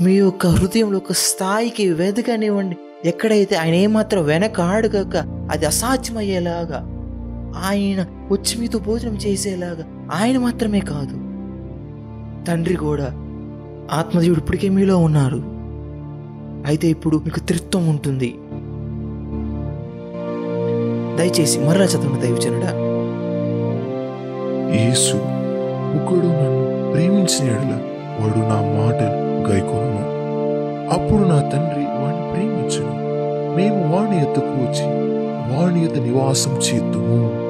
[0.00, 2.76] మీ యొక్క హృదయంలో ఒక స్థాయికి వెదకనివ్వండి.
[3.04, 5.16] ఎక్కడైతే ఆయన ఏమాత్రం వెనక ఆడగాక
[5.52, 6.98] అది అసాధ్యమయ్యేలాగా
[7.56, 9.84] ఆయన వచ్చి మీతో భోజనం చేసేలాగా
[10.14, 11.16] ఆయన మాత్రమే కాదు.
[12.44, 13.04] తండ్రి కూడా
[13.92, 15.42] ఆత్మదేవుడు ఇప్పటికే మీలో ఉన్నారు.
[16.66, 18.34] అయితే ఇప్పుడు మీకు త్రిత్వం ఉంటుంది.
[21.18, 22.72] దయచేసి మరలా చదవండి దైవజనుడా.
[24.80, 25.16] యేసు
[25.96, 27.52] ఒకడు నన్ను ప్రేమించిన
[28.20, 30.02] వాడు నా మాటలు గైకొను
[30.92, 33.02] అప్పుడు నా తండ్రి వాడిని ప్రేమించును.
[33.56, 35.12] మేము వాణి ఎత్తుకు వచ్చి
[35.54, 37.41] వాణి ఎద్ద నివాసం చేద్దుము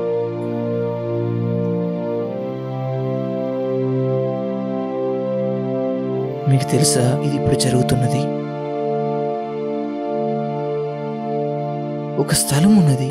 [6.52, 7.20] మీకు తెలుసా?
[7.24, 8.22] ఇది ఇప్పుడు జరుగుతున్నది.
[12.20, 13.10] ఒక స్థలం ఉన్నది.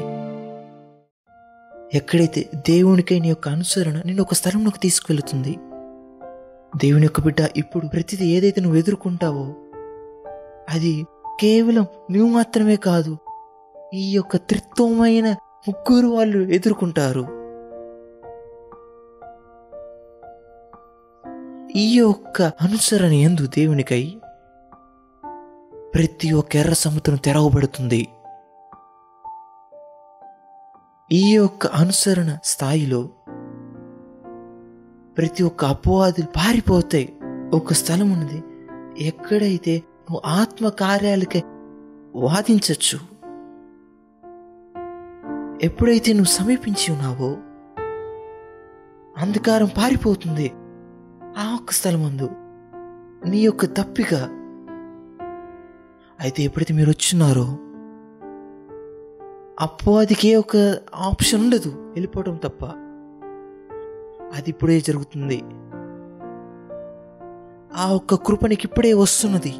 [1.97, 5.59] ఎక్కడైతే దేవునికై నీ యొక్క అనుసరణ నేను ఒక స్థలంలోకి తీసుకువెళుతుంది
[6.77, 9.55] దేవుని యొక్క బిడ్డ ఇప్పుడు ప్రతిదీ ఏదైతే నువ్వు ఎదుర్కొంటావో
[10.69, 11.05] అది
[11.41, 13.17] కేవలం నువ్వు మాత్రమే కాదు
[13.93, 15.35] ఈ యొక్క త్రిత్వమైన
[15.67, 17.40] ముగ్గురు వాళ్ళు ఎదుర్కొంటారు.
[21.75, 24.21] ఈ యొక్క అనుసరణ ఎందు దేవునికై
[25.93, 28.07] ప్రతి ఒక్క ఎర్ర సముద్రం తెరవబడుతుంది.
[31.11, 33.09] ఈ యొక్క అనుసరణ స్థాయిలో
[35.17, 37.13] ప్రతి ఒక్క అపవాదులు పారిపోతాయి.
[37.53, 38.43] ఒక స్థలం ఉన్నది.
[39.03, 41.43] ఎక్కడైతే నువ్వు ఆత్మ కార్యాలకే
[42.15, 42.99] వాదించచ్చు
[45.61, 47.37] ఎప్పుడైతే నువ్వు సమీపించి ఉన్నావో
[49.17, 50.51] అంధకారం పారిపోతుంది.
[51.37, 52.29] ఆ ఒక్క స్థలం అందు.
[53.29, 54.13] నీ యొక్క తప్పిక.
[56.19, 57.57] అయితే ఎప్పుడైతే మీరు వచ్చినారో
[59.61, 62.65] అపవాదికి ఒక ఆప్షన్ ఉండదు వెళ్ళిపోవడం తప్ప.
[64.33, 65.41] అది ఇప్పుడే జరుగుతుంది.
[67.73, 69.53] ఆ ఒక్క కృప ఇప్పుడే వస్తున్నది.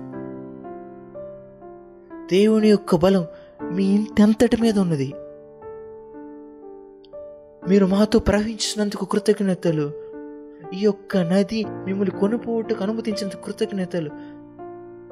[2.31, 3.26] దేవుని యొక్క బలం
[3.72, 5.14] మీ ఇంతంతటి మీద ఉన్నది.
[7.69, 10.01] మీరు మాతో ప్రవహించినందుకు కృతజ్ఞతలు.
[10.74, 14.10] ఈ యొక్క నది మిమ్మల్ని కొనుపోవటకు అనుమతించినందుకు కృతజ్ఞతలు.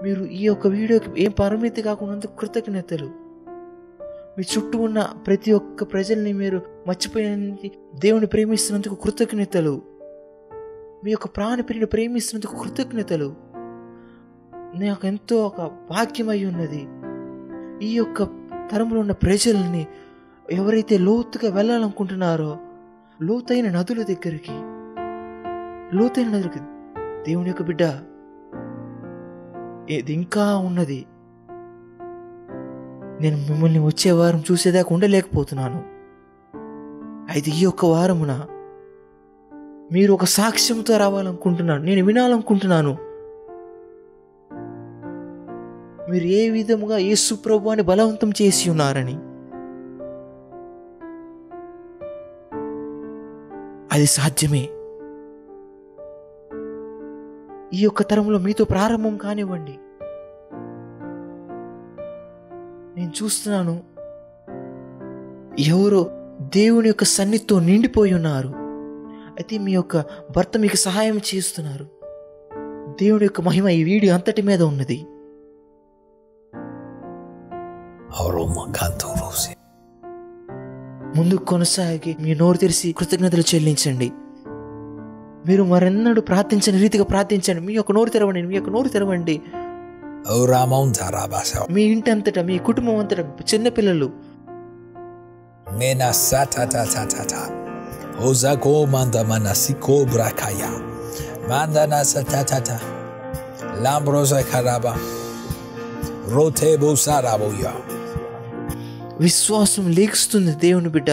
[0.04, 3.06] మీరు ఈ యొక్క వీడియోకి ఏం పరిమితి కాకుండా కృతజ్ఞతలు.
[4.38, 9.82] మీ చుట్టూ ఉన్న ప్రతి ఒక్క ప్రజల్ని మీరు మర్చిపోయినందుకు దేవుని ప్రేమిస్తున్నందుకు కృతజ్ఞతలు.
[11.04, 13.36] మీ యొక్క ప్రాణ ప్రేమిస్తున్నందుకు కృతజ్ఞతలు.
[14.76, 16.88] నాకు ఎంతో ఒక భాగ్యమై ఉన్నది.
[17.86, 18.24] ఈ యొక్క
[18.72, 19.88] తరంలో ఉన్న ప్రజల్ని
[20.52, 22.58] ఎవరైతే లోతుగా వెళ్ళాలనుకుంటున్నారో
[23.22, 24.69] లోతైన నదుల దగ్గరికి
[25.94, 26.68] లోతైన దొరికింది
[27.28, 27.82] దేవుని యొక్క బిడ్డ.
[29.90, 31.06] ఇది ఇంకా ఉన్నది?
[33.22, 35.84] నేను మిమ్మల్ని వచ్చే వారం చూసేదాకా ఉండలేకపోతున్నాను.
[37.32, 38.48] అయితే ఈ యొక్క వారమున
[39.92, 41.84] మీరు ఒక సాక్ష్యంతో రావాలనుకుంటున్నాను.
[41.84, 42.98] నేను వినాలనుకుంటున్నాను.
[46.12, 49.16] మీరు ఏ విధముగా యేసు ప్రభువాన్ని బలవంతం చేసి ఉన్నారని.
[53.92, 54.70] అది సాధ్యమే.
[57.80, 59.80] ఈ యొక్క తరంలో మీతో ప్రారంభం కానివ్వండి.
[63.00, 63.84] నేను చూస్తున్నాను
[65.60, 66.10] ఎవరో
[66.56, 68.54] దేవుని యొక్క సన్నిధితో నిండిపోయి ఉన్నారు.
[69.40, 70.06] అయితే మీ యొక్క
[70.38, 71.88] భర్త మీకు సహాయం చేస్తున్నారు.
[73.02, 75.06] దేవుని యొక్క మహిమ ఈ వీడియో అంతటి మీద ఉన్నది.
[78.16, 79.54] ముందుకు
[81.18, 84.12] ముందు కొనసాగి మీ నోరు తెరిచి కృతజ్ఞతలు చెల్లించండి.
[85.48, 87.62] మీరు మరెన్నడు ప్రార్థించని రీతిగా ప్రార్థించండి.
[87.62, 89.42] మీ యొక్క నోరు తెరవండి మీ యొక్క నోరు తెరవండి.
[91.72, 94.10] మీ ఇంటి అంతటా మీ కుటుంబం అంతటా చిన్న పిల్లలు.
[109.20, 111.12] విశ్వాసం లేఖిస్తుంది దేవుని బిడ్డ.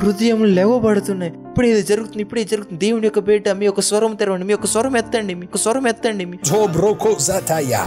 [0.00, 1.32] హృదయం లేవబడుతున్నాయి.
[1.60, 4.68] ఇప్పుడే ఇది జరుగుతుంది ఇప్పుడే ఇది జరుగుతుంది దేవుని యొక్క బిడ్డ మీ యొక్క స్వరం తెరవండి మీ యొక్క
[4.74, 7.82] స్వరం ఎత్తండి మీ యొక్క స్వరం ఎత్తండి మీ Tobroko zataya.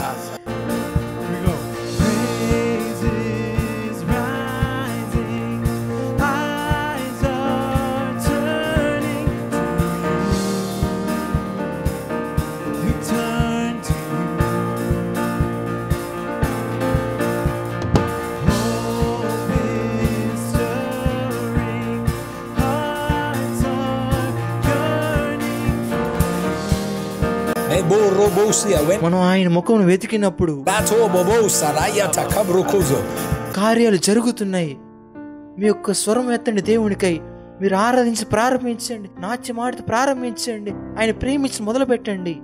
[29.03, 30.63] మనం ఆయన ముఖం వెతికినప్పుడు.
[33.55, 34.77] కార్యాలు జరుగుతున్నాయి.
[35.59, 37.19] మీ యొక్క స్వరం ఎత్తండి దేవునికై.
[37.61, 39.09] మీరు ఆరాధించి ప్రారంభించండి.
[39.19, 40.71] నాట్యం ఆడితే ప్రారంభించండి.
[40.71, 42.37] ఆయన ప్రేమించి మొదలు పెట్టండి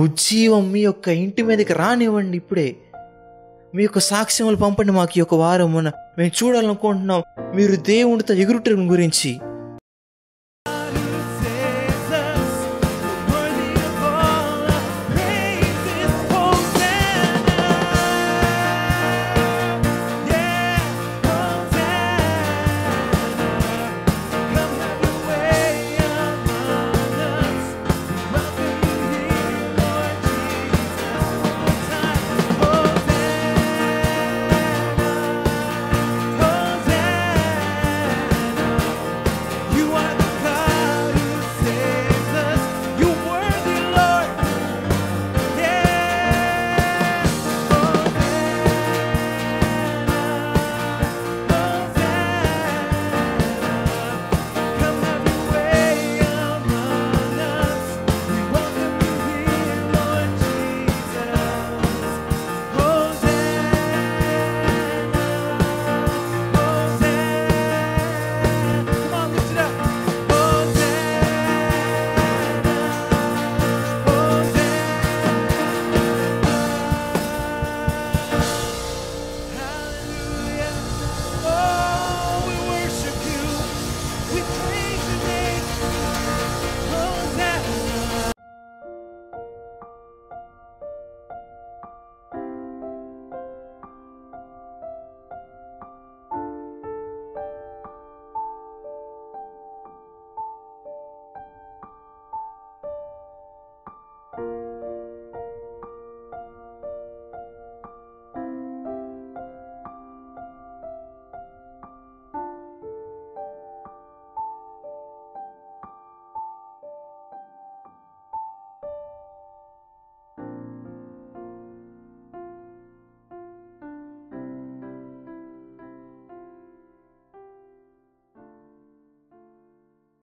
[0.00, 2.76] ఉజ్జీవం మీ యొక్క ఇంటి మీదకి రానివ్వండి ఇప్పుడే.
[3.74, 5.74] మీ యొక్క సాక్ష్యములు పంపండి మాకు ఈ యొక్క వారం
[6.18, 7.22] మేము చూడాలనుకుంటున్నాం.
[7.54, 9.38] మీరు దేవునితో ఎగురుటం గురించి.